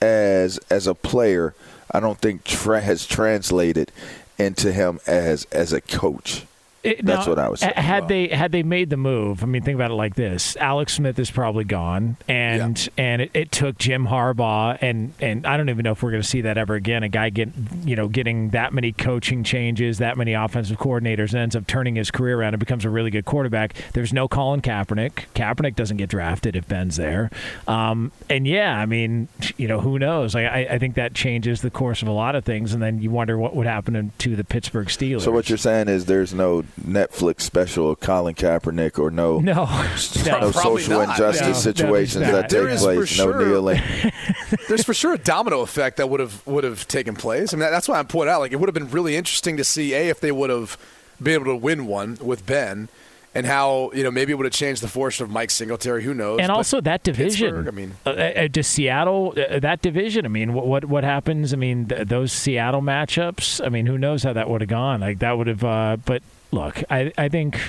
as 0.02 0.58
as 0.70 0.88
a 0.88 0.96
player. 0.96 1.54
I 1.92 2.00
don't 2.00 2.20
think 2.20 2.44
tra- 2.44 2.82
has 2.82 3.06
translated 3.06 3.92
into 4.38 4.72
him 4.72 5.00
as 5.08 5.46
as 5.52 5.74
a 5.74 5.82
coach. 5.82 6.46
It- 6.84 7.06
That's 7.06 7.26
now, 7.26 7.32
what 7.32 7.40
I 7.40 7.50
was 7.50 7.60
saying. 7.60 7.74
Had 7.76 8.08
they 8.08 8.28
had 8.28 8.52
they 8.52 8.64
made 8.64 8.90
the 8.90 8.98
move, 8.98 9.44
I 9.44 9.46
mean, 9.48 9.62
think 9.62 9.76
about 9.76 9.92
it 9.92 9.96
like 9.96 10.16
this: 10.16 10.56
Alex 10.58 10.94
Smith 10.94 11.20
is 11.20 11.30
probably 11.30 11.66
gone, 11.66 12.16
and 12.28 12.90
and 12.98 13.22
it, 13.22 13.32
it 13.34 13.52
took 13.52 13.78
Jim 13.78 14.08
Harbaugh, 14.08 14.78
and 14.82 15.14
and 15.20 15.46
I 15.46 15.58
don't 15.58 15.70
even 15.70 15.84
know 15.84 15.92
if 15.92 16.02
we're 16.02 16.12
going 16.12 16.24
to 16.24 16.28
see 16.28 16.42
that 16.42 16.58
ever 16.58 16.76
again. 16.76 17.04
A 17.04 17.10
guy 17.10 17.30
get 17.30 17.50
you 17.84 17.96
know 17.96 18.08
getting 18.08 18.50
that 18.52 18.74
many 18.74 18.92
coaching 18.94 19.44
changes, 19.44 19.98
that 19.98 20.18
many 20.18 20.34
offensive 20.34 20.78
coordinators, 20.78 21.34
ends 21.34 21.56
up 21.56 21.68
turning 21.68 21.96
his 21.96 22.12
career 22.12 22.40
around 22.40 22.54
and 22.54 22.60
becomes 22.60 22.86
a 22.86 22.90
really 22.90 23.12
good 23.12 23.26
quarterback. 23.26 23.74
There's 23.94 24.14
no 24.14 24.28
Colin 24.28 24.62
Kaepernick. 24.62 25.26
Kaepernick 25.36 25.76
doesn't 25.76 25.98
get 25.98 26.10
drafted 26.10 26.56
if 26.56 26.68
Ben's 26.68 26.96
there, 26.96 27.30
um, 27.68 28.12
and 28.30 28.48
yeah, 28.48 28.78
I 28.78 28.86
mean, 28.86 29.28
you 29.58 29.68
know, 29.68 29.82
who 29.82 30.00
knows? 30.00 30.34
Like, 30.34 30.46
I, 30.46 30.68
I 30.72 30.80
think 30.80 30.96
that 30.96 31.14
changes 31.14 31.62
the 31.62 31.70
course 31.70 32.02
of 32.02 32.08
a 32.08 32.12
lot 32.12 32.36
of 32.36 32.46
things, 32.46 32.74
and 32.74 32.82
then 32.82 33.02
you 33.02 33.12
wonder 33.12 33.38
what 33.38 33.56
would 33.56 33.68
happen 33.68 34.12
to 34.18 34.36
the 34.36 34.44
Pittsburgh 34.44 34.88
Steelers. 34.88 35.22
So 35.22 35.32
what 35.32 35.50
you're 35.50 35.58
saying 35.58 35.90
is 35.90 36.06
there's 36.06 36.34
no 36.34 36.64
Netflix 36.82 37.42
special 37.42 37.92
of 37.92 38.00
Colin 38.00 38.36
Kaepernick 38.36 38.98
or 39.00 39.12
no 39.12 39.40
no, 39.40 39.54
no 39.54 39.66
Probably 40.52 40.84
social 40.84 41.00
not. 41.00 41.10
injustice 41.10 41.42
No, 41.42 41.48
no, 41.48 41.54
situations 41.54 42.26
there's 42.26 42.32
that 42.34 42.50
take 42.50 42.80
place. 42.80 43.16
for 43.20 43.26
No 43.34 43.40
kneeling. 43.46 43.82
There's 44.68 44.84
for 44.84 44.94
sure 44.96 45.14
a 45.14 45.18
domino 45.18 45.62
effect 45.62 45.98
that 45.98 46.10
would 46.10 46.20
have 46.20 46.46
would 46.48 46.64
have 46.64 46.88
taken 46.88 47.16
place. 47.16 47.54
I 47.54 47.58
mean, 47.58 47.70
that's 47.70 47.88
why 47.88 48.00
I'm 48.00 48.08
pointing 48.08 48.34
out. 48.34 48.40
Like, 48.40 48.52
it 48.52 48.60
would 48.60 48.68
have 48.68 48.74
been 48.74 48.90
really 48.90 49.16
interesting 49.16 49.58
to 49.58 49.64
see 49.64 49.94
a 49.94 50.10
if 50.10 50.20
they 50.20 50.32
would 50.32 50.50
have 50.50 50.78
been 51.22 51.34
able 51.36 51.46
to 51.46 51.56
win 51.56 51.86
one 51.86 52.18
with 52.22 52.46
Ben, 52.48 52.90
and 53.36 53.46
how 53.46 53.92
you 53.94 54.04
know 54.04 54.10
maybe 54.10 54.32
it 54.32 54.36
would 54.36 54.46
have 54.46 54.54
changed 54.54 54.82
the 54.82 54.88
fortune 54.88 55.24
of 55.26 55.30
Mike 55.30 55.52
Singletary. 55.52 56.04
Who 56.04 56.14
knows? 56.16 56.40
and 56.40 56.48
But 56.48 56.56
also 56.56 56.82
that 56.82 57.04
division. 57.04 57.50
Pittsburgh, 57.64 57.68
I 57.68 57.72
mean, 57.72 57.96
uh, 58.06 58.10
uh, 58.10 58.48
does 58.48 58.66
Seattle 58.68 59.36
uh, 59.38 59.60
that 59.60 59.82
division? 59.84 60.26
I 60.26 60.30
mean, 60.30 60.54
what 60.54 60.66
what, 60.66 60.86
what 60.86 61.04
happens? 61.04 61.54
I 61.54 61.58
mean, 61.58 61.88
th- 61.88 62.08
those 62.08 62.32
Seattle 62.32 62.82
matchups. 62.82 63.64
I 63.64 63.70
mean, 63.70 63.86
who 63.86 63.98
knows 64.00 64.24
how 64.24 64.34
that 64.34 64.50
would 64.50 64.62
have 64.62 64.70
gone? 64.70 65.02
Like 65.02 65.20
that 65.20 65.38
would 65.38 65.48
have. 65.48 65.64
Uh, 65.64 65.98
but 66.06 66.24
look, 66.52 66.84
I 66.90 67.12
I 67.18 67.30
think. 67.30 67.60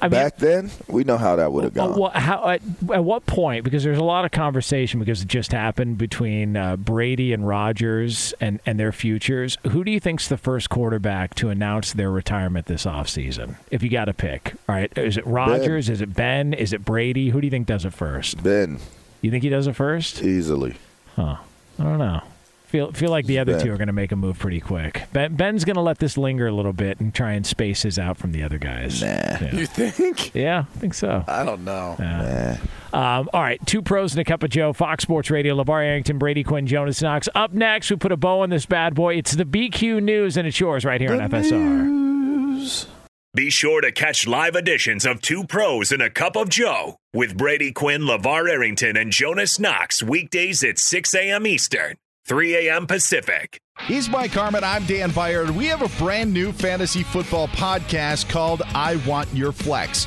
I 0.00 0.06
mean, 0.08 0.10
Back 0.20 0.36
then, 0.36 0.70
we 0.86 1.04
know 1.04 1.16
how 1.16 1.36
that 1.36 1.50
would 1.52 1.64
have 1.64 1.72
gone. 1.72 1.98
what, 1.98 2.14
how, 2.14 2.46
at, 2.50 2.60
at 2.92 3.04
what 3.04 3.24
point? 3.24 3.64
Because 3.64 3.84
there's 3.84 3.96
a 3.96 4.04
lot 4.04 4.26
of 4.26 4.32
conversation 4.32 5.00
because 5.00 5.22
it 5.22 5.28
just 5.28 5.50
happened 5.52 5.96
between 5.96 6.58
uh, 6.58 6.76
Brady 6.76 7.32
and 7.32 7.48
Rodgers 7.48 8.34
and, 8.38 8.60
and 8.66 8.78
their 8.78 8.92
futures. 8.92 9.56
Who 9.70 9.82
do 9.82 9.90
you 9.90 10.00
think's 10.00 10.28
the 10.28 10.36
first 10.36 10.68
quarterback 10.68 11.34
to 11.36 11.48
announce 11.48 11.94
their 11.94 12.10
retirement 12.10 12.66
this 12.66 12.84
offseason? 12.84 13.56
If 13.70 13.82
you 13.82 13.88
got 13.88 14.06
to 14.06 14.12
pick, 14.14 14.52
all 14.68 14.74
right, 14.74 14.92
is 14.98 15.16
it 15.16 15.26
Rodgers? 15.26 15.88
Is 15.88 16.02
it 16.02 16.12
Ben? 16.14 16.52
Is 16.52 16.74
it 16.74 16.84
Brady? 16.84 17.30
Who 17.30 17.40
do 17.40 17.46
you 17.46 17.50
think 17.50 17.66
does 17.66 17.86
it 17.86 17.94
first? 17.94 18.42
Ben, 18.42 18.80
You 19.22 19.30
think 19.30 19.42
he 19.42 19.48
does 19.48 19.66
it 19.66 19.74
first? 19.74 20.22
easily. 20.22 20.74
Huh. 21.16 21.36
I 21.78 21.82
don't 21.82 21.98
know. 21.98 22.20
Feel 22.74 22.90
feel 22.90 23.10
like 23.10 23.26
the 23.26 23.38
other 23.38 23.52
Ben. 23.52 23.64
two 23.64 23.72
are 23.72 23.76
going 23.76 23.86
to 23.86 23.92
make 23.92 24.10
a 24.10 24.16
move 24.16 24.36
pretty 24.36 24.58
quick. 24.58 25.04
Ben, 25.12 25.36
Ben's 25.36 25.64
going 25.64 25.76
to 25.76 25.80
let 25.80 26.00
this 26.00 26.18
linger 26.18 26.48
a 26.48 26.50
little 26.50 26.72
bit 26.72 26.98
and 26.98 27.14
try 27.14 27.34
and 27.34 27.46
space 27.46 27.82
his 27.82 28.00
out 28.00 28.16
from 28.16 28.32
the 28.32 28.42
other 28.42 28.58
guys. 28.58 29.00
Nah. 29.00 29.06
Yeah, 29.06 29.54
you 29.54 29.66
think? 29.66 30.34
yeah 30.34 30.64
I 30.68 30.78
think 30.80 30.94
so. 30.94 31.22
I 31.28 31.44
don't 31.44 31.62
know. 31.62 31.94
Yeah. 32.00 32.58
Um, 32.92 33.30
all 33.32 33.42
right, 33.42 33.64
two 33.64 33.80
pros 33.80 34.14
and 34.14 34.20
a 34.22 34.24
cup 34.24 34.42
of 34.42 34.50
Joe. 34.50 34.72
Fox 34.72 35.04
Sports 35.04 35.30
Radio. 35.30 35.54
LaVar 35.54 35.84
Arrington, 35.84 36.18
Brady 36.18 36.42
Quinn, 36.42 36.66
Jonas 36.66 37.00
Knox. 37.00 37.28
Up 37.36 37.52
next, 37.52 37.90
we 37.90 37.96
put 37.96 38.10
a 38.10 38.16
bow 38.16 38.40
on 38.40 38.50
this 38.50 38.66
bad 38.66 38.96
boy. 38.96 39.14
It's 39.14 39.36
the 39.36 39.44
BQ 39.44 40.02
News, 40.02 40.36
and 40.36 40.44
it's 40.44 40.58
yours 40.58 40.84
right 40.84 41.00
here 41.00 41.12
on 41.12 41.20
FSR. 41.20 41.52
News. 41.52 42.88
Be 43.34 43.50
sure 43.50 43.80
to 43.80 43.90
catch 43.90 44.28
live 44.28 44.54
editions 44.54 45.04
of 45.04 45.20
Two 45.20 45.42
Pros 45.42 45.90
and 45.90 46.00
a 46.00 46.08
Cup 46.08 46.36
of 46.36 46.48
Joe 46.48 46.98
with 47.12 47.36
Brady 47.36 47.72
Quinn, 47.72 48.02
LaVar 48.02 48.48
Arrington, 48.48 48.96
and 48.96 49.10
Jonas 49.10 49.58
Knox 49.58 50.04
weekdays 50.04 50.62
at 50.62 50.78
6 50.78 51.12
a.m. 51.16 51.44
Eastern, 51.44 51.96
3 52.26 52.68
a.m. 52.68 52.86
Pacific. 52.86 53.60
He's 53.80 54.08
Mike 54.08 54.30
Harmon. 54.30 54.64
I'm 54.64 54.86
Dan 54.86 55.10
Byer. 55.10 55.50
We 55.50 55.66
have 55.66 55.82
a 55.82 56.02
brand 56.02 56.32
new 56.32 56.52
fantasy 56.52 57.02
football 57.02 57.48
podcast 57.48 58.30
called 58.30 58.62
I 58.74 58.96
Want 59.06 59.28
Your 59.34 59.52
Flex. 59.52 60.06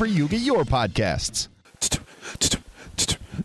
you 0.00 0.28
get 0.28 0.40
your 0.40 0.64
podcasts. 0.64 1.48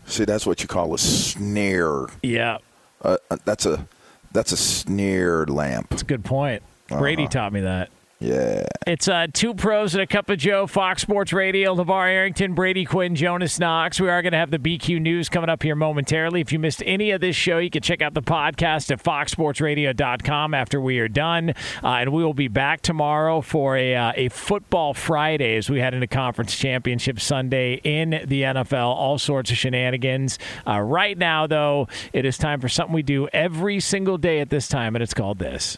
See, 0.06 0.24
that's 0.24 0.46
what 0.46 0.60
you 0.62 0.68
call 0.68 0.94
a 0.94 0.98
snare. 0.98 2.06
Yeah, 2.22 2.58
Uh, 3.02 3.16
uh, 3.30 3.36
that's 3.44 3.66
a 3.66 3.86
that's 4.32 4.52
a 4.52 4.56
snare 4.56 5.46
lamp. 5.46 5.88
that's 5.90 6.02
a 6.02 6.04
good 6.04 6.24
point. 6.24 6.62
Brady 6.88 7.24
Uh-huh. 7.24 7.30
taught 7.30 7.52
me 7.52 7.60
that. 7.62 7.90
Yeah. 8.20 8.66
It's 8.86 9.06
uh, 9.06 9.28
two 9.32 9.54
pros 9.54 9.94
and 9.94 10.02
a 10.02 10.06
cup 10.06 10.28
of 10.28 10.38
Joe, 10.38 10.66
Fox 10.66 11.02
Sports 11.02 11.32
Radio, 11.32 11.74
LaVar 11.74 12.08
Arrington, 12.10 12.52
Brady 12.54 12.84
Quinn, 12.84 13.14
Jonas 13.14 13.60
Knox. 13.60 14.00
We 14.00 14.08
are 14.08 14.22
going 14.22 14.32
to 14.32 14.38
have 14.38 14.50
the 14.50 14.58
BQ 14.58 15.00
News 15.00 15.28
coming 15.28 15.48
up 15.48 15.62
here 15.62 15.76
momentarily. 15.76 16.40
If 16.40 16.52
you 16.52 16.58
missed 16.58 16.82
any 16.84 17.12
of 17.12 17.20
this 17.20 17.36
show, 17.36 17.58
you 17.58 17.70
can 17.70 17.82
check 17.82 18.02
out 18.02 18.14
the 18.14 18.22
podcast 18.22 18.90
at 18.90 19.02
foxsportsradio.com 19.02 20.52
after 20.52 20.80
we 20.80 20.98
are 20.98 21.06
done. 21.06 21.50
Uh, 21.84 21.88
and 21.88 22.12
we 22.12 22.24
will 22.24 22.34
be 22.34 22.48
back 22.48 22.80
tomorrow 22.80 23.40
for 23.40 23.76
a, 23.76 23.94
uh, 23.94 24.12
a 24.16 24.28
football 24.30 24.94
Friday 24.94 25.56
as 25.56 25.70
we 25.70 25.78
head 25.78 25.94
into 25.94 26.08
Conference 26.08 26.56
Championship 26.56 27.20
Sunday 27.20 27.74
in 27.84 28.10
the 28.26 28.42
NFL. 28.42 28.96
All 28.96 29.18
sorts 29.18 29.52
of 29.52 29.58
shenanigans. 29.58 30.40
Uh, 30.66 30.80
right 30.80 31.16
now, 31.16 31.46
though, 31.46 31.86
it 32.12 32.24
is 32.24 32.36
time 32.36 32.60
for 32.60 32.68
something 32.68 32.94
we 32.94 33.02
do 33.02 33.28
every 33.32 33.78
single 33.78 34.18
day 34.18 34.40
at 34.40 34.50
this 34.50 34.66
time, 34.66 34.96
and 34.96 35.02
it's 35.04 35.14
called 35.14 35.38
this. 35.38 35.76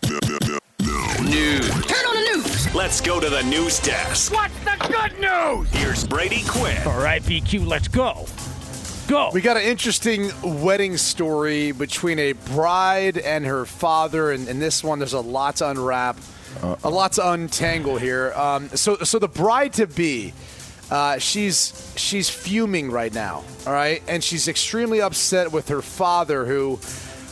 Let's 2.73 3.01
go 3.01 3.19
to 3.19 3.29
the 3.29 3.43
news 3.43 3.81
desk. 3.81 4.33
What's 4.33 4.57
the 4.61 4.77
good 4.87 5.19
news? 5.19 5.69
Here's 5.73 6.07
Brady 6.07 6.45
Quinn. 6.47 6.81
All 6.87 7.03
right, 7.03 7.21
BQ, 7.21 7.67
let's 7.67 7.89
go. 7.89 8.27
Go. 9.09 9.33
We 9.35 9.41
got 9.41 9.57
an 9.57 9.65
interesting 9.65 10.31
wedding 10.41 10.97
story 10.97 11.73
between 11.73 12.21
a 12.21 12.33
bride 12.33 13.19
and 13.19 13.45
her 13.45 13.65
father, 13.65 14.31
and 14.31 14.49
in 14.49 14.61
this 14.61 14.85
one, 14.85 15.01
there's 15.01 15.15
a 15.15 15.21
lot 15.21 15.57
to 15.57 15.69
unwrap, 15.69 16.17
a 16.85 16.89
lot 16.89 17.15
to 17.15 17.33
untangle 17.33 17.99
here. 17.99 18.33
Um, 18.35 18.69
so, 18.69 18.99
so 18.99 19.19
the 19.19 19.27
bride 19.27 19.73
to 19.75 19.89
be, 19.89 20.33
uh, 20.93 21.19
she's 21.19 21.93
she's 21.97 22.31
fuming 22.31 22.93
right 22.93 23.13
now, 23.13 23.43
all 23.67 23.73
right, 23.73 24.01
and 24.07 24.23
she's 24.23 24.47
extremely 24.47 25.01
upset 25.01 25.51
with 25.51 25.71
her 25.71 25.83
father, 25.83 26.47
who, 26.47 26.79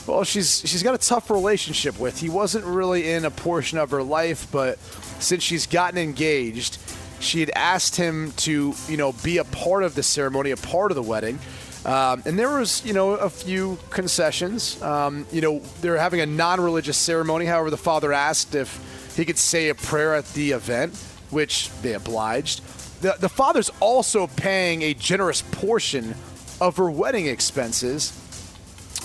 well, 0.08 0.24
she's 0.24 0.62
she's 0.66 0.82
got 0.82 0.96
a 0.96 0.98
tough 0.98 1.30
relationship 1.30 2.00
with. 2.00 2.18
He 2.18 2.28
wasn't 2.28 2.64
really 2.64 3.08
in 3.08 3.24
a 3.24 3.30
portion 3.30 3.78
of 3.78 3.92
her 3.92 4.02
life, 4.02 4.48
but 4.50 4.80
since 5.20 5.42
she's 5.42 5.66
gotten 5.66 5.98
engaged, 5.98 6.78
she 7.20 7.40
had 7.40 7.50
asked 7.54 7.96
him 7.96 8.32
to, 8.32 8.74
you 8.88 8.96
know, 8.96 9.12
be 9.24 9.38
a 9.38 9.44
part 9.44 9.82
of 9.82 9.94
the 9.94 10.02
ceremony, 10.02 10.50
a 10.50 10.56
part 10.56 10.90
of 10.90 10.94
the 10.94 11.02
wedding. 11.02 11.38
Um, 11.84 12.22
and 12.26 12.38
there 12.38 12.50
was, 12.50 12.84
you 12.84 12.92
know, 12.92 13.12
a 13.12 13.30
few 13.30 13.78
concessions. 13.90 14.80
Um, 14.82 15.26
you 15.32 15.40
know, 15.40 15.60
they're 15.80 15.96
having 15.96 16.20
a 16.20 16.26
non-religious 16.26 16.96
ceremony. 16.96 17.46
However, 17.46 17.70
the 17.70 17.76
father 17.76 18.12
asked 18.12 18.54
if 18.54 19.14
he 19.16 19.24
could 19.24 19.38
say 19.38 19.68
a 19.68 19.74
prayer 19.74 20.14
at 20.14 20.26
the 20.34 20.52
event. 20.52 20.94
which 21.30 21.70
they 21.82 21.94
obliged. 21.94 22.62
The, 23.02 23.16
the 23.18 23.28
father's 23.28 23.70
also 23.80 24.26
paying 24.26 24.82
a 24.82 24.94
generous 24.94 25.42
portion 25.42 26.14
of 26.60 26.76
her 26.76 26.90
wedding 26.90 27.26
expenses, 27.26 28.12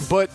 but 0.10 0.32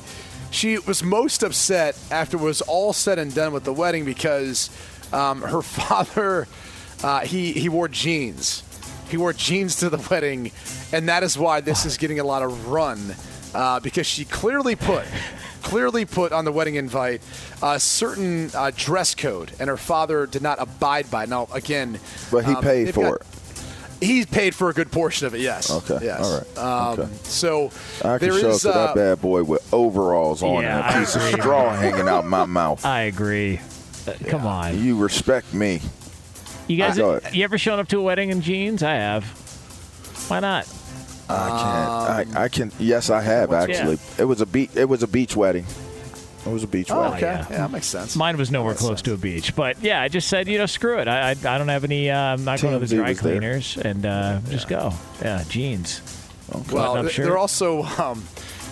she 0.50 0.78
was 0.78 1.02
most 1.02 1.42
upset 1.42 1.98
after 2.10 2.36
it 2.36 2.40
was 2.40 2.60
all 2.62 2.92
said 2.92 3.18
and 3.18 3.34
done 3.34 3.52
with 3.52 3.64
the 3.64 3.72
wedding 3.72 4.04
because 4.04 4.70
um, 5.12 5.42
her 5.42 5.62
father 5.62 6.46
uh, 7.02 7.20
he 7.20 7.52
he 7.52 7.68
wore 7.68 7.88
jeans. 7.88 8.64
He 9.08 9.16
wore 9.16 9.32
jeans 9.32 9.76
to 9.76 9.88
the 9.88 9.96
wedding, 10.10 10.50
and 10.92 11.08
that 11.08 11.22
is 11.22 11.38
why 11.38 11.60
this 11.60 11.86
is 11.86 11.96
getting 11.96 12.20
a 12.20 12.24
lot 12.24 12.42
of 12.42 12.68
run 12.68 13.14
uh, 13.54 13.80
because 13.80 14.06
she 14.06 14.24
clearly 14.24 14.76
put 14.76 15.04
clearly 15.62 16.04
put 16.04 16.32
on 16.32 16.44
the 16.44 16.52
wedding 16.52 16.74
invite 16.76 17.20
a 17.62 17.80
certain 17.80 18.50
uh, 18.54 18.70
dress 18.76 19.14
code, 19.14 19.50
and 19.58 19.68
her 19.70 19.76
father 19.76 20.26
did 20.26 20.42
not 20.42 20.60
abide 20.60 21.10
by. 21.10 21.24
it. 21.24 21.28
Now, 21.28 21.48
again, 21.52 21.98
But 22.30 22.44
he 22.44 22.52
um, 22.52 22.62
paid 22.62 22.94
for 22.94 23.02
got- 23.02 23.20
it. 23.20 23.26
He 24.00 24.24
paid 24.24 24.54
for 24.54 24.68
a 24.68 24.72
good 24.72 24.92
portion 24.92 25.26
of 25.26 25.34
it. 25.34 25.40
Yes. 25.40 25.70
Okay, 25.72 25.98
Yes. 26.04 26.20
all 26.24 26.38
right, 26.38 26.58
Um, 26.94 27.00
okay. 27.00 27.12
So 27.24 27.72
I 28.04 28.18
can 28.18 28.28
there 28.30 28.38
show 28.40 28.50
is, 28.50 28.64
up 28.64 28.72
to 28.74 28.78
uh, 28.78 28.86
that 28.86 28.94
bad 28.94 29.20
boy 29.20 29.42
with 29.42 29.74
overalls 29.74 30.40
on 30.42 30.62
Yeah, 30.62 30.86
and 30.86 30.96
a 30.96 30.98
piece 31.00 31.16
of 31.16 31.22
straw 31.22 31.74
hanging 31.74 32.06
out 32.08 32.24
my 32.24 32.44
mouth. 32.46 32.84
I 32.84 33.02
agree. 33.02 33.58
Uh, 34.08 34.14
Come 34.28 34.46
on. 34.46 34.82
You 34.82 34.96
respect 34.98 35.52
me. 35.54 35.80
You 36.66 36.76
guys, 36.76 36.98
I 36.98 37.16
it. 37.16 37.34
you 37.34 37.44
ever 37.44 37.56
shown 37.58 37.78
up 37.78 37.88
to 37.88 37.98
a 37.98 38.02
wedding 38.02 38.30
in 38.30 38.40
jeans? 38.42 38.82
I 38.82 38.94
have. 38.94 39.24
Why 40.28 40.40
not? 40.40 40.68
I 41.30 41.48
can't. 42.24 42.36
I, 42.36 42.42
I 42.44 42.48
can. 42.48 42.72
Yes, 42.78 43.10
I 43.10 43.20
have 43.22 43.52
actually. 43.52 43.98
It 44.18 44.24
was 44.24 44.40
a 44.40 44.46
beach. 44.46 44.70
It 44.74 44.84
was 44.86 45.02
a 45.02 45.08
beach 45.08 45.36
wedding. 45.36 45.64
It 46.46 46.50
was 46.50 46.62
a 46.62 46.66
beach 46.66 46.90
Oh, 46.90 47.00
wedding. 47.00 47.16
okay. 47.16 47.26
yeah. 47.26 47.46
Yeah. 47.50 47.56
that 47.58 47.70
makes 47.70 47.86
sense. 47.86 48.16
Mine 48.16 48.36
was 48.38 48.50
nowhere 48.50 48.74
close 48.74 49.02
to 49.02 49.12
a 49.12 49.16
beach, 49.18 49.54
but 49.56 49.82
yeah, 49.82 50.00
I 50.00 50.08
just 50.08 50.28
said, 50.28 50.48
you 50.48 50.56
know, 50.56 50.64
screw 50.66 50.98
it. 50.98 51.08
I 51.08 51.28
I, 51.28 51.30
I 51.30 51.34
don't 51.58 51.68
have 51.68 51.84
any. 51.84 52.10
Uh, 52.10 52.18
I'm 52.18 52.44
not 52.44 52.60
going 52.62 52.78
to 52.80 52.86
the 52.86 52.96
dry 52.96 53.08
was 53.10 53.20
there. 53.20 53.32
cleaners, 53.38 53.76
and 53.76 54.06
uh, 54.06 54.40
just 54.48 54.68
go. 54.68 54.92
Yeah, 55.20 55.44
jeans. 55.48 56.00
Well, 56.50 56.62
Button-up 56.64 57.02
th- 57.06 57.14
shirt. 57.14 57.36
also 57.36 57.82
um, 57.82 58.24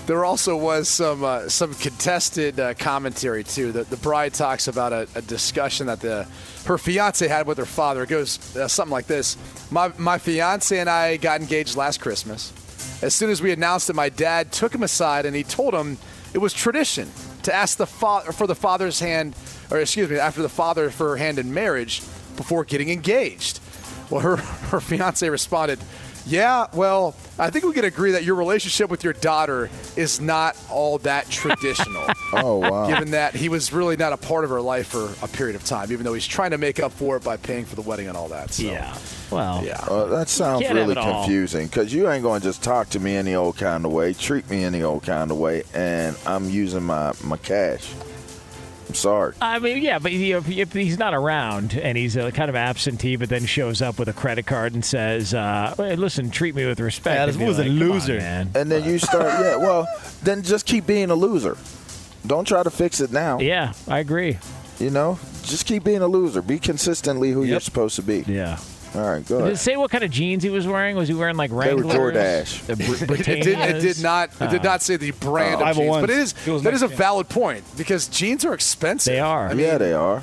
there 0.07 0.25
also 0.25 0.57
was 0.57 0.89
some 0.89 1.25
uh, 1.25 1.49
some 1.49 1.75
contested 1.75 2.61
uh, 2.61 2.75
commentary 2.75 3.43
too. 3.43 3.73
The, 3.73 3.85
the 3.85 3.97
bride 3.97 4.35
talks 4.35 4.69
about 4.69 4.93
a, 4.93 5.09
a 5.15 5.23
discussion 5.23 5.89
that 5.89 6.01
the 6.01 6.27
her 6.67 6.79
fiance 6.79 7.27
had 7.27 7.47
with 7.47 7.59
her 7.59 7.67
father. 7.67 8.05
It 8.05 8.09
goes 8.09 8.57
uh, 8.57 8.69
something 8.69 8.93
like 8.93 9.07
this: 9.07 9.37
My 9.71 9.93
my 9.99 10.19
fiance 10.19 10.79
and 10.79 10.89
I 10.89 11.17
got 11.17 11.41
engaged 11.41 11.77
last 11.77 12.01
Christmas. 12.01 12.53
As 13.03 13.15
soon 13.15 13.31
as 13.31 13.43
we 13.43 13.53
announced 13.53 13.91
it, 13.91 13.95
my 13.95 14.09
dad 14.09 14.53
took 14.53 14.75
him 14.75 14.83
aside 14.83 15.27
and 15.27 15.37
he 15.37 15.43
told 15.43 15.75
him 15.75 15.99
it 16.33 16.39
was 16.39 16.55
tradition 16.55 17.11
to 17.43 17.55
ask 17.55 17.77
the 17.77 17.87
father 17.87 18.33
for 18.33 18.47
the 18.47 18.55
father's 18.55 19.01
hand, 19.01 19.35
or 19.71 19.79
excuse 19.79 20.09
me, 20.09 20.19
after 20.19 20.41
the 20.41 20.49
father 20.49 20.91
for 20.91 21.11
her 21.11 21.17
hand 21.17 21.39
in 21.39 21.53
marriage 21.53 22.01
before 22.37 22.65
getting 22.65 22.91
engaged. 22.91 23.61
Well, 24.09 24.21
her 24.21 24.37
her 24.71 24.81
fiance 24.81 25.29
responded, 25.29 25.81
"Yeah, 26.27 26.67
well, 26.75 27.15
I 27.39 27.51
think 27.51 27.65
we 27.65 27.73
can 27.73 27.85
agree 27.85 28.13
that 28.13 28.25
your 28.25 28.35
relationship 28.35 28.91
with 28.91 29.05
your 29.05 29.13
daughter 29.15 29.71
is 29.97 30.21
not 30.21 30.57
all 30.71 30.99
that 30.99 31.29
traditional." 31.31 32.07
Oh 32.33 32.57
wow. 32.57 32.89
Given 32.89 33.13
that 33.13 33.35
he 33.35 33.49
was 33.49 33.73
really 33.73 33.97
not 33.97 34.13
a 34.13 34.17
part 34.17 34.45
of 34.45 34.51
her 34.51 34.61
life 34.61 34.89
for 34.89 35.09
a 35.25 35.29
period 35.29 35.57
of 35.57 35.65
time, 35.65 35.93
even 35.93 36.05
though 36.05 36.15
he's 36.15 36.27
trying 36.27 36.51
to 36.51 36.59
make 36.59 36.81
up 36.81 36.93
for 36.93 37.17
it 37.17 37.25
by 37.25 37.37
paying 37.37 37.65
for 37.65 37.77
the 37.77 37.83
wedding 37.83 38.09
and 38.09 38.17
all 38.17 38.29
that. 38.29 38.53
So, 38.53 38.65
Yeah. 38.65 38.97
Well. 39.31 39.65
yeah. 39.65 39.81
Uh, 39.89 40.07
that 40.07 40.29
sounds 40.29 40.69
really 40.69 40.95
confusing 40.95 41.67
because 41.67 41.93
you 41.93 42.09
ain't 42.11 42.23
going 42.23 42.41
to 42.41 42.47
just 42.47 42.63
talk 42.63 42.91
to 42.91 43.01
me 43.01 43.17
any 43.17 43.35
old 43.35 43.57
kind 43.57 43.85
of 43.85 43.93
way, 43.93 44.13
treat 44.13 44.49
me 44.51 44.65
any 44.65 44.83
old 44.83 45.03
kind 45.05 45.31
of 45.31 45.37
way, 45.39 45.63
and 45.75 46.17
I'm 46.27 46.49
using 46.51 46.83
my, 46.83 47.13
my 47.25 47.37
cash. 47.37 47.93
I'm 48.89 48.95
sorry. 48.95 49.35
I 49.41 49.59
mean, 49.59 49.83
yeah, 49.83 49.99
but 49.99 50.13
you 50.13 50.33
know, 50.33 50.39
if, 50.39 50.49
if 50.49 50.73
he's 50.73 50.99
not 50.99 51.13
around 51.15 51.75
and 51.75 51.99
he's 51.99 52.17
uh, 52.17 52.31
kind 52.31 52.49
of 52.49 52.55
absentee, 52.57 53.17
but 53.17 53.29
then 53.29 53.45
shows 53.47 53.83
up 53.83 53.99
with 53.99 54.09
a 54.09 54.13
credit 54.13 54.47
card 54.47 54.75
and 54.75 54.85
says, 54.85 55.35
uh, 55.35 55.75
hey, 55.77 55.97
"Listen, 55.97 56.31
treat 56.31 56.55
me 56.55 56.67
with 56.67 56.79
respect." 56.81 57.17
Yeah, 57.17 57.23
I'd 57.25 57.29
this 57.31 57.37
was 57.37 57.59
a 57.59 57.63
like, 57.63 57.69
"Come 57.79 57.83
on, 57.83 57.89
loser." 57.89 58.19
man. 58.19 58.51
And 58.55 58.71
then 58.71 58.85
you 58.85 58.99
start, 58.99 59.25
yeah, 59.41 59.57
well, 59.57 59.89
then 60.23 60.43
just 60.43 60.67
keep 60.67 60.87
being 60.87 61.11
a 61.11 61.15
loser. 61.15 61.57
Don't 62.27 62.47
try 62.47 62.63
to 62.63 62.71
fix 62.71 63.01
it 63.01 63.13
now. 63.13 63.39
Yeah, 63.41 63.73
I 63.89 63.99
agree. 63.99 64.39
You 64.79 64.91
know, 64.91 65.19
just 65.43 65.67
keep 65.67 65.85
being 65.85 66.03
a 66.03 66.09
loser. 66.09 66.43
Be 66.43 66.59
consistently 66.59 67.33
who 67.33 67.45
you're 67.45 67.61
supposed 67.61 67.97
to 67.97 68.03
be. 68.03 68.25
Yeah. 68.27 68.59
All 68.95 69.03
right, 69.03 69.27
go 69.27 69.43
Did 69.45 69.53
it 69.53 69.57
say 69.59 69.77
what 69.77 69.91
kind 69.91 70.05
of 70.05 70.11
jeans 70.11 70.43
he 70.43 70.49
was 70.51 70.67
wearing? 70.67 70.97
Was 70.97 71.09
he 71.09 71.15
wearing 71.15 71.37
like 71.37 71.51
They 71.51 71.75
were 71.75 71.83
Wranglers? 71.83 71.95
DoorDash. 72.15 72.71
Uh, 72.71 73.07
Br- 73.07 73.15
It 73.31 73.43
did, 73.43 73.59
it 73.59 73.81
did 73.83 74.03
not. 74.03 74.31
It 74.41 74.51
did 74.51 74.61
Uh, 74.61 74.71
not 74.71 74.83
say 74.83 74.97
the 74.97 75.11
brand 75.11 75.61
Oh. 75.61 75.67
of 75.67 75.77
jeans, 75.77 75.89
501s. 75.97 76.01
but 76.01 76.11
it 76.11 76.19
is 76.19 76.35
It 76.47 76.51
was 76.51 76.63
that 76.63 76.73
is 76.75 76.83
a 76.83 76.89
valid 76.89 77.29
point 77.29 77.65
because 77.77 78.09
jeans 78.09 78.45
are 78.45 78.55
expensive. 78.55 79.13
They 79.13 79.21
are. 79.21 79.49
I 79.49 79.55
mean, 79.55 79.67
yeah, 79.67 79.77
they 79.79 79.93
are. 79.93 80.23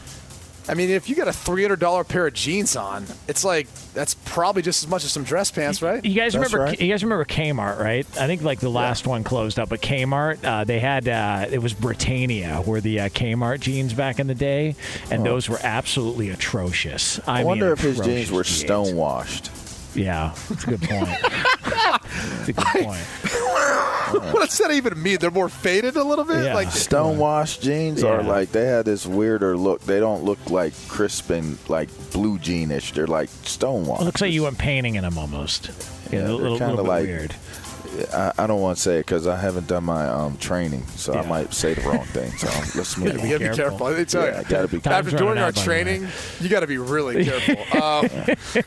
I 0.67 0.75
mean, 0.75 0.89
if 0.89 1.09
you 1.09 1.15
got 1.15 1.27
a 1.27 1.33
three 1.33 1.61
hundred 1.61 1.79
dollar 1.79 2.03
pair 2.03 2.27
of 2.27 2.33
jeans 2.33 2.75
on, 2.75 3.05
it's 3.27 3.43
like 3.43 3.67
that's 3.93 4.13
probably 4.13 4.61
just 4.61 4.83
as 4.83 4.89
much 4.89 5.03
as 5.03 5.11
some 5.11 5.23
dress 5.23 5.51
pants, 5.51 5.81
right? 5.81 6.03
You 6.03 6.15
guys 6.15 6.33
That's 6.33 6.53
remember? 6.53 6.71
right. 6.71 6.81
You 6.81 6.89
guys 6.89 7.03
remember 7.03 7.25
Kmart, 7.25 7.79
right? 7.79 8.05
I 8.19 8.27
think 8.27 8.41
like 8.41 8.59
the 8.59 8.69
last 8.69 9.05
one 9.05 9.23
closed 9.23 9.59
up, 9.59 9.69
but 9.69 9.81
Kmart 9.81 10.43
uh, 10.43 10.63
they 10.63 10.79
had 10.79 11.07
uh, 11.07 11.47
it 11.51 11.59
was 11.59 11.73
Britannia 11.73 12.61
were 12.65 12.81
the 12.81 13.01
uh, 13.01 13.09
Kmart 13.09 13.59
jeans 13.59 13.93
back 13.93 14.19
in 14.19 14.27
the 14.27 14.35
day, 14.35 14.75
and 15.11 15.25
those 15.25 15.49
were 15.49 15.59
absolutely 15.61 16.29
atrocious. 16.29 17.19
I, 17.27 17.33
I, 17.33 17.37
mean, 17.39 17.47
wonder 17.47 17.73
if 17.73 17.79
his 17.79 17.99
jeans 17.99 18.31
were 18.31 18.43
jeans. 18.43 18.61
stonewashed. 18.61 19.51
Yeah, 19.95 20.33
that's 20.49 20.63
a 20.63 20.67
good 20.67 20.81
point. 20.81 21.07
that's 21.63 22.49
a 22.49 22.53
good 22.53 22.65
point. 22.65 23.82
what 24.31 24.49
does 24.49 24.57
that 24.59 24.71
even 24.71 25.01
mean? 25.01 25.17
They're 25.19 25.31
more 25.31 25.49
faded 25.49 25.95
a 25.95 26.03
little 26.03 26.25
bit. 26.25 26.45
Yeah. 26.45 26.53
Like 26.55 26.71
Stonewashed 26.71 27.61
jeans 27.61 28.03
are 28.03 28.23
like 28.23 28.51
they 28.51 28.65
have 28.65 28.85
this 28.85 29.05
weirder 29.05 29.57
look. 29.57 29.81
They 29.81 29.99
don't 29.99 30.23
look 30.23 30.49
like 30.49 30.73
crisp 30.87 31.29
and 31.29 31.57
like 31.69 31.89
blue 32.11 32.37
jeanish. 32.39 32.93
They're 32.93 33.07
like 33.07 33.29
stonewashed. 33.29 34.01
It 34.01 34.05
looks 34.05 34.21
like 34.21 34.31
you 34.31 34.43
went 34.43 34.57
painting 34.57 34.95
in 34.95 35.03
them 35.03 35.17
almost. 35.17 35.67
Yeah, 36.11 36.19
Yeah, 36.19 36.19
a 36.19 36.27
they're 36.27 36.35
little, 36.37 36.59
kinda 36.59 36.81
like- 36.81 37.05
weird. 37.05 37.35
I, 38.11 38.31
I 38.39 38.47
don't 38.47 38.59
want 38.59 38.77
to 38.77 38.81
say 38.81 38.95
it 38.97 39.01
because 39.05 39.27
I 39.27 39.35
haven't 39.37 39.67
done 39.67 39.83
my 39.83 40.07
um, 40.07 40.35
training, 40.37 40.83
so 40.95 41.13
I 41.13 41.23
might 41.27 41.53
say 41.53 41.75
the 41.75 41.81
wrong 41.81 42.03
thing. 42.05 42.31
So 42.31 42.47
let's 42.75 42.97
move 42.97 43.09
you 43.09 43.17
gotta 43.17 43.51
be 43.51 43.55
Careful. 43.55 43.87
careful. 43.89 44.05
Tell 44.05 44.25
Yeah, 44.25 44.39
I 44.39 44.43
gotta 44.49 44.67
be. 44.67 44.79
Time's 44.79 45.05
After 45.05 45.15
doing 45.17 45.37
our 45.37 45.43
out, 45.49 45.53
by 45.55 45.61
the 45.61 45.69
way. 45.69 45.83
training, 45.83 46.07
you 46.41 46.49
got 46.49 46.61
to 46.61 46.67
be 46.67 46.79
really 46.79 47.23
careful. 47.45 47.79
Um, 47.79 48.09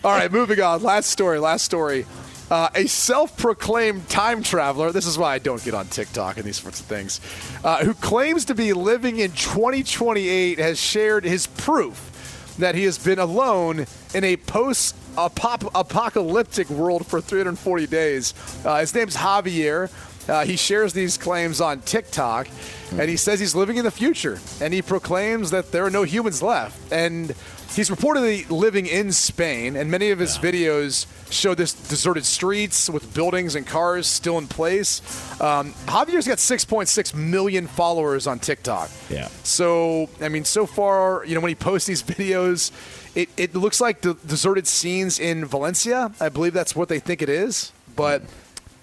all 0.04 0.12
right, 0.12 0.30
moving 0.30 0.60
on. 0.60 0.80
Last 0.84 1.10
story. 1.10 1.40
Last 1.40 1.64
story. 1.64 2.06
Uh, 2.50 2.68
a 2.76 2.86
self-proclaimed 2.86 4.08
time 4.08 4.40
traveler. 4.42 4.92
This 4.92 5.06
is 5.06 5.18
why 5.18 5.34
I 5.34 5.38
don't 5.38 5.62
get 5.64 5.74
on 5.74 5.86
TikTok 5.88 6.36
and 6.36 6.44
these 6.44 6.60
sorts 6.60 6.78
of 6.80 6.86
things. 6.86 7.20
Uh, 7.64 7.84
who 7.84 7.92
claims 7.94 8.44
to 8.46 8.54
be 8.54 8.72
living 8.72 9.18
in 9.18 9.32
2028 9.32 10.58
has 10.58 10.78
shared 10.78 11.24
his 11.24 11.48
proof 11.48 12.12
that 12.58 12.74
he 12.74 12.84
has 12.84 12.98
been 12.98 13.18
alone 13.18 13.86
in 14.14 14.24
a 14.24 14.36
post-apocalyptic 14.36 16.70
world 16.70 17.06
for 17.06 17.20
340 17.20 17.86
days. 17.86 18.32
Uh, 18.64 18.80
his 18.80 18.94
name's 18.94 19.16
Javier. 19.16 19.90
Uh, 20.28 20.44
he 20.44 20.56
shares 20.56 20.92
these 20.92 21.16
claims 21.16 21.60
on 21.60 21.80
TikTok, 21.80 22.48
and 22.92 23.08
he 23.08 23.16
says 23.16 23.38
he's 23.40 23.54
living 23.54 23.76
in 23.76 23.84
the 23.84 23.90
future, 23.90 24.38
and 24.60 24.72
he 24.74 24.82
proclaims 24.82 25.50
that 25.50 25.72
there 25.72 25.84
are 25.84 25.90
no 25.90 26.02
humans 26.02 26.42
left. 26.42 26.92
And 26.92 27.34
he's 27.74 27.90
reportedly 27.90 28.48
living 28.50 28.86
in 28.86 29.12
Spain, 29.12 29.76
and 29.76 29.90
many 29.90 30.10
of 30.10 30.18
his 30.18 30.38
videos 30.38 31.06
show 31.30 31.54
this 31.54 31.72
deserted 31.72 32.24
streets 32.24 32.88
with 32.88 33.12
buildings 33.14 33.54
and 33.54 33.66
cars 33.66 34.06
still 34.06 34.38
in 34.38 34.46
place. 34.46 35.00
Um, 35.40 35.72
Javier's 35.86 36.26
got 36.26 36.38
6.6 36.38 37.14
million 37.14 37.66
followers 37.66 38.26
on 38.26 38.38
TikTok. 38.38 38.90
Yeah. 39.10 39.28
So, 39.42 40.08
I 40.20 40.28
mean, 40.28 40.44
so 40.44 40.66
far, 40.66 41.24
you 41.24 41.34
know, 41.34 41.40
when 41.40 41.50
he 41.50 41.54
posts 41.54 41.86
these 41.86 42.02
videos, 42.14 42.70
it, 43.14 43.28
it 43.36 43.54
looks 43.54 43.80
like 43.80 44.00
the 44.02 44.14
deserted 44.26 44.66
scenes 44.66 45.18
in 45.18 45.44
Valencia. 45.44 46.12
I 46.20 46.28
believe 46.28 46.52
that's 46.52 46.76
what 46.76 46.88
they 46.88 47.00
think 47.00 47.22
it 47.22 47.28
is, 47.28 47.72
but 47.94 48.22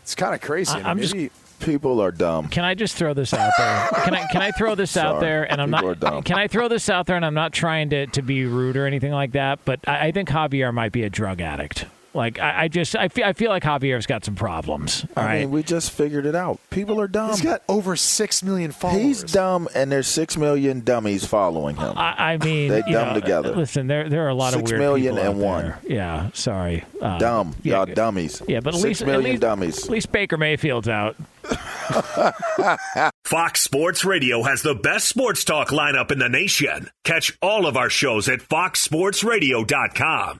it's 0.03 0.13
kind 0.15 0.35
of 0.35 0.41
crazy. 0.41 0.71
I- 0.77 0.89
I'm 0.89 0.99
just- 0.99 1.15
People 1.59 2.01
are 2.01 2.11
dumb. 2.11 2.49
Can 2.49 2.65
I 2.65 2.73
just 2.75 2.97
throw 2.97 3.13
this 3.13 3.33
out 3.33 3.53
there? 3.57 3.87
Can 4.03 4.13
I 4.13 4.25
can 4.27 4.41
I 4.41 4.51
throw 4.51 4.75
this 4.75 4.97
out 4.97 5.21
there? 5.21 5.49
And 5.49 5.61
I'm 5.61 5.71
People 5.71 5.85
are 5.91 5.95
not. 5.95 5.99
dumb. 6.01 6.23
Can 6.23 6.37
I 6.37 6.49
throw 6.49 6.67
this 6.67 6.89
out 6.89 7.05
there? 7.05 7.15
And 7.15 7.25
I'm 7.25 7.33
not 7.33 7.53
trying 7.53 7.89
to, 7.91 8.05
to 8.07 8.21
be 8.21 8.43
rude 8.45 8.75
or 8.75 8.85
anything 8.85 9.13
like 9.13 9.31
that. 9.31 9.59
But 9.63 9.79
I, 9.87 10.07
I 10.07 10.11
think 10.11 10.27
Javier 10.27 10.73
might 10.73 10.91
be 10.91 11.03
a 11.03 11.09
drug 11.09 11.39
addict. 11.39 11.85
Like 12.13 12.39
I, 12.39 12.63
I 12.63 12.67
just 12.67 12.95
I 12.95 13.07
feel 13.07 13.25
I 13.25 13.33
feel 13.33 13.49
like 13.49 13.63
Javier's 13.63 14.05
got 14.05 14.23
some 14.23 14.35
problems. 14.35 15.03
All 15.17 15.23
I 15.23 15.25
right. 15.25 15.39
mean, 15.41 15.51
we 15.51 15.63
just 15.63 15.91
figured 15.91 16.25
it 16.27 16.35
out. 16.35 16.59
People 16.69 17.01
are 17.01 17.07
dumb. 17.07 17.31
he's 17.31 17.41
got 17.41 17.63
over 17.67 17.95
6 17.95 18.43
million 18.43 18.71
followers. 18.71 19.01
He's 19.01 19.23
dumb, 19.23 19.67
and 19.73 19.91
there's 19.91 20.07
six 20.07 20.37
million 20.37 20.81
dummies 20.81 21.25
following 21.25 21.75
him. 21.75 21.97
I, 21.97 22.33
I 22.33 22.37
mean, 22.37 22.69
They 22.69 22.81
dumb 22.81 23.09
know, 23.09 23.13
together. 23.19 23.55
Listen, 23.55 23.87
there 23.87 24.07
there 24.09 24.25
are 24.25 24.29
a 24.29 24.35
lot 24.35 24.53
Six 24.53 24.61
of 24.63 24.69
weird 24.69 24.79
million 24.79 25.15
people 25.15 25.31
and 25.31 25.39
out 25.39 25.43
one. 25.45 25.63
there. 25.65 25.79
Yeah, 25.87 26.29
sorry. 26.33 26.83
Um, 27.01 27.17
dumb, 27.19 27.55
yeah, 27.63 27.77
y'all 27.77 27.85
dummies. 27.87 28.41
Yeah, 28.47 28.59
but 28.59 28.75
at 28.75 28.81
six 28.81 29.01
least 29.01 29.05
million 29.05 29.25
at 29.25 29.29
least, 29.31 29.41
dummies. 29.41 29.83
At 29.85 29.89
least 29.89 30.11
Baker 30.11 30.37
Mayfield's 30.37 30.87
out. 30.87 31.15
Fox 33.25 33.61
Sports 33.61 34.05
Radio 34.05 34.43
has 34.43 34.61
the 34.61 34.75
best 34.75 35.07
sports 35.09 35.43
talk 35.43 35.69
lineup 35.69 36.11
in 36.11 36.19
the 36.19 36.29
nation. 36.29 36.89
Catch 37.03 37.35
all 37.41 37.65
of 37.65 37.75
our 37.75 37.89
shows 37.89 38.29
at 38.29 38.39
foxsportsradio.com. 38.39 40.39